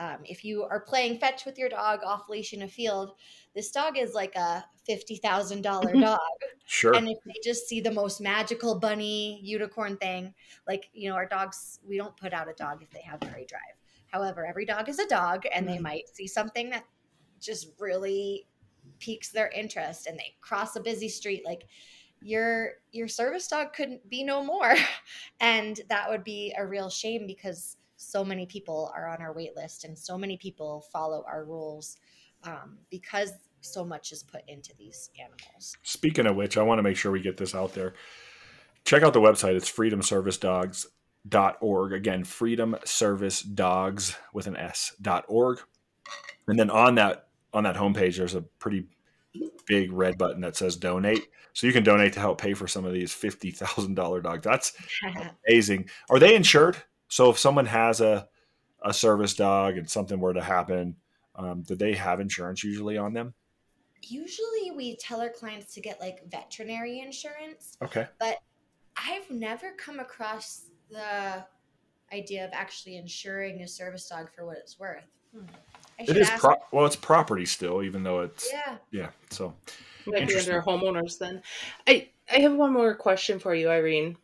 um, 0.01 0.17
if 0.25 0.47
you 0.47 0.65
are 0.65 0.81
playing 0.81 1.19
fetch 1.19 1.45
with 1.45 1.59
your 1.59 1.69
dog 1.69 2.01
off 2.03 2.31
leash 2.31 2.55
in 2.55 2.63
a 2.63 2.69
field, 2.69 3.13
this 3.55 3.71
dog 3.71 3.99
is 3.99 4.15
like 4.15 4.35
a 4.35 4.65
fifty 4.87 5.17
thousand 5.17 5.61
dollar 5.63 5.93
dog. 5.93 6.19
Sure. 6.67 6.95
And 6.95 7.07
if 7.09 7.19
they 7.27 7.35
just 7.45 7.69
see 7.69 7.81
the 7.81 7.93
most 7.93 8.21
magical 8.21 8.79
bunny 8.79 9.41
unicorn 9.43 9.99
thing, 9.99 10.33
like 10.67 10.89
you 10.95 11.11
know, 11.11 11.17
our 11.17 11.27
dogs, 11.27 11.81
we 11.87 11.99
don't 11.99 12.17
put 12.17 12.33
out 12.33 12.49
a 12.49 12.55
dog 12.55 12.83
if 12.83 12.91
they 12.91 13.03
have 13.03 13.21
very 13.21 13.45
drive. 13.45 13.61
However, 14.07 14.47
every 14.47 14.65
dog 14.65 14.89
is 14.89 14.99
a 14.99 15.07
dog, 15.07 15.45
and 15.55 15.69
they 15.69 15.75
mm-hmm. 15.75 15.83
might 15.83 16.09
see 16.09 16.27
something 16.27 16.71
that 16.71 16.85
just 17.39 17.69
really 17.79 18.47
piques 19.01 19.29
their 19.29 19.49
interest, 19.49 20.07
and 20.07 20.19
they 20.19 20.35
cross 20.41 20.77
a 20.77 20.81
busy 20.81 21.11
street 21.11 21.43
like 21.45 21.67
your 22.23 22.73
your 22.93 23.09
service 23.09 23.49
dog 23.49 23.73
couldn't 23.73 24.09
be 24.11 24.23
no 24.23 24.45
more 24.45 24.75
and 25.41 25.81
that 25.89 26.09
would 26.11 26.23
be 26.23 26.55
a 26.59 26.67
real 26.67 26.91
shame 26.91 27.27
because 27.27 27.79
so 28.01 28.25
many 28.25 28.47
people 28.47 28.91
are 28.97 29.07
on 29.07 29.21
our 29.21 29.33
wait 29.33 29.55
list 29.55 29.85
and 29.85 29.97
so 29.97 30.17
many 30.17 30.39
people 30.39 30.87
follow 30.91 31.23
our 31.29 31.45
rules 31.45 31.99
um, 32.45 32.79
because 32.91 33.33
so 33.61 33.85
much 33.85 34.11
is 34.11 34.23
put 34.23 34.41
into 34.49 34.75
these 34.79 35.11
animals. 35.21 35.77
Speaking 35.83 36.25
of 36.25 36.35
which, 36.35 36.57
I 36.57 36.63
want 36.63 36.79
to 36.79 36.83
make 36.83 36.97
sure 36.97 37.13
we 37.13 37.21
get 37.21 37.37
this 37.37 37.55
out 37.55 37.75
there. 37.75 37.93
Check 38.87 39.03
out 39.03 39.13
the 39.13 39.21
website. 39.21 39.55
It's 39.55 39.71
freedomservicedogs.org. 39.71 41.93
Again, 41.93 42.25
freedomservicedogs 42.25 44.17
with 44.33 44.47
an 44.47 44.57
S 44.57 44.97
dot 45.03 45.27
org. 45.29 45.61
And 46.49 46.59
then 46.59 46.71
on 46.71 46.95
that 46.95 47.27
on 47.53 47.65
that 47.65 47.77
homepage, 47.77 48.17
there's 48.17 48.35
a 48.35 48.41
pretty 48.41 48.87
big 49.67 49.93
red 49.93 50.17
button 50.17 50.41
that 50.41 50.57
says 50.57 50.77
donate. 50.77 51.29
So 51.53 51.67
you 51.67 51.75
can 51.75 51.85
donate 51.85 52.15
to 52.15 52.21
help 52.21 52.41
pay 52.41 52.55
for 52.55 52.67
some 52.67 52.87
of 52.87 52.95
these 52.95 53.13
fifty 53.13 53.51
thousand 53.51 53.95
dollar 53.95 54.23
dogs. 54.23 54.43
That's 54.43 54.73
amazing. 55.47 55.91
Are 56.09 56.19
they 56.19 56.35
insured? 56.35 56.79
So 57.11 57.29
if 57.29 57.39
someone 57.39 57.67
has 57.67 58.01
a 58.01 58.27
a 58.83 58.95
service 58.95 59.35
dog 59.35 59.77
and 59.77 59.91
something 59.91 60.19
were 60.19 60.33
to 60.33 60.43
happen, 60.43 60.97
um, 61.37 61.63
do 61.63 61.75
they 61.75 61.93
have 61.95 62.19
insurance 62.19 62.65
usually 62.65 62.97
on 62.97 63.13
them? 63.13 63.35
Usually, 64.03 64.71
we 64.75 64.97
tell 64.97 65.21
our 65.21 65.29
clients 65.29 65.75
to 65.75 65.83
get 65.83 66.01
like 66.01 66.25
veterinary 66.31 67.01
insurance. 67.01 67.77
Okay. 67.83 68.07
But 68.19 68.39
I've 68.97 69.31
never 69.31 69.73
come 69.77 70.01
across 70.01 70.71
the 70.91 71.45
idea 72.13 72.45
of 72.45 72.51
actually 72.53 72.97
insuring 72.97 73.61
a 73.61 73.69
service 73.69 74.09
dog 74.09 74.31
for 74.35 74.47
what 74.47 74.57
it's 74.57 74.79
worth. 74.79 75.05
Hmm. 75.35 75.45
It 75.99 76.17
is 76.17 76.31
pro- 76.31 76.57
well, 76.73 76.87
it's 76.87 76.97
property 76.97 77.45
still, 77.45 77.83
even 77.83 78.03
though 78.03 78.21
it's 78.21 78.49
yeah, 78.51 78.77
yeah. 78.91 79.11
So 79.31 79.53
might 80.07 80.27
be 80.27 80.39
under 80.39 80.63
homeowners 80.63 81.19
then. 81.19 81.43
I 81.87 82.09
I 82.33 82.39
have 82.39 82.55
one 82.55 82.73
more 82.73 82.95
question 82.95 83.39
for 83.39 83.55
you, 83.55 83.69
Irene. 83.69 84.17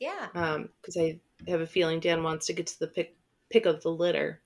Yeah. 0.00 0.28
Um, 0.34 0.70
because 0.80 0.96
I 0.96 1.18
have 1.46 1.60
a 1.60 1.66
feeling 1.66 2.00
Dan 2.00 2.22
wants 2.22 2.46
to 2.46 2.52
get 2.52 2.66
to 2.68 2.78
the 2.80 2.88
pick 2.88 3.16
pick 3.50 3.66
of 3.66 3.82
the 3.82 3.90
litter. 3.90 4.40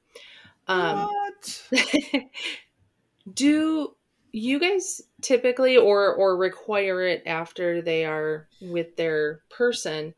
Um, 0.69 1.09
what? 1.09 1.63
do 3.35 3.95
you 4.33 4.59
guys 4.59 5.03
typically 5.21 5.77
or 5.77 6.15
or 6.15 6.37
require 6.37 7.03
it 7.03 7.23
after 7.27 7.83
they 7.83 8.05
are 8.05 8.49
with 8.61 8.97
their 8.97 9.41
person 9.51 10.15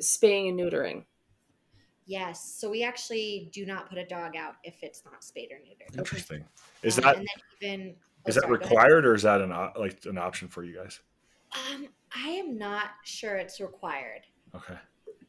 spaying 0.00 0.48
and 0.48 0.58
neutering? 0.58 1.04
Yes. 2.06 2.56
So 2.58 2.68
we 2.68 2.82
actually 2.82 3.48
do 3.52 3.64
not 3.64 3.88
put 3.88 3.96
a 3.96 4.04
dog 4.04 4.34
out 4.36 4.54
if 4.64 4.74
it's 4.82 5.04
not 5.04 5.22
spayed 5.22 5.52
or 5.52 5.56
neutered. 5.56 5.96
Interesting. 5.96 6.44
Is 6.82 6.98
um, 6.98 7.04
that 7.04 7.16
and 7.18 7.26
then 7.60 7.70
even 7.70 7.94
oh, 7.94 8.28
is 8.28 8.34
sorry, 8.34 8.46
that 8.46 8.52
required 8.52 9.06
or 9.06 9.14
is 9.14 9.22
that 9.22 9.40
an 9.40 9.50
like 9.76 10.04
an 10.06 10.18
option 10.18 10.48
for 10.48 10.64
you 10.64 10.74
guys? 10.74 11.00
Um, 11.52 11.88
I 12.14 12.30
am 12.30 12.58
not 12.58 12.90
sure 13.04 13.36
it's 13.36 13.60
required. 13.60 14.22
Okay. 14.54 14.76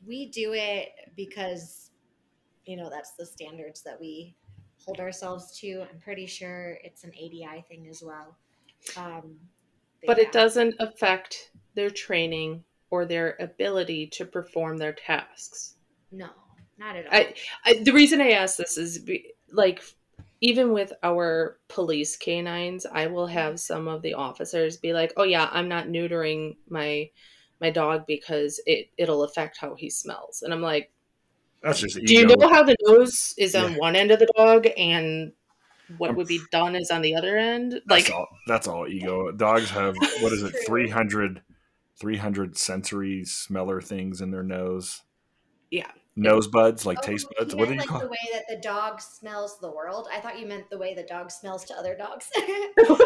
We 0.05 0.27
do 0.27 0.53
it 0.53 0.89
because 1.15 1.91
you 2.65 2.77
know 2.77 2.89
that's 2.89 3.11
the 3.11 3.25
standards 3.25 3.81
that 3.83 3.99
we 3.99 4.35
hold 4.85 4.99
ourselves 4.99 5.57
to. 5.59 5.81
I'm 5.81 5.99
pretty 5.99 6.25
sure 6.25 6.77
it's 6.83 7.03
an 7.03 7.11
ADI 7.11 7.63
thing 7.67 7.87
as 7.89 8.03
well. 8.03 8.35
Um, 8.97 9.37
but, 10.01 10.07
but 10.07 10.17
yeah. 10.17 10.23
it 10.23 10.31
doesn't 10.31 10.75
affect 10.79 11.51
their 11.75 11.89
training 11.89 12.63
or 12.89 13.05
their 13.05 13.35
ability 13.39 14.07
to 14.07 14.25
perform 14.25 14.77
their 14.77 14.93
tasks. 14.93 15.75
No, 16.11 16.29
not 16.77 16.95
at 16.95 17.05
all. 17.05 17.13
I, 17.13 17.33
I 17.65 17.83
the 17.83 17.93
reason 17.93 18.21
I 18.21 18.31
ask 18.31 18.57
this 18.57 18.77
is 18.77 18.99
be, 18.99 19.33
like 19.51 19.81
even 20.41 20.73
with 20.73 20.91
our 21.03 21.59
police 21.67 22.17
canines, 22.17 22.85
I 22.91 23.07
will 23.07 23.27
have 23.27 23.59
some 23.59 23.87
of 23.87 24.01
the 24.01 24.15
officers 24.15 24.77
be 24.77 24.93
like, 24.93 25.13
"Oh 25.15 25.23
yeah, 25.23 25.49
I'm 25.51 25.69
not 25.69 25.87
neutering 25.87 26.57
my 26.67 27.09
my 27.61 27.69
dog 27.69 28.05
because 28.07 28.59
it 28.65 28.89
it'll 28.97 29.23
affect 29.23 29.57
how 29.57 29.75
he 29.75 29.89
smells," 29.89 30.41
and 30.41 30.53
I'm 30.53 30.61
like, 30.61 30.91
that's 31.61 31.79
just 31.79 31.97
ego. 31.97 32.05
Do 32.05 32.13
you 32.13 32.25
know 32.25 32.49
how 32.49 32.63
the 32.63 32.75
nose 32.87 33.33
is 33.37 33.55
on 33.55 33.73
yeah. 33.73 33.77
one 33.77 33.95
end 33.95 34.11
of 34.11 34.19
the 34.19 34.31
dog 34.35 34.67
and 34.77 35.31
what 35.97 36.15
would 36.15 36.27
be 36.27 36.39
done 36.51 36.75
is 36.75 36.89
on 36.89 37.01
the 37.01 37.15
other 37.15 37.37
end? 37.37 37.81
Like 37.87 38.05
that's 38.05 38.11
all, 38.11 38.27
that's 38.47 38.67
all 38.67 38.87
ego. 38.87 39.31
Dogs 39.31 39.69
have 39.69 39.95
what 40.21 40.33
is 40.33 40.43
it 40.43 40.55
300, 40.65 41.41
300 41.99 42.57
sensory 42.57 43.23
smeller 43.25 43.79
things 43.81 44.21
in 44.21 44.31
their 44.31 44.43
nose. 44.43 45.01
Yeah. 45.69 45.91
Nose 46.15 46.47
buds, 46.47 46.85
like 46.85 46.97
oh, 47.03 47.05
taste 47.05 47.27
buds. 47.37 47.55
What 47.55 47.67
do 47.67 47.75
you 47.75 47.79
like 47.79 47.87
call 47.87 48.01
the 48.01 48.07
way 48.07 48.17
that 48.33 48.43
the 48.49 48.57
dog 48.61 48.99
smells 48.99 49.59
the 49.59 49.71
world? 49.71 50.07
I 50.13 50.19
thought 50.19 50.37
you 50.39 50.45
meant 50.45 50.69
the 50.69 50.77
way 50.77 50.93
the 50.93 51.03
dog 51.03 51.31
smells 51.31 51.63
to 51.65 51.73
other 51.75 51.95
dogs. 51.95 52.29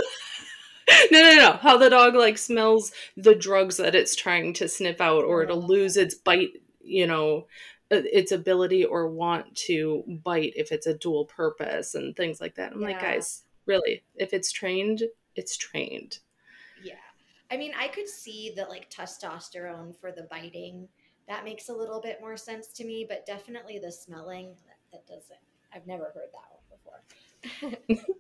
no, 1.12 1.22
no, 1.22 1.36
no. 1.36 1.52
How 1.54 1.78
the 1.78 1.90
dog 1.90 2.16
like 2.16 2.38
smells 2.38 2.92
the 3.18 3.36
drugs 3.36 3.78
that 3.78 3.96
it's 3.96 4.16
trying 4.16 4.54
to 4.54 4.68
sniff 4.68 5.02
out, 5.02 5.24
or 5.24 5.44
it'll 5.44 5.64
oh. 5.64 5.68
lose 5.68 5.98
its 5.98 6.16
bite, 6.16 6.52
you 6.82 7.08
know, 7.08 7.48
uh, 7.92 8.02
its 8.12 8.32
ability 8.32 8.84
or 8.84 9.08
want 9.10 9.56
to 9.56 10.04
bite 10.24 10.54
if 10.56 10.72
it's 10.72 10.88
a 10.88 10.98
dual 10.98 11.26
purpose 11.26 11.96
and 11.96 12.16
things 12.16 12.42
like 12.42 12.56
that. 12.56 12.74
I'm 12.74 12.82
yeah. 12.82 12.88
like, 12.88 13.02
guys, 13.02 13.44
really, 13.66 14.04
if 14.16 14.34
it's 14.34 14.52
trained, 14.52 15.04
it's 15.36 15.56
trained. 15.56 16.20
Yeah. 16.84 16.96
I 17.52 17.58
mean, 17.58 17.74
I 17.78 17.88
could 17.88 18.10
see 18.10 18.54
that 18.56 18.70
like 18.70 18.90
testosterone 18.90 19.96
for 20.00 20.12
the 20.12 20.24
biting, 20.24 20.88
that 21.28 21.44
makes 21.44 21.70
a 21.70 21.74
little 21.74 22.02
bit 22.02 22.20
more 22.22 22.38
sense 22.38 22.68
to 22.70 22.86
me, 22.86 23.06
but 23.08 23.26
definitely 23.26 23.80
the 23.80 23.92
smelling, 23.92 24.56
that, 24.66 24.78
that 24.92 25.08
doesn't. 25.08 25.40
I've 25.74 25.88
never 25.88 26.12
heard 26.14 26.30
that 26.34 27.62
one 27.62 27.78
before. 27.92 28.06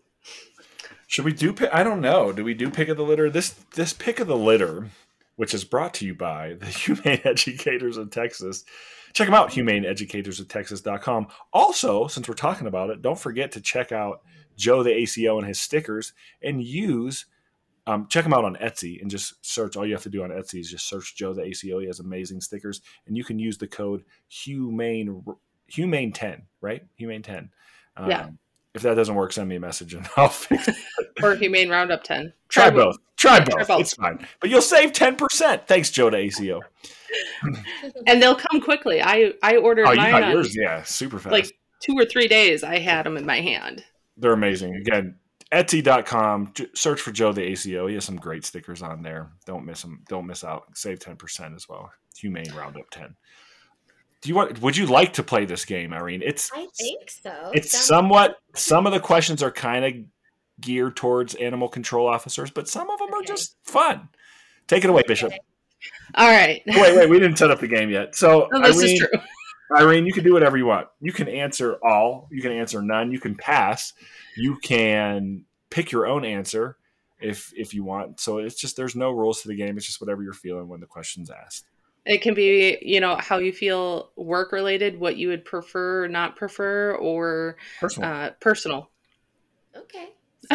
Should 1.16 1.24
we 1.24 1.32
do? 1.32 1.53
pi- 1.53 1.70
I 1.72 1.82
don't 1.84 2.01
know. 2.01 2.34
Do 2.34 2.43
we 2.43 2.53
do 2.53 2.70
pick 2.70 2.89
of 2.89 2.97
the 2.97 3.03
litter? 3.05 3.30
This 3.30 3.51
this 3.74 3.93
pick 3.93 4.20
of 4.20 4.28
the 4.28 4.36
litter, 4.36 4.89
which 5.38 5.53
is 5.53 5.63
brought 5.63 5.93
to 5.93 6.05
you 6.05 6.13
by 6.13 6.55
the 6.59 6.66
Humane 6.66 7.22
Educators 7.24 7.95
of 7.95 8.09
Texas. 8.11 8.66
Check 9.13 9.28
them 9.28 9.34
out, 9.34 9.49
humaneeducatorsofTexas.com. 9.51 11.28
Also, 11.53 12.07
since 12.07 12.28
we're 12.28 12.34
talking 12.36 12.68
about 12.68 12.89
it, 12.89 13.01
don't 13.01 13.18
forget 13.18 13.53
to 13.53 13.61
check 13.61 13.93
out 13.93 14.24
Joe 14.57 14.84
the 14.84 14.91
ACO 14.91 15.38
and 15.38 15.47
his 15.47 15.57
stickers, 15.57 16.11
and 16.43 16.61
use. 16.61 17.28
Um, 17.88 18.07
check 18.09 18.26
him 18.26 18.34
out 18.34 18.43
on 18.43 18.57
Etsy 18.57 18.99
and 18.99 19.09
just 19.09 19.36
search. 19.45 19.78
All 19.78 19.86
you 19.86 19.93
have 19.93 20.03
to 20.03 20.09
do 20.09 20.22
on 20.22 20.32
Etsy 20.32 20.59
is 20.59 20.70
just 20.70 20.89
search 20.89 21.16
Joe 21.16 21.34
the 21.34 21.43
ACO. 21.43 21.80
He 21.80 21.88
has 21.88 22.01
amazing 22.01 22.41
stickers, 22.41 22.82
and 23.07 23.16
you 23.16 23.24
can 23.24 23.39
use 23.39 23.57
the 23.57 23.68
code 23.68 24.03
humane 24.28 25.24
humane 25.68 26.11
ten, 26.11 26.41
right? 26.59 26.84
Humane 26.97 27.22
ten. 27.22 27.51
Um, 27.95 28.09
Yeah. 28.09 28.28
If 28.76 28.82
that 28.82 28.96
doesn't 28.96 29.16
work, 29.16 29.32
send 29.34 29.48
me 29.50 29.56
a 29.56 29.60
message 29.60 29.94
and 29.94 30.08
I'll 30.18 30.30
fix 30.30 30.68
it. 30.68 30.76
Or 31.24 31.36
Humane 31.36 31.70
Roundup 31.70 32.04
10. 32.04 32.34
Try 32.50 32.70
both. 32.70 32.96
both. 32.96 32.98
Try 33.16 33.40
both. 33.40 33.50
try 33.50 33.64
both. 33.64 33.82
It's 33.82 33.94
fine. 33.94 34.28
But 34.42 34.50
you'll 34.50 34.62
save 34.62 34.92
10%. 34.92 35.66
Thanks, 35.68 35.90
Joe 35.92 36.10
to 36.10 36.18
ACO. 36.18 36.62
And 38.08 38.22
they'll 38.22 38.36
come 38.36 38.60
quickly. 38.60 39.02
I, 39.02 39.32
I 39.42 39.56
ordered 39.56 39.88
Oh, 39.88 39.92
you 39.92 39.98
mine 39.98 40.12
got 40.12 40.32
yours? 40.34 40.56
Yeah, 40.56 40.84
super 40.84 41.18
fast. 41.18 41.32
like 41.32 41.58
two 41.80 41.94
or 41.98 42.04
three 42.06 42.28
days. 42.28 42.62
I 42.64 42.80
had 42.80 43.06
them 43.06 43.16
in 43.16 43.26
my 43.26 43.40
hand. 43.40 43.86
They're 44.18 44.34
amazing. 44.34 44.76
Again, 44.76 45.16
Etsy.com. 45.52 46.54
Search 46.74 47.00
for 47.00 47.12
Joe 47.12 47.32
the 47.32 47.44
ACO. 47.44 47.88
He 47.88 47.94
has 47.96 48.04
some 48.04 48.18
great 48.18 48.44
stickers 48.44 48.82
on 48.82 49.02
there. 49.02 49.30
Don't 49.46 49.66
miss 49.66 49.82
them. 49.82 50.04
Don't 50.10 50.28
miss 50.28 50.44
out. 50.44 50.66
Save 50.76 51.00
10% 51.00 51.56
as 51.56 51.70
well. 51.70 51.92
Humane 52.18 52.52
Roundup 52.54 52.90
10. 52.92 53.16
Do 54.26 54.30
you 54.30 54.36
want? 54.36 54.60
Would 54.64 54.76
you 54.76 54.88
like 54.88 55.14
to 55.14 55.24
play 55.24 55.46
this 55.46 55.66
game, 55.66 55.94
Irene? 55.94 56.24
It's 56.26 56.50
I 56.52 56.66
think 56.76 57.12
so. 57.12 57.52
it's 57.54 57.72
Sounds- 57.72 57.86
somewhat. 57.86 58.38
Some 58.56 58.88
of 58.88 58.92
the 58.92 59.00
questions 59.00 59.44
are 59.44 59.52
kind 59.52 59.86
of 59.86 59.94
geared 60.60 60.96
towards 60.96 61.36
animal 61.36 61.70
control 61.70 62.08
officers, 62.08 62.50
but 62.50 62.68
some 62.68 62.90
of 62.90 62.98
them 62.98 63.14
are 63.14 63.22
just 63.22 63.56
fun. 63.62 64.10
Take 64.66 64.84
it 64.84 64.90
away, 64.90 65.04
Bishop. 65.08 65.28
Okay. 65.28 65.40
All 66.16 66.28
right. 66.28 66.64
wait, 66.66 66.96
wait, 66.98 67.08
we 67.08 67.20
didn't 67.20 67.38
set 67.38 67.52
up 67.52 67.60
the 67.60 67.68
game 67.68 67.92
yet. 67.92 68.16
So, 68.16 68.50
No, 68.52 68.64
this 68.64 68.80
Irene, 68.80 68.94
is 68.94 69.00
true. 69.00 69.20
Irene, 69.78 70.08
you 70.08 70.14
can 70.14 70.24
do 70.24 70.34
whatever 70.34 70.58
you 70.58 70.66
want. 70.66 70.88
You 71.02 71.12
can 71.12 71.28
answer 71.28 71.78
all. 71.84 72.28
You 72.32 72.42
can 72.42 72.52
answer 72.52 72.82
none. 72.82 73.12
You 73.12 73.20
can 73.20 73.36
pass. 73.36 73.94
You 74.36 74.58
can 74.58 75.46
pick 75.70 75.92
your 75.92 76.08
own 76.08 76.26
answer 76.26 76.78
if 77.20 77.54
if 77.56 77.76
you 77.76 77.84
want. 77.84 78.20
So 78.20 78.40
it's 78.40 78.56
just 78.60 78.76
there's 78.76 78.96
no 78.96 79.12
rules 79.12 79.44
to 79.44 79.50
the 79.50 79.56
game. 79.56 79.78
It's 79.78 79.86
just 79.86 80.02
whatever 80.02 80.24
you're 80.24 80.34
feeling 80.34 80.68
when 80.68 80.80
the 80.80 80.88
question's 80.88 81.30
asked. 81.30 81.66
It 82.06 82.22
can 82.22 82.34
be, 82.36 82.78
you 82.82 82.99
know, 82.99 83.16
how 83.18 83.39
you 83.39 83.51
feel 83.51 84.12
work 84.16 84.51
related, 84.51 84.99
what 84.99 85.18
you 85.18 85.30
would 85.30 85.43
prefer, 85.45 86.03
or 86.03 86.08
not 86.08 86.36
prefer, 86.36 86.95
or 86.95 87.58
Personal. 87.80 88.10
uh, 88.10 88.30
personal. 88.39 88.89
Okay. 89.76 90.10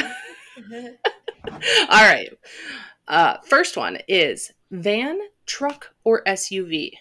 All 1.51 1.59
right. 1.91 2.29
Uh, 3.09 3.39
first 3.45 3.77
one 3.77 3.99
is 4.09 4.53
van, 4.71 5.19
truck, 5.47 5.95
or 6.05 6.23
SUV. 6.25 6.93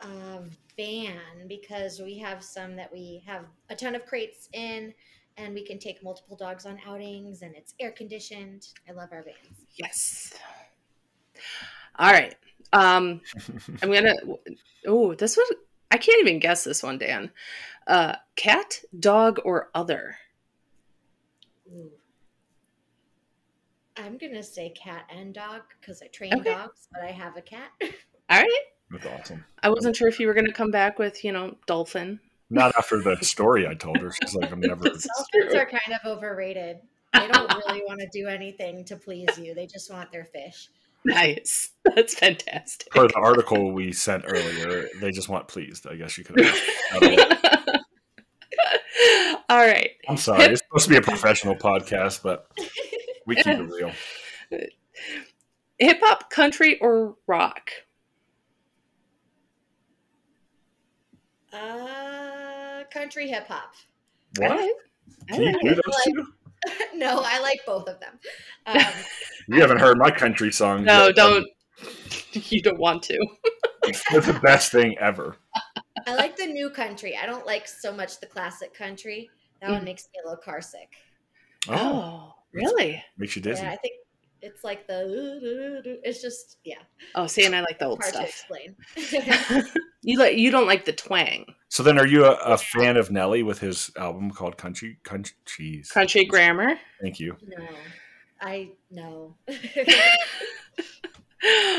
uh, 0.00 0.40
van 0.76 1.48
because 1.48 2.00
we 2.00 2.18
have 2.18 2.42
some 2.44 2.76
that 2.76 2.92
we 2.92 3.22
have 3.26 3.44
a 3.70 3.74
ton 3.74 3.94
of 3.94 4.06
crates 4.06 4.48
in 4.52 4.94
and 5.36 5.54
we 5.54 5.64
can 5.64 5.78
take 5.78 6.02
multiple 6.02 6.36
dogs 6.36 6.66
on 6.66 6.78
outings 6.86 7.42
and 7.42 7.54
it's 7.56 7.74
air 7.80 7.90
conditioned. 7.90 8.66
I 8.88 8.92
love 8.92 9.08
our 9.12 9.22
vans. 9.24 9.58
Yes. 9.76 10.32
All 11.98 12.12
right. 12.12 12.34
Um, 12.72 13.20
I'm 13.82 13.92
gonna. 13.92 14.14
Oh, 14.86 15.14
this 15.14 15.36
one. 15.36 15.46
I 15.90 15.96
can't 15.96 16.20
even 16.20 16.38
guess 16.38 16.64
this 16.64 16.82
one, 16.82 16.98
Dan. 16.98 17.30
Uh, 17.86 18.14
cat, 18.36 18.80
dog, 18.98 19.40
or 19.44 19.70
other. 19.74 20.16
Ooh. 21.72 21.90
I'm 23.96 24.16
gonna 24.18 24.42
say 24.42 24.70
cat 24.70 25.04
and 25.10 25.34
dog 25.34 25.62
because 25.80 26.02
I 26.02 26.06
train 26.08 26.34
Okay. 26.34 26.52
dogs, 26.54 26.88
but 26.92 27.02
I 27.02 27.10
have 27.10 27.36
a 27.36 27.42
cat. 27.42 27.70
All 27.82 27.88
right. 28.38 28.60
That's 28.90 29.06
awesome. 29.06 29.44
I 29.62 29.70
wasn't 29.70 29.96
sure 29.96 30.08
if 30.08 30.20
you 30.20 30.26
were 30.26 30.34
gonna 30.34 30.52
come 30.52 30.70
back 30.70 30.98
with, 30.98 31.24
you 31.24 31.32
know, 31.32 31.56
dolphin. 31.66 32.20
Not 32.50 32.72
after 32.78 33.02
the 33.02 33.16
story 33.22 33.66
I 33.66 33.74
told 33.74 33.96
her. 33.96 34.10
She's 34.12 34.34
like, 34.34 34.50
I'm 34.52 34.60
never. 34.60 34.84
Dolphins 34.84 35.54
are 35.54 35.66
kind 35.66 35.98
of 36.02 36.16
overrated. 36.16 36.78
They 37.12 37.26
don't 37.26 37.52
really 37.52 37.82
want 37.86 38.00
to 38.00 38.08
do 38.12 38.28
anything 38.28 38.84
to 38.86 38.96
please 38.96 39.36
you. 39.38 39.54
They 39.54 39.66
just 39.66 39.92
want 39.92 40.10
their 40.12 40.24
fish. 40.24 40.70
Nice. 41.08 41.70
That's 41.96 42.14
fantastic. 42.14 42.90
Per 42.90 43.08
the 43.08 43.16
article 43.16 43.72
we 43.72 43.92
sent 43.92 44.24
earlier, 44.26 44.88
they 45.00 45.10
just 45.10 45.28
want 45.28 45.48
pleased. 45.48 45.86
I 45.86 45.96
guess 45.96 46.18
you 46.18 46.24
could. 46.24 46.38
All 49.48 49.56
right. 49.56 49.90
I'm 50.06 50.18
sorry. 50.18 50.44
It's 50.44 50.60
supposed 50.62 50.84
to 50.84 50.90
be 50.90 50.96
a 50.96 51.02
professional 51.02 51.56
podcast, 51.56 52.22
but 52.22 52.50
we 53.26 53.36
keep 53.36 53.46
it 53.46 53.62
real. 53.62 53.92
Hip 55.78 55.98
hop, 56.02 56.28
country, 56.28 56.78
or 56.80 57.16
rock? 57.26 57.70
Uh, 61.52 62.82
country 62.92 63.28
hip 63.28 63.46
hop. 63.46 63.72
What? 64.36 64.50
All 64.50 64.56
right. 64.56 64.72
Can 65.28 65.42
you 65.42 65.60
do 65.62 65.74
those 65.74 65.96
two? 66.04 66.26
no, 66.94 67.20
I 67.24 67.40
like 67.40 67.60
both 67.66 67.88
of 67.88 68.00
them. 68.00 68.18
Um, 68.66 69.04
You 69.48 69.60
haven't 69.60 69.78
heard 69.78 69.98
my 69.98 70.10
country 70.10 70.52
song. 70.52 70.84
No, 70.84 71.06
yet. 71.06 71.16
don't. 71.16 71.46
You 72.32 72.60
don't 72.62 72.78
want 72.78 73.02
to. 73.04 73.18
It's 73.84 74.04
the 74.26 74.38
best 74.42 74.70
thing 74.70 74.96
ever. 74.98 75.36
I 76.06 76.14
like 76.14 76.36
the 76.36 76.46
new 76.46 76.68
country. 76.68 77.16
I 77.16 77.24
don't 77.26 77.46
like 77.46 77.66
so 77.66 77.90
much 77.92 78.20
the 78.20 78.26
classic 78.26 78.74
country. 78.74 79.30
That 79.62 79.70
one 79.70 79.80
Mhm. 79.80 79.84
makes 79.84 80.04
me 80.12 80.20
a 80.22 80.28
little 80.28 80.42
car 80.42 80.60
sick. 80.60 80.90
Oh, 81.68 81.74
Oh, 81.76 82.32
really? 82.52 83.02
makes 83.16 83.34
you 83.36 83.42
dizzy. 83.42 83.62
Yeah, 83.62 83.70
I 83.72 83.76
think 83.76 83.94
it's 84.42 84.64
like 84.64 84.86
the. 84.86 85.98
It's 86.04 86.20
just 86.22 86.58
yeah, 86.64 86.76
Oh, 87.14 87.26
see, 87.26 87.44
and 87.44 87.54
I 87.54 87.60
like 87.60 87.78
the 87.78 87.86
old 87.86 88.00
hard 88.02 88.14
to 88.14 88.26
stuff. 88.26 88.76
explain. 88.96 89.64
you 90.02 90.18
like 90.18 90.36
you 90.36 90.50
don't 90.50 90.66
like 90.66 90.84
the 90.84 90.92
twang. 90.92 91.46
So 91.68 91.82
then, 91.82 91.98
are 91.98 92.06
you 92.06 92.24
a, 92.24 92.32
a 92.32 92.56
fan 92.58 92.96
of 92.96 93.10
Nelly 93.10 93.42
with 93.42 93.58
his 93.60 93.90
album 93.96 94.30
called 94.30 94.56
Country? 94.56 94.98
Country, 95.04 95.34
jeez. 95.46 95.90
Country 95.90 96.24
grammar. 96.24 96.78
Thank 97.02 97.20
you. 97.20 97.36
no, 97.46 97.66
I 98.40 98.70
no. 98.90 99.36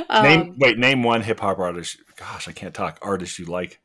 Um, 0.09 0.23
name 0.23 0.55
wait, 0.57 0.77
name 0.79 1.03
one 1.03 1.21
hip 1.21 1.41
hop 1.41 1.59
artist. 1.59 1.97
Gosh, 2.15 2.47
I 2.47 2.53
can't 2.53 2.73
talk. 2.73 2.97
Artist 3.01 3.37
you 3.39 3.45
like? 3.45 3.81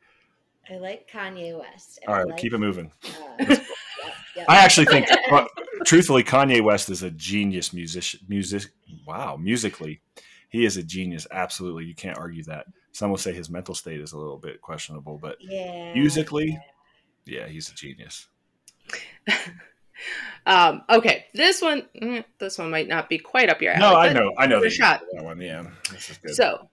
I 0.71 0.77
like 0.77 1.09
Kanye 1.11 1.59
West. 1.59 1.99
and 2.01 2.09
All 2.09 2.15
I 2.15 2.19
right, 2.19 2.27
like, 2.29 2.37
keep 2.37 2.53
it 2.53 2.59
moving. 2.59 2.91
uh, 3.39 3.45
yeah, 4.35 4.43
yeah. 4.43 4.45
I 4.47 4.57
actually 4.57 4.85
think, 4.85 5.07
truthfully, 5.85 6.23
Kanye 6.23 6.61
West 6.61 6.89
is 6.89 7.03
a 7.03 7.11
genius 7.11 7.73
musician. 7.73 8.19
Music, 8.27 8.71
wow, 9.05 9.37
musically, 9.37 10.01
he 10.49 10.65
is 10.65 10.77
a 10.77 10.83
genius. 10.83 11.27
Absolutely, 11.31 11.85
you 11.85 11.95
can't 11.95 12.17
argue 12.17 12.43
that. 12.43 12.67
Some 12.91 13.09
will 13.09 13.17
say 13.17 13.33
his 13.33 13.49
mental 13.49 13.75
state 13.75 13.99
is 13.99 14.13
a 14.13 14.17
little 14.17 14.37
bit 14.37 14.61
questionable, 14.61 15.17
but 15.17 15.37
yeah, 15.41 15.93
musically, 15.93 16.57
yeah, 17.25 17.47
he's 17.47 17.69
a 17.69 17.73
genius. 17.73 18.27
um, 20.45 20.83
okay, 20.89 21.25
this 21.33 21.61
one, 21.61 21.83
mm, 22.01 22.23
this 22.39 22.57
one 22.57 22.71
might 22.71 22.87
not 22.87 23.09
be 23.09 23.17
quite 23.17 23.49
up 23.49 23.61
your 23.61 23.73
alley. 23.73 23.81
No, 23.81 23.95
I 23.95 24.13
know, 24.13 24.33
I 24.37 24.47
know 24.47 24.59
give 24.59 24.67
it 24.67 24.69
the 24.69 24.75
shot. 24.75 25.01
that 25.13 25.23
one. 25.23 25.41
Yeah, 25.41 25.65
this 25.91 26.09
is 26.09 26.17
good. 26.17 26.35
So, 26.35 26.69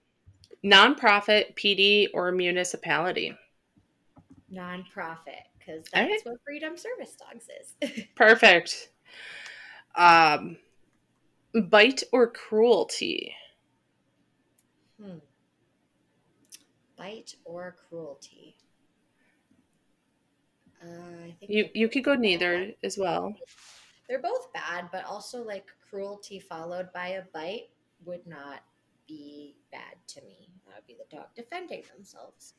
nonprofit, 0.63 1.55
PD, 1.55 2.07
or 2.13 2.31
municipality. 2.31 3.35
nonprofit 4.51 5.43
because 5.65 5.85
that's 5.93 6.09
right. 6.09 6.19
what 6.23 6.37
Freedom 6.45 6.77
Service 6.77 7.15
Dogs 7.15 7.47
is. 7.61 8.05
Perfect. 8.15 8.89
Um, 9.95 10.57
bite 11.69 12.03
or 12.11 12.27
cruelty. 12.31 13.35
hmm. 15.01 15.17
Bite 16.97 17.35
or 17.45 17.75
cruelty? 17.89 18.55
Uh, 20.81 21.27
I 21.27 21.35
think 21.39 21.51
You 21.51 21.69
you 21.73 21.89
could 21.89 22.03
go 22.03 22.11
bad. 22.13 22.21
neither 22.21 22.71
as 22.83 22.97
well. 22.97 23.35
They're 24.07 24.21
both 24.21 24.51
bad, 24.53 24.89
but 24.91 25.05
also 25.05 25.43
like 25.43 25.67
cruelty 25.89 26.39
followed 26.39 26.91
by 26.93 27.09
a 27.09 27.21
bite 27.33 27.69
would 28.05 28.25
not 28.27 28.63
be 29.07 29.55
bad 29.71 29.95
to 30.07 30.21
me. 30.23 30.49
That 30.67 30.75
would 30.75 30.87
be 30.87 30.95
the 30.95 31.15
dog 31.15 31.27
defending 31.35 31.83
themselves. 31.95 32.53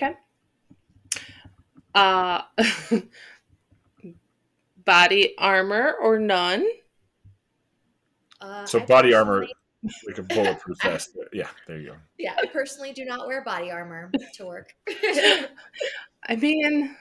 Okay. 0.00 0.14
Uh, 1.94 2.42
body 4.84 5.34
armor 5.38 5.94
or 6.00 6.18
none. 6.18 6.66
Uh, 8.40 8.64
So 8.64 8.80
I 8.80 8.84
body 8.86 9.12
armor- 9.14 9.46
like 10.06 10.18
a 10.18 10.22
bulletproof 10.22 10.78
vest. 10.82 11.16
Yeah, 11.32 11.48
there 11.66 11.78
you 11.78 11.88
go. 11.90 11.96
Yeah, 12.18 12.34
I 12.36 12.46
personally 12.46 12.92
do 12.92 13.04
not 13.04 13.26
wear 13.26 13.42
body 13.44 13.70
armor 13.70 14.10
to 14.34 14.46
work. 14.46 14.74
I 14.88 16.36
mean, 16.36 16.96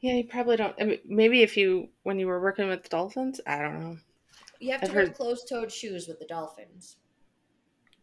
yeah, 0.00 0.14
you 0.14 0.24
probably 0.24 0.56
don't. 0.56 0.74
I 0.80 0.84
mean, 0.84 0.98
maybe 1.06 1.42
if 1.42 1.56
you 1.56 1.88
when 2.02 2.18
you 2.18 2.26
were 2.26 2.40
working 2.40 2.68
with 2.68 2.88
dolphins, 2.88 3.40
I 3.46 3.58
don't 3.58 3.80
know 3.80 3.96
you 4.60 4.72
have 4.72 4.80
to 4.82 4.88
I've 4.88 4.94
wear 4.94 5.04
heard- 5.06 5.14
closed-toed 5.14 5.70
shoes 5.72 6.06
with 6.08 6.18
the 6.18 6.26
dolphins. 6.26 6.96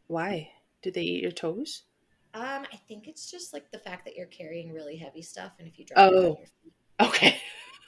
why. 0.08 0.50
Do 0.84 0.90
they 0.92 1.02
eat 1.04 1.22
your 1.22 1.32
toes? 1.32 1.84
Um, 2.34 2.66
I 2.72 2.78
think 2.88 3.08
it's 3.08 3.30
just 3.30 3.52
like 3.54 3.70
the 3.72 3.80
fact 3.80 4.06
that 4.06 4.16
you're 4.16 4.26
carrying 4.28 4.72
really 4.74 4.96
heavy 4.96 5.22
stuff, 5.22 5.52
and 5.60 5.68
if 5.68 5.78
you 5.78 5.86
drop 5.86 6.12
it 6.12 6.16
Oh. 6.16 6.30
on 6.32 6.38
your 6.38 6.48
feet, 6.64 6.74
Okay. 7.02 7.42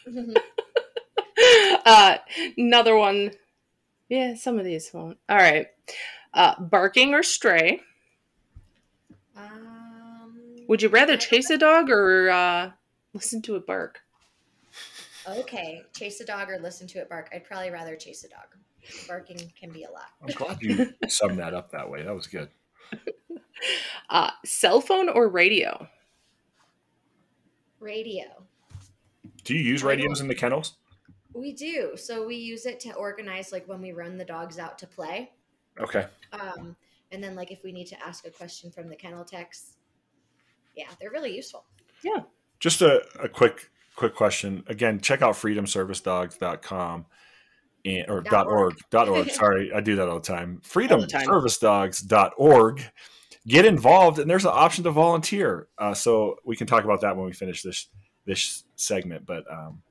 uh, 1.85 2.17
another 2.57 2.95
one. 2.97 3.31
Yeah, 4.09 4.35
some 4.35 4.59
of 4.59 4.65
these 4.65 4.93
won't. 4.93 5.17
All 5.29 5.37
right. 5.37 5.67
Uh, 6.33 6.59
barking 6.59 7.13
or 7.13 7.23
stray? 7.23 7.79
um, 9.35 10.35
Would 10.67 10.81
you 10.81 10.89
rather 10.89 11.15
chase 11.17 11.49
a 11.49 11.57
dog 11.57 11.89
or 11.89 12.29
uh, 12.29 12.71
listen 13.13 13.41
to 13.43 13.55
it 13.55 13.65
bark? 13.65 14.01
Okay, 15.27 15.83
chase 15.95 16.19
a 16.19 16.25
dog 16.25 16.49
or 16.49 16.59
listen 16.59 16.85
to 16.87 16.99
it 16.99 17.07
bark. 17.09 17.29
I'd 17.33 17.45
probably 17.45 17.69
rather 17.71 17.95
chase 17.95 18.23
a 18.25 18.29
dog. 18.29 18.47
Barking 19.07 19.51
can 19.57 19.71
be 19.71 19.83
a 19.85 19.89
lot. 19.91 20.07
I'm 20.21 20.33
glad 20.35 20.61
you 20.61 20.93
summed 21.07 21.39
that 21.39 21.53
up 21.53 21.71
that 21.71 21.89
way. 21.89 22.03
That 22.03 22.13
was 22.13 22.27
good. 22.27 22.49
Uh, 24.09 24.31
cell 24.45 24.81
phone 24.81 25.09
or 25.09 25.29
radio? 25.29 25.87
Radio. 27.79 28.25
Do 29.43 29.53
you 29.53 29.61
use 29.61 29.83
radios 29.83 30.21
in 30.21 30.27
the 30.27 30.35
kennels? 30.35 30.75
We 31.33 31.51
do. 31.53 31.93
So 31.95 32.25
we 32.25 32.35
use 32.35 32.65
it 32.65 32.79
to 32.81 32.93
organize 32.93 33.51
like 33.51 33.67
when 33.67 33.81
we 33.81 33.91
run 33.91 34.17
the 34.17 34.25
dogs 34.25 34.59
out 34.59 34.77
to 34.79 34.87
play. 34.87 35.31
Okay. 35.79 36.05
Um, 36.31 36.75
and 37.11 37.23
then 37.23 37.35
like 37.35 37.51
if 37.51 37.63
we 37.63 37.71
need 37.71 37.87
to 37.87 38.05
ask 38.05 38.25
a 38.25 38.29
question 38.29 38.71
from 38.71 38.89
the 38.89 38.95
kennel 38.95 39.25
techs. 39.25 39.77
Yeah, 40.75 40.87
they're 40.99 41.11
really 41.11 41.35
useful. 41.35 41.65
Yeah. 42.03 42.21
Just 42.59 42.81
a, 42.81 43.03
a 43.21 43.27
quick 43.27 43.69
quick 43.95 44.15
question. 44.15 44.63
Again, 44.67 44.99
check 44.99 45.21
out 45.21 45.35
freedomservicedogs.com 45.35 47.05
and 47.85 48.09
or 48.09 48.21
Dot 48.21 48.31
dot 48.31 48.47
org. 48.47 48.57
org. 48.57 48.77
Dot 48.89 49.09
org. 49.09 49.29
Sorry, 49.31 49.71
I 49.73 49.81
do 49.81 49.95
that 49.97 50.07
all 50.07 50.15
the 50.15 50.21
time. 50.21 50.61
All 50.75 50.97
the 50.99 51.07
time. 51.07 51.27
Freedomservicedogs.org. 51.27 52.83
Get 53.45 53.65
involved, 53.65 54.19
and 54.19 54.29
there's 54.29 54.45
an 54.45 54.51
option 54.53 54.85
to 54.85 54.91
volunteer. 54.91 55.67
Uh, 55.77 55.93
so 55.93 56.37
we 56.45 56.55
can 56.55 56.65
talk 56.65 56.85
about 56.85 57.01
that 57.01 57.15
when 57.17 57.25
we 57.25 57.33
finish 57.33 57.61
this 57.61 57.89
this 58.25 58.63
segment. 58.75 59.25
But 59.25 59.43
um, 59.51 59.81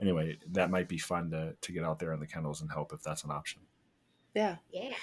anyway, 0.00 0.38
that 0.52 0.70
might 0.70 0.88
be 0.88 0.98
fun 0.98 1.30
to 1.30 1.54
to 1.60 1.72
get 1.72 1.84
out 1.84 1.98
there 1.98 2.12
in 2.12 2.20
the 2.20 2.26
kennels 2.26 2.62
and 2.62 2.70
help 2.70 2.92
if 2.92 3.02
that's 3.02 3.24
an 3.24 3.30
option. 3.30 3.60
Yeah. 4.34 4.56
Yeah. 4.72 4.94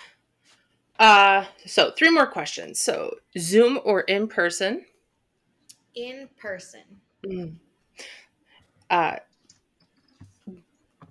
Uh, 0.99 1.45
so 1.65 1.91
three 1.91 2.11
more 2.11 2.27
questions. 2.27 2.79
So 2.79 3.15
Zoom 3.37 3.79
or 3.83 4.01
in 4.01 4.27
person? 4.27 4.85
In 5.95 6.29
person. 6.37 6.83
Mm. 7.25 7.55
Uh, 8.89 9.15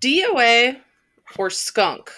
DOA 0.00 0.80
or 1.38 1.50
skunk? 1.50 2.10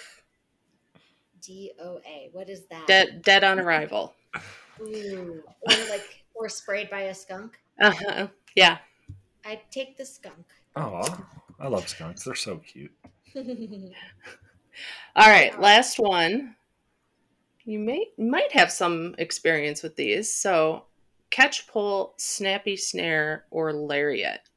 DOA. 1.41 2.33
What 2.33 2.49
is 2.49 2.66
that? 2.66 2.87
Dead, 2.87 3.23
dead 3.23 3.45
on 3.45 3.59
arrival. 3.59 4.14
Ooh. 4.83 5.43
Or 5.62 5.76
like 5.91 6.24
or 6.35 6.49
sprayed 6.49 6.91
by 6.91 7.03
a 7.03 7.14
skunk. 7.14 7.59
Uh-huh. 7.80 8.28
Yeah. 8.55 8.78
I'd 9.45 9.61
take 9.70 9.97
the 9.97 10.05
skunk. 10.05 10.47
Oh, 10.76 11.24
I 11.61 11.68
love 11.68 11.89
skunks. 11.89 12.24
They're 12.24 12.35
so 12.35 12.59
cute. 12.59 12.93
All 15.16 15.28
right. 15.28 15.59
Last 15.61 15.99
one. 15.99 16.57
You 17.64 17.78
may 17.78 18.09
might 18.18 18.53
have 18.53 18.72
some 18.72 19.14
experience 19.18 19.83
with 19.83 19.97
these. 19.97 20.33
So 20.33 20.85
catch 21.30 21.66
pole, 21.68 22.14
snappy 22.18 22.76
snare, 22.76 23.45
or 23.51 23.72
lariat. 23.72 24.49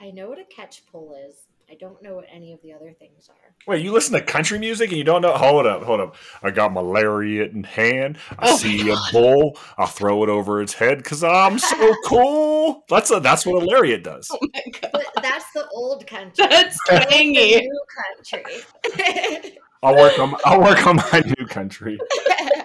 I 0.00 0.10
know 0.10 0.28
what 0.28 0.38
a 0.38 0.44
catch 0.44 0.84
pole 0.86 1.16
is. 1.28 1.36
I 1.72 1.74
don't 1.76 2.02
know 2.02 2.16
what 2.16 2.26
any 2.30 2.52
of 2.52 2.60
the 2.60 2.74
other 2.74 2.92
things 2.98 3.30
are. 3.30 3.54
Wait, 3.66 3.82
you 3.82 3.92
listen 3.92 4.12
to 4.12 4.20
country 4.20 4.58
music 4.58 4.90
and 4.90 4.98
you 4.98 5.04
don't 5.04 5.22
know? 5.22 5.32
Hold 5.32 5.64
up, 5.66 5.82
hold 5.84 6.00
up. 6.00 6.16
I 6.42 6.50
got 6.50 6.70
my 6.70 6.82
lariat 6.82 7.52
in 7.52 7.64
hand. 7.64 8.18
I 8.38 8.50
Oh. 8.50 8.56
see 8.58 8.90
a 8.90 8.96
bull. 9.10 9.56
I'll 9.78 9.86
throw 9.86 10.22
it 10.22 10.28
over 10.28 10.60
its 10.60 10.74
head 10.74 10.98
because 10.98 11.24
I'm 11.24 11.58
so 11.58 11.94
cool. 12.04 12.84
That's 12.90 13.10
a, 13.10 13.20
that's 13.20 13.46
what 13.46 13.62
a 13.62 13.64
lariat 13.64 14.04
does. 14.04 14.28
Oh 14.30 14.38
my 14.52 14.62
god. 14.82 14.90
But 14.92 15.06
that's 15.22 15.50
the 15.54 15.66
old 15.68 16.06
country. 16.06 16.44
That's 16.50 16.76
the 16.90 17.06
tangy. 17.08 17.60
new 17.60 17.80
country. 18.28 19.46
I'll 19.82 19.96
work 19.96 20.18
on 20.18 20.36
I'll 20.44 20.60
work 20.60 20.86
on 20.86 20.96
my 20.96 21.22
new 21.38 21.46
country. 21.46 21.98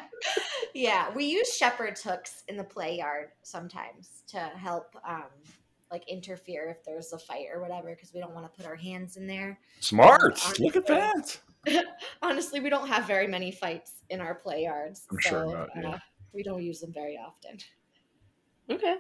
yeah, 0.74 1.14
we 1.16 1.26
use 1.26 1.56
shepherd's 1.56 2.04
hooks 2.04 2.44
in 2.50 2.58
the 2.58 2.64
play 2.64 2.98
yard 2.98 3.30
sometimes 3.44 4.24
to 4.28 4.38
help 4.40 4.96
um 5.08 5.24
like 5.92 6.08
interfere 6.08 6.70
if 6.70 6.84
there's 6.84 7.14
a 7.14 7.20
fight 7.20 7.46
or 7.54 7.62
whatever 7.62 7.90
because 7.96 8.14
we 8.14 8.20
don't 8.20 8.34
want 8.34 8.46
to 8.46 8.52
put 8.58 8.66
our 8.66 8.76
hands 8.76 9.18
in 9.18 9.28
there. 9.28 9.60
Smart. 9.80 10.40
Look 10.60 10.76
at 10.76 10.88
that. 10.88 11.40
Honestly, 12.22 12.60
we 12.60 12.70
don't 12.70 12.88
have 12.88 13.06
very 13.06 13.28
many 13.28 13.52
fights 13.52 13.94
in 14.10 14.22
our 14.22 14.36
play 14.36 14.64
yards. 14.64 15.06
I'm 15.12 15.20
so, 15.22 15.30
sure 15.30 15.46
not, 15.46 15.70
yeah. 15.76 15.90
uh, 15.92 15.98
we 16.34 16.44
don't 16.44 16.64
use 16.64 16.80
them 16.82 16.94
very 16.94 17.18
often. 17.18 17.58
Okay. 18.70 18.98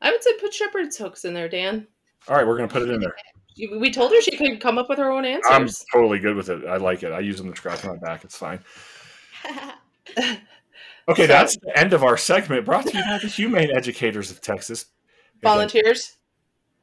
I 0.00 0.10
would 0.10 0.22
say 0.22 0.32
put 0.40 0.52
shepherd's 0.52 0.96
hooks 0.96 1.24
in 1.24 1.34
there, 1.34 1.48
Dan. 1.48 1.86
All 2.28 2.36
right, 2.36 2.46
we're 2.46 2.56
gonna 2.56 2.68
put 2.68 2.82
it 2.82 2.90
in 2.90 3.00
there. 3.00 3.14
We 3.78 3.90
told 3.90 4.12
her 4.12 4.20
she 4.22 4.36
could 4.36 4.60
come 4.60 4.78
up 4.78 4.88
with 4.88 4.98
her 4.98 5.10
own 5.10 5.24
answer. 5.24 5.50
I'm 5.50 5.68
totally 5.92 6.18
good 6.18 6.36
with 6.36 6.48
it. 6.48 6.64
I 6.66 6.78
like 6.78 7.02
it. 7.02 7.12
I 7.12 7.20
use 7.20 7.36
them 7.36 7.50
to 7.50 7.56
scratch 7.56 7.84
my 7.84 7.96
back. 7.96 8.24
It's 8.24 8.36
fine. 8.36 8.60
Okay, 11.08 11.24
So- 11.24 11.28
that's 11.28 11.56
the 11.56 11.76
end 11.76 11.92
of 11.92 12.04
our 12.04 12.16
segment. 12.16 12.64
Brought 12.64 12.86
to 12.86 12.96
you 12.96 13.02
by 13.02 13.18
the 13.18 13.26
Humane 13.26 13.70
Educators 13.74 14.30
of 14.30 14.40
Texas. 14.40 14.86
Again, 15.42 15.54
Volunteers. 15.54 16.16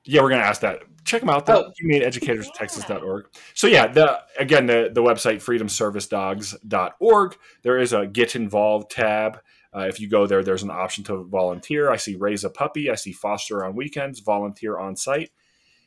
Yeah, 0.05 0.22
we're 0.22 0.30
going 0.30 0.41
to 0.41 0.47
ask 0.47 0.62
that. 0.62 0.84
Check 1.05 1.22
them 1.22 1.30
out, 1.30 1.45
the 1.45 1.66
Oh. 1.66 1.72
humaneeducatorstexas.org. 1.82 3.26
So 3.55 3.68
yeah, 3.68 3.88
the 3.88 4.20
again 4.38 4.66
the 4.68 4.91
the 4.93 5.01
website 5.01 5.38
freedomservicedogs.org. 5.38 7.38
There 7.64 7.78
is 7.80 7.93
a 7.93 8.05
get 8.05 8.36
involved 8.36 8.91
tab. 8.91 9.39
Uh, 9.76 9.86
if 9.88 9.99
you 9.99 10.07
go 10.10 10.28
there, 10.28 10.43
there's 10.43 10.64
an 10.64 10.72
option 10.72 11.03
to 11.05 11.24
volunteer. 11.26 11.89
I 11.89 11.95
see 11.95 12.16
raise 12.16 12.43
a 12.43 12.49
puppy. 12.49 12.89
I 12.91 12.95
see 12.95 13.14
foster 13.14 13.64
on 13.66 13.76
weekends, 13.76 14.20
volunteer 14.20 14.78
on 14.78 14.95
site, 14.95 15.32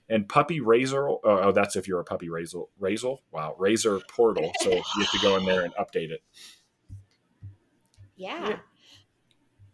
and 0.09 0.29
puppy 0.29 0.61
raiser. 0.61 1.09
Oh, 1.09 1.21
oh, 1.25 1.53
that's 1.53 1.77
if 1.77 1.87
you're 1.87 2.01
a 2.01 2.05
puppy 2.05 2.29
raiser. 2.29 2.61
Raiser. 2.79 3.15
Wow, 3.33 3.55
raiser 3.59 4.01
portal. 4.09 4.51
So 4.61 4.71
you 4.71 4.83
have 4.99 5.11
to 5.11 5.19
go 5.21 5.37
in 5.37 5.45
there 5.45 5.63
and 5.63 5.75
update 5.75 6.11
it. 6.11 6.23
yeah. 8.17 8.49
Yeah. 8.51 8.57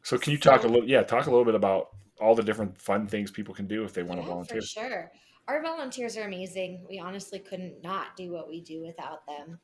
So 0.02 0.18
can 0.18 0.32
you 0.32 0.38
talk 0.38 0.64
a 0.64 0.68
little? 0.68 0.88
Yeah, 0.88 1.02
talk 1.02 1.26
a 1.26 1.30
little 1.30 1.44
bit 1.44 1.54
about 1.54 1.88
all 2.20 2.34
the 2.34 2.42
different 2.42 2.80
fun 2.80 3.06
things 3.06 3.30
people 3.30 3.54
can 3.54 3.66
do 3.66 3.84
if 3.84 3.92
they 3.92 4.02
want 4.02 4.20
to 4.20 4.26
volunteer. 4.26 4.60
For 4.60 4.66
sure. 4.66 5.12
Our 5.46 5.62
volunteers 5.62 6.16
are 6.16 6.24
amazing. 6.24 6.84
We 6.88 6.98
honestly 6.98 7.38
couldn't 7.38 7.82
not 7.82 8.16
do 8.16 8.32
what 8.32 8.48
we 8.48 8.60
do 8.60 8.84
without 8.84 9.26
them. 9.26 9.58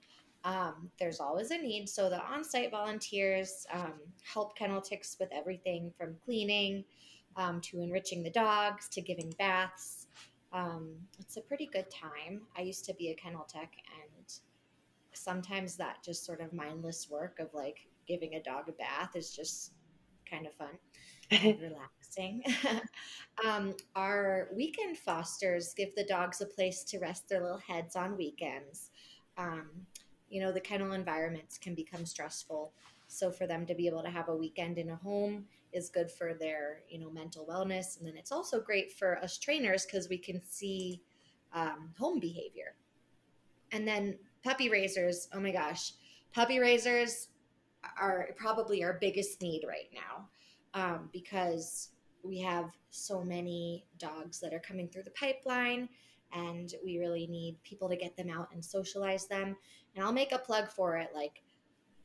Um, 0.45 0.91
there's 0.99 1.21
always 1.21 1.51
a 1.51 1.59
need. 1.59 1.89
So 1.89 2.09
the 2.09 2.23
on 2.23 2.45
site 2.45 2.71
volunteers 2.71 3.67
um, 3.73 3.95
help 4.23 4.57
kennel 4.57 4.81
techs 4.81 5.17
with 5.19 5.31
everything 5.33 5.93
from 5.97 6.17
cleaning 6.25 6.85
um, 7.37 7.61
to 7.63 7.81
enriching 7.81 8.23
the 8.23 8.31
dogs 8.31 8.89
to 8.91 9.01
giving 9.01 9.33
baths. 9.39 10.07
Um, 10.53 10.95
it's 11.19 11.37
a 11.37 11.41
pretty 11.41 11.69
good 11.73 11.87
time. 11.91 12.43
I 12.57 12.63
used 12.63 12.85
to 12.87 12.95
be 12.95 13.11
a 13.11 13.15
kennel 13.15 13.45
tech, 13.45 13.73
and 14.03 14.27
sometimes 15.13 15.77
that 15.77 16.03
just 16.05 16.25
sort 16.25 16.41
of 16.41 16.53
mindless 16.53 17.09
work 17.11 17.41
of 17.41 17.49
like 17.53 17.89
giving 18.07 18.35
a 18.35 18.43
dog 18.43 18.69
a 18.69 18.73
bath 18.73 19.17
is 19.17 19.35
just 19.35 19.73
kind 20.31 20.47
of 20.47 20.55
fun 20.55 20.79
and 21.31 21.43
relaxing. 21.61 22.04
um, 23.47 23.75
our 23.95 24.49
weekend 24.55 24.97
fosters 24.99 25.75
give 25.75 25.95
the 25.95 26.05
dogs 26.05 26.41
a 26.41 26.47
place 26.47 26.83
to 26.85 26.99
rest 26.99 27.29
their 27.29 27.43
little 27.43 27.59
heads 27.59 27.97
on 27.97 28.17
weekends. 28.17 28.91
Um, 29.37 29.69
you 30.29 30.41
know, 30.41 30.53
the 30.53 30.61
kennel 30.61 30.93
environments 30.93 31.59
can 31.59 31.75
become 31.75 32.07
stressful. 32.07 32.73
So 33.07 33.31
for 33.31 33.47
them 33.47 33.67
to 33.67 33.75
be 33.75 33.87
able 33.87 34.03
to 34.03 34.11
have 34.11 34.29
a 34.29 34.37
weekend 34.37 34.79
in 34.79 34.91
a 34.91 34.97
home 34.97 35.45
is 35.73 35.91
good 35.91 36.11
for 36.11 36.35
their, 36.35 36.81
you 36.89 36.99
know, 36.99 37.11
mental 37.11 37.47
wellness. 37.47 37.99
And 37.99 38.07
then 38.07 38.17
it's 38.17 38.33
also 38.33 38.61
great 38.61 38.93
for 38.93 39.19
us 39.19 39.39
trainers 39.39 39.85
because 39.85 40.09
we 40.09 40.19
can 40.19 40.41
see 40.43 41.03
um, 41.53 41.91
home 41.99 42.19
behavior. 42.19 42.75
And 43.73 43.87
then 43.87 44.19
puppy 44.43 44.71
raisers, 44.71 45.29
oh 45.33 45.41
my 45.41 45.51
gosh, 45.51 45.93
puppy 46.33 46.59
raisers 46.59 47.29
are 48.01 48.31
probably 48.37 48.83
our 48.83 48.99
biggest 49.01 49.41
need 49.43 49.65
right 49.67 49.91
now 49.93 50.29
um, 50.75 51.09
because 51.13 51.91
we 52.25 52.41
have 52.41 52.71
so 52.91 53.23
many 53.23 53.85
dogs 53.99 54.41
that 54.41 54.55
are 54.55 54.61
coming 54.61 54.89
through 54.89 55.03
the 55.03 55.11
pipeline 55.11 55.89
and 56.33 56.75
we 56.85 56.99
really 56.99 57.27
need 57.27 57.63
people 57.63 57.89
to 57.89 57.97
get 57.97 58.17
them 58.17 58.29
out 58.29 58.49
and 58.53 58.65
socialize 58.65 59.27
them. 59.27 59.57
And 59.95 60.05
i'll 60.05 60.13
make 60.13 60.33
a 60.33 60.39
plug 60.39 60.69
for 60.69 60.97
it 60.97 61.11
like 61.15 61.43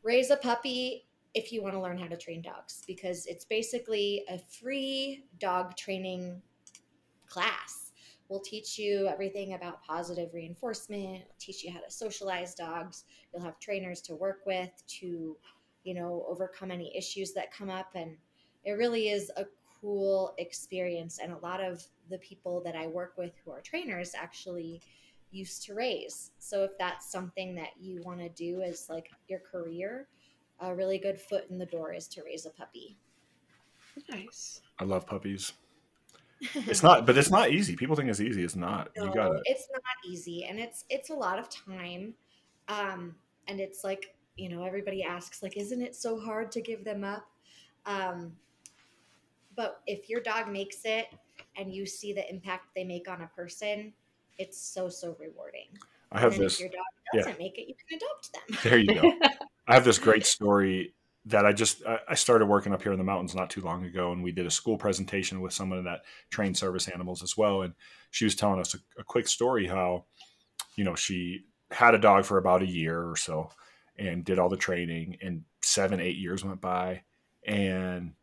raise 0.03 0.29
a 0.29 0.37
puppy 0.37 1.05
if 1.33 1.51
you 1.51 1.61
want 1.61 1.75
to 1.75 1.81
learn 1.81 1.97
how 1.97 2.07
to 2.07 2.17
train 2.17 2.41
dogs 2.41 2.83
because 2.87 3.25
it's 3.27 3.45
basically 3.45 4.23
a 4.29 4.39
free 4.39 5.25
dog 5.39 5.75
training 5.75 6.41
class. 7.27 7.91
We'll 8.27 8.39
teach 8.39 8.77
you 8.77 9.07
everything 9.07 9.53
about 9.53 9.83
positive 9.83 10.33
reinforcement 10.33 11.23
teach 11.39 11.63
you 11.63 11.71
how 11.71 11.79
to 11.79 11.91
socialize 11.91 12.53
dogs. 12.53 13.05
You'll 13.33 13.43
have 13.43 13.59
trainers 13.59 14.01
to 14.01 14.15
work 14.15 14.41
with 14.45 14.71
to 14.99 15.37
you 15.83 15.93
know 15.93 16.25
overcome 16.27 16.71
any 16.71 16.95
issues 16.95 17.33
that 17.33 17.53
come 17.53 17.69
up 17.69 17.91
and 17.95 18.17
it 18.65 18.71
really 18.73 19.09
is 19.09 19.31
a 19.37 19.45
cool 19.79 20.33
experience 20.37 21.19
and 21.21 21.31
a 21.31 21.37
lot 21.37 21.61
of 21.61 21.83
the 22.09 22.17
people 22.19 22.61
that 22.63 22.75
i 22.75 22.87
work 22.87 23.13
with 23.17 23.33
who 23.43 23.51
are 23.51 23.61
trainers 23.61 24.13
actually 24.15 24.81
used 25.31 25.63
to 25.63 25.73
raise 25.73 26.31
so 26.39 26.63
if 26.63 26.71
that's 26.77 27.11
something 27.11 27.53
that 27.55 27.69
you 27.79 28.01
want 28.03 28.19
to 28.19 28.29
do 28.29 28.61
as 28.61 28.87
like 28.89 29.09
your 29.27 29.39
career 29.39 30.07
a 30.61 30.75
really 30.75 30.97
good 30.97 31.19
foot 31.19 31.45
in 31.49 31.57
the 31.57 31.65
door 31.65 31.93
is 31.93 32.07
to 32.07 32.23
raise 32.23 32.45
a 32.45 32.49
puppy 32.49 32.97
Nice. 34.09 34.61
I 34.79 34.83
love 34.83 35.05
puppies. 35.05 35.53
It's 36.55 36.83
not, 36.83 37.05
but 37.05 37.17
it's 37.17 37.29
not 37.29 37.51
easy. 37.51 37.75
People 37.75 37.97
think 37.97 38.09
it's 38.09 38.21
easy. 38.21 38.45
It's 38.45 38.55
not. 38.55 38.91
No, 38.95 39.03
you 39.05 39.13
got 39.13 39.35
it. 39.35 39.41
it's 39.43 39.67
not 39.73 39.81
easy, 40.09 40.45
and 40.45 40.57
it's 40.57 40.85
it's 40.89 41.09
a 41.09 41.13
lot 41.13 41.37
of 41.37 41.49
time, 41.49 42.13
um, 42.69 43.13
and 43.49 43.59
it's 43.59 43.83
like 43.83 44.15
you 44.37 44.47
know 44.47 44.63
everybody 44.63 45.03
asks 45.03 45.43
like, 45.43 45.57
isn't 45.57 45.81
it 45.81 45.97
so 45.97 46.17
hard 46.17 46.49
to 46.53 46.61
give 46.61 46.85
them 46.85 47.03
up? 47.03 47.27
Um, 47.85 48.31
but 49.59 49.81
if 49.85 50.07
your 50.07 50.21
dog 50.21 50.49
makes 50.49 50.85
it 50.85 51.07
and 51.57 51.69
you 51.69 51.85
see 51.85 52.13
the 52.13 52.27
impact 52.29 52.67
they 52.73 52.85
make 52.85 53.09
on 53.09 53.23
a 53.23 53.27
person, 53.27 53.91
it's 54.37 54.57
so 54.57 54.87
so 54.87 55.17
rewarding. 55.19 55.67
I 56.13 56.21
have 56.21 56.37
this. 56.37 56.53
if 56.53 56.59
your 56.61 56.69
dog 56.69 56.85
doesn't 57.13 57.39
make 57.39 57.57
it, 57.57 57.67
you 57.67 57.75
can 57.75 57.97
adopt 57.97 58.31
them. 58.31 58.57
There 58.63 58.79
you 58.79 59.01
go. 59.01 59.27
I 59.67 59.73
have 59.73 59.83
this 59.83 59.99
great 59.99 60.25
story 60.25 60.93
that 61.25 61.45
I 61.45 61.51
just 61.51 61.85
I 61.85 61.99
I 62.07 62.15
started 62.15 62.45
working 62.45 62.73
up 62.73 62.81
here 62.81 62.93
in 62.93 62.97
the 62.97 63.03
mountains 63.03 63.35
not 63.35 63.49
too 63.49 63.59
long 63.59 63.83
ago, 63.83 64.13
and 64.13 64.23
we 64.23 64.31
did 64.31 64.45
a 64.45 64.49
school 64.49 64.77
presentation 64.77 65.41
with 65.41 65.51
someone 65.51 65.83
that 65.83 66.03
trained 66.29 66.55
service 66.55 66.87
animals 66.87 67.21
as 67.21 67.35
well, 67.35 67.63
and 67.63 67.73
she 68.11 68.23
was 68.23 68.35
telling 68.35 68.61
us 68.61 68.73
a, 68.75 68.77
a 68.97 69.03
quick 69.03 69.27
story 69.27 69.67
how, 69.67 70.05
you 70.77 70.85
know, 70.85 70.95
she 70.95 71.41
had 71.69 71.95
a 71.95 71.99
dog 71.99 72.23
for 72.23 72.37
about 72.37 72.61
a 72.61 72.65
year 72.65 73.09
or 73.09 73.17
so, 73.17 73.51
and 73.97 74.23
did 74.23 74.39
all 74.39 74.47
the 74.47 74.55
training, 74.55 75.17
and 75.21 75.43
seven 75.61 75.99
eight 75.99 76.15
years 76.15 76.45
went 76.45 76.61
by, 76.61 77.01
and 77.45 78.13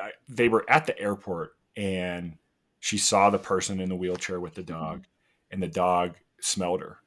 I, 0.00 0.12
they 0.28 0.48
were 0.48 0.64
at 0.68 0.86
the 0.86 0.98
airport, 0.98 1.56
and 1.76 2.38
she 2.80 2.98
saw 2.98 3.30
the 3.30 3.38
person 3.38 3.80
in 3.80 3.88
the 3.88 3.96
wheelchair 3.96 4.40
with 4.40 4.54
the 4.54 4.62
dog, 4.62 5.06
and 5.50 5.62
the 5.62 5.68
dog 5.68 6.16
smelled 6.40 6.80
her, 6.82 6.98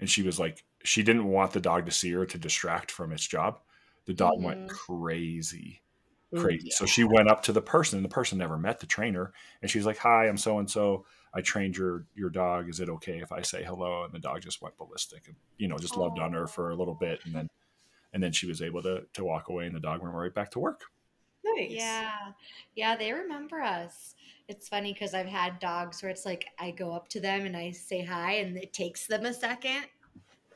and 0.00 0.08
she 0.10 0.22
was 0.22 0.38
like 0.38 0.64
she 0.82 1.02
didn't 1.02 1.26
want 1.26 1.52
the 1.52 1.60
dog 1.60 1.86
to 1.86 1.92
see 1.92 2.10
her 2.12 2.26
to 2.26 2.38
distract 2.38 2.90
from 2.90 3.12
its 3.12 3.26
job. 3.26 3.60
The 4.06 4.14
dog 4.14 4.32
went 4.42 4.60
Mhm. 4.60 4.68
crazy, 4.68 5.82
crazy. 6.34 6.70
So 6.70 6.86
she 6.86 7.04
went 7.04 7.28
up 7.30 7.42
to 7.44 7.52
the 7.52 7.62
person, 7.62 7.98
and 7.98 8.04
the 8.04 8.08
person 8.08 8.38
never 8.38 8.58
met 8.58 8.80
the 8.80 8.86
trainer, 8.86 9.32
and 9.62 9.70
she's 9.70 9.86
like, 9.86 9.98
"Hi, 9.98 10.28
I'm 10.28 10.36
so 10.38 10.58
and 10.58 10.70
so. 10.70 11.06
I 11.34 11.40
trained 11.42 11.76
your 11.76 12.06
your 12.14 12.30
dog. 12.30 12.68
Is 12.68 12.80
it 12.80 12.88
okay 12.90 13.20
if 13.20 13.32
I 13.32 13.42
say 13.42 13.64
hello?" 13.64 14.04
And 14.04 14.12
the 14.12 14.18
dog 14.20 14.42
just 14.42 14.62
went 14.62 14.76
ballistic, 14.78 15.26
and 15.28 15.36
you 15.58 15.68
know, 15.68 15.78
just 15.78 15.96
loved 15.96 16.18
on 16.18 16.32
her 16.32 16.46
for 16.48 16.70
a 16.70 16.76
little 16.76 16.94
bit, 16.94 17.20
and 17.24 17.34
then 17.34 17.48
and 18.12 18.22
then 18.22 18.32
she 18.32 18.46
was 18.46 18.62
able 18.62 18.82
to 18.82 19.06
to 19.14 19.24
walk 19.24 19.48
away, 19.50 19.66
and 19.66 19.74
the 19.76 19.80
dog 19.80 20.02
went 20.02 20.14
right 20.14 20.34
back 20.34 20.50
to 20.52 20.58
work. 20.60 20.84
Nice. 21.44 21.70
Yeah. 21.70 22.32
Yeah, 22.74 22.96
they 22.96 23.12
remember 23.12 23.60
us. 23.60 24.14
It's 24.48 24.68
funny 24.68 24.92
because 24.92 25.14
I've 25.14 25.26
had 25.26 25.58
dogs 25.58 26.02
where 26.02 26.10
it's 26.10 26.26
like 26.26 26.46
I 26.58 26.70
go 26.70 26.92
up 26.92 27.08
to 27.08 27.20
them 27.20 27.46
and 27.46 27.56
I 27.56 27.70
say 27.70 28.04
hi 28.04 28.34
and 28.34 28.56
it 28.56 28.72
takes 28.72 29.06
them 29.06 29.24
a 29.24 29.32
second. 29.32 29.86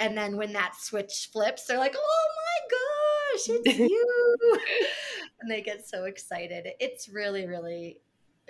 And 0.01 0.17
then 0.17 0.37
when 0.37 0.53
that 0.53 0.75
switch 0.77 1.29
flips, 1.33 1.67
they're 1.67 1.79
like, 1.79 1.97
oh 1.97 2.29
my 2.37 3.59
gosh, 3.59 3.61
it's 3.67 3.79
you. 3.91 4.39
and 5.41 5.51
they 5.51 5.63
get 5.63 5.89
so 5.89 6.05
excited. 6.05 6.69
It's 6.81 7.09
really, 7.09 7.47
really 7.47 8.01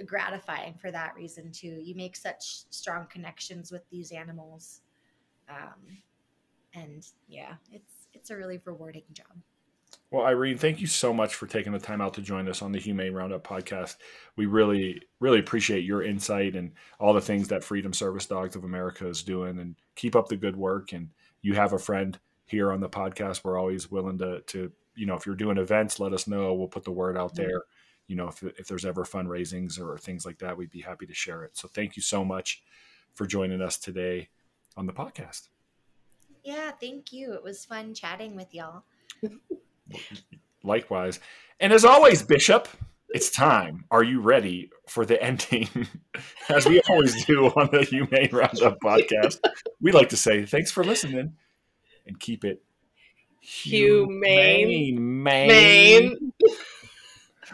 gratifying 0.06 0.74
for 0.74 0.90
that 0.90 1.14
reason 1.14 1.50
too. 1.52 1.80
You 1.82 1.94
make 1.94 2.16
such 2.16 2.64
strong 2.70 3.06
connections 3.10 3.72
with 3.72 3.88
these 3.90 4.12
animals. 4.12 4.82
Um, 5.48 5.98
and 6.74 7.06
yeah, 7.28 7.54
it's 7.72 8.08
it's 8.12 8.30
a 8.30 8.36
really 8.36 8.60
rewarding 8.64 9.04
job. 9.12 9.26
Well, 10.10 10.24
Irene, 10.24 10.56
thank 10.56 10.80
you 10.80 10.86
so 10.86 11.12
much 11.12 11.34
for 11.34 11.46
taking 11.46 11.72
the 11.72 11.78
time 11.78 12.00
out 12.00 12.14
to 12.14 12.22
join 12.22 12.48
us 12.48 12.62
on 12.62 12.72
the 12.72 12.78
Humane 12.78 13.12
Roundup 13.12 13.46
podcast. 13.46 13.96
We 14.36 14.46
really, 14.46 15.02
really 15.20 15.38
appreciate 15.38 15.84
your 15.84 16.02
insight 16.02 16.56
and 16.56 16.72
all 16.98 17.12
the 17.12 17.20
things 17.20 17.48
that 17.48 17.62
Freedom 17.62 17.92
Service 17.92 18.24
Dogs 18.24 18.56
of 18.56 18.64
America 18.64 19.06
is 19.06 19.22
doing. 19.22 19.58
And 19.58 19.76
keep 19.96 20.16
up 20.16 20.28
the 20.28 20.36
good 20.36 20.56
work. 20.56 20.92
And 20.92 21.10
you 21.42 21.54
have 21.54 21.74
a 21.74 21.78
friend 21.78 22.18
here 22.46 22.72
on 22.72 22.80
the 22.80 22.88
podcast. 22.88 23.44
We're 23.44 23.58
always 23.58 23.90
willing 23.90 24.16
to, 24.18 24.40
to 24.40 24.72
you 24.96 25.04
know, 25.04 25.14
if 25.14 25.26
you're 25.26 25.34
doing 25.34 25.58
events, 25.58 26.00
let 26.00 26.14
us 26.14 26.26
know. 26.26 26.54
We'll 26.54 26.68
put 26.68 26.84
the 26.84 26.90
word 26.90 27.18
out 27.18 27.34
there. 27.34 27.64
You 28.06 28.16
know, 28.16 28.28
if, 28.28 28.42
if 28.42 28.66
there's 28.66 28.86
ever 28.86 29.04
fundraisings 29.04 29.78
or 29.78 29.98
things 29.98 30.24
like 30.24 30.38
that, 30.38 30.56
we'd 30.56 30.70
be 30.70 30.80
happy 30.80 31.04
to 31.04 31.14
share 31.14 31.44
it. 31.44 31.58
So 31.58 31.68
thank 31.68 31.96
you 31.96 32.02
so 32.02 32.24
much 32.24 32.62
for 33.12 33.26
joining 33.26 33.60
us 33.60 33.76
today 33.76 34.30
on 34.74 34.86
the 34.86 34.92
podcast. 34.94 35.48
Yeah, 36.42 36.70
thank 36.70 37.12
you. 37.12 37.34
It 37.34 37.42
was 37.42 37.66
fun 37.66 37.92
chatting 37.92 38.34
with 38.34 38.54
y'all. 38.54 38.84
Likewise. 40.62 41.20
And 41.60 41.72
as 41.72 41.84
always, 41.84 42.22
Bishop, 42.22 42.68
it's 43.08 43.30
time. 43.30 43.84
Are 43.90 44.02
you 44.02 44.20
ready 44.20 44.70
for 44.86 45.06
the 45.06 45.22
ending? 45.22 45.68
as 46.48 46.66
we 46.66 46.80
always 46.88 47.24
do 47.24 47.46
on 47.46 47.68
the 47.72 47.82
Humane 47.84 48.30
Roundup 48.32 48.78
podcast, 48.80 49.40
we 49.80 49.92
like 49.92 50.10
to 50.10 50.16
say 50.16 50.44
thanks 50.44 50.70
for 50.70 50.84
listening 50.84 51.34
and 52.06 52.20
keep 52.20 52.44
it 52.44 52.62
Humane. 53.40 55.22
Maine. 55.22 56.32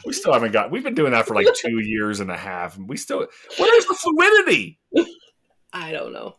We 0.05 0.13
still 0.13 0.33
haven't 0.33 0.53
got, 0.53 0.71
we've 0.71 0.83
been 0.83 0.95
doing 0.95 1.13
that 1.13 1.27
for 1.27 1.35
like 1.35 1.47
two 1.55 1.79
years 1.79 2.21
and 2.21 2.31
a 2.31 2.37
half. 2.37 2.77
And 2.77 2.89
we 2.89 2.97
still, 2.97 3.27
where's 3.59 3.87
the 3.87 3.95
fluidity? 3.95 4.81
I 5.73 5.93
don't 5.93 6.13
know. 6.13 6.37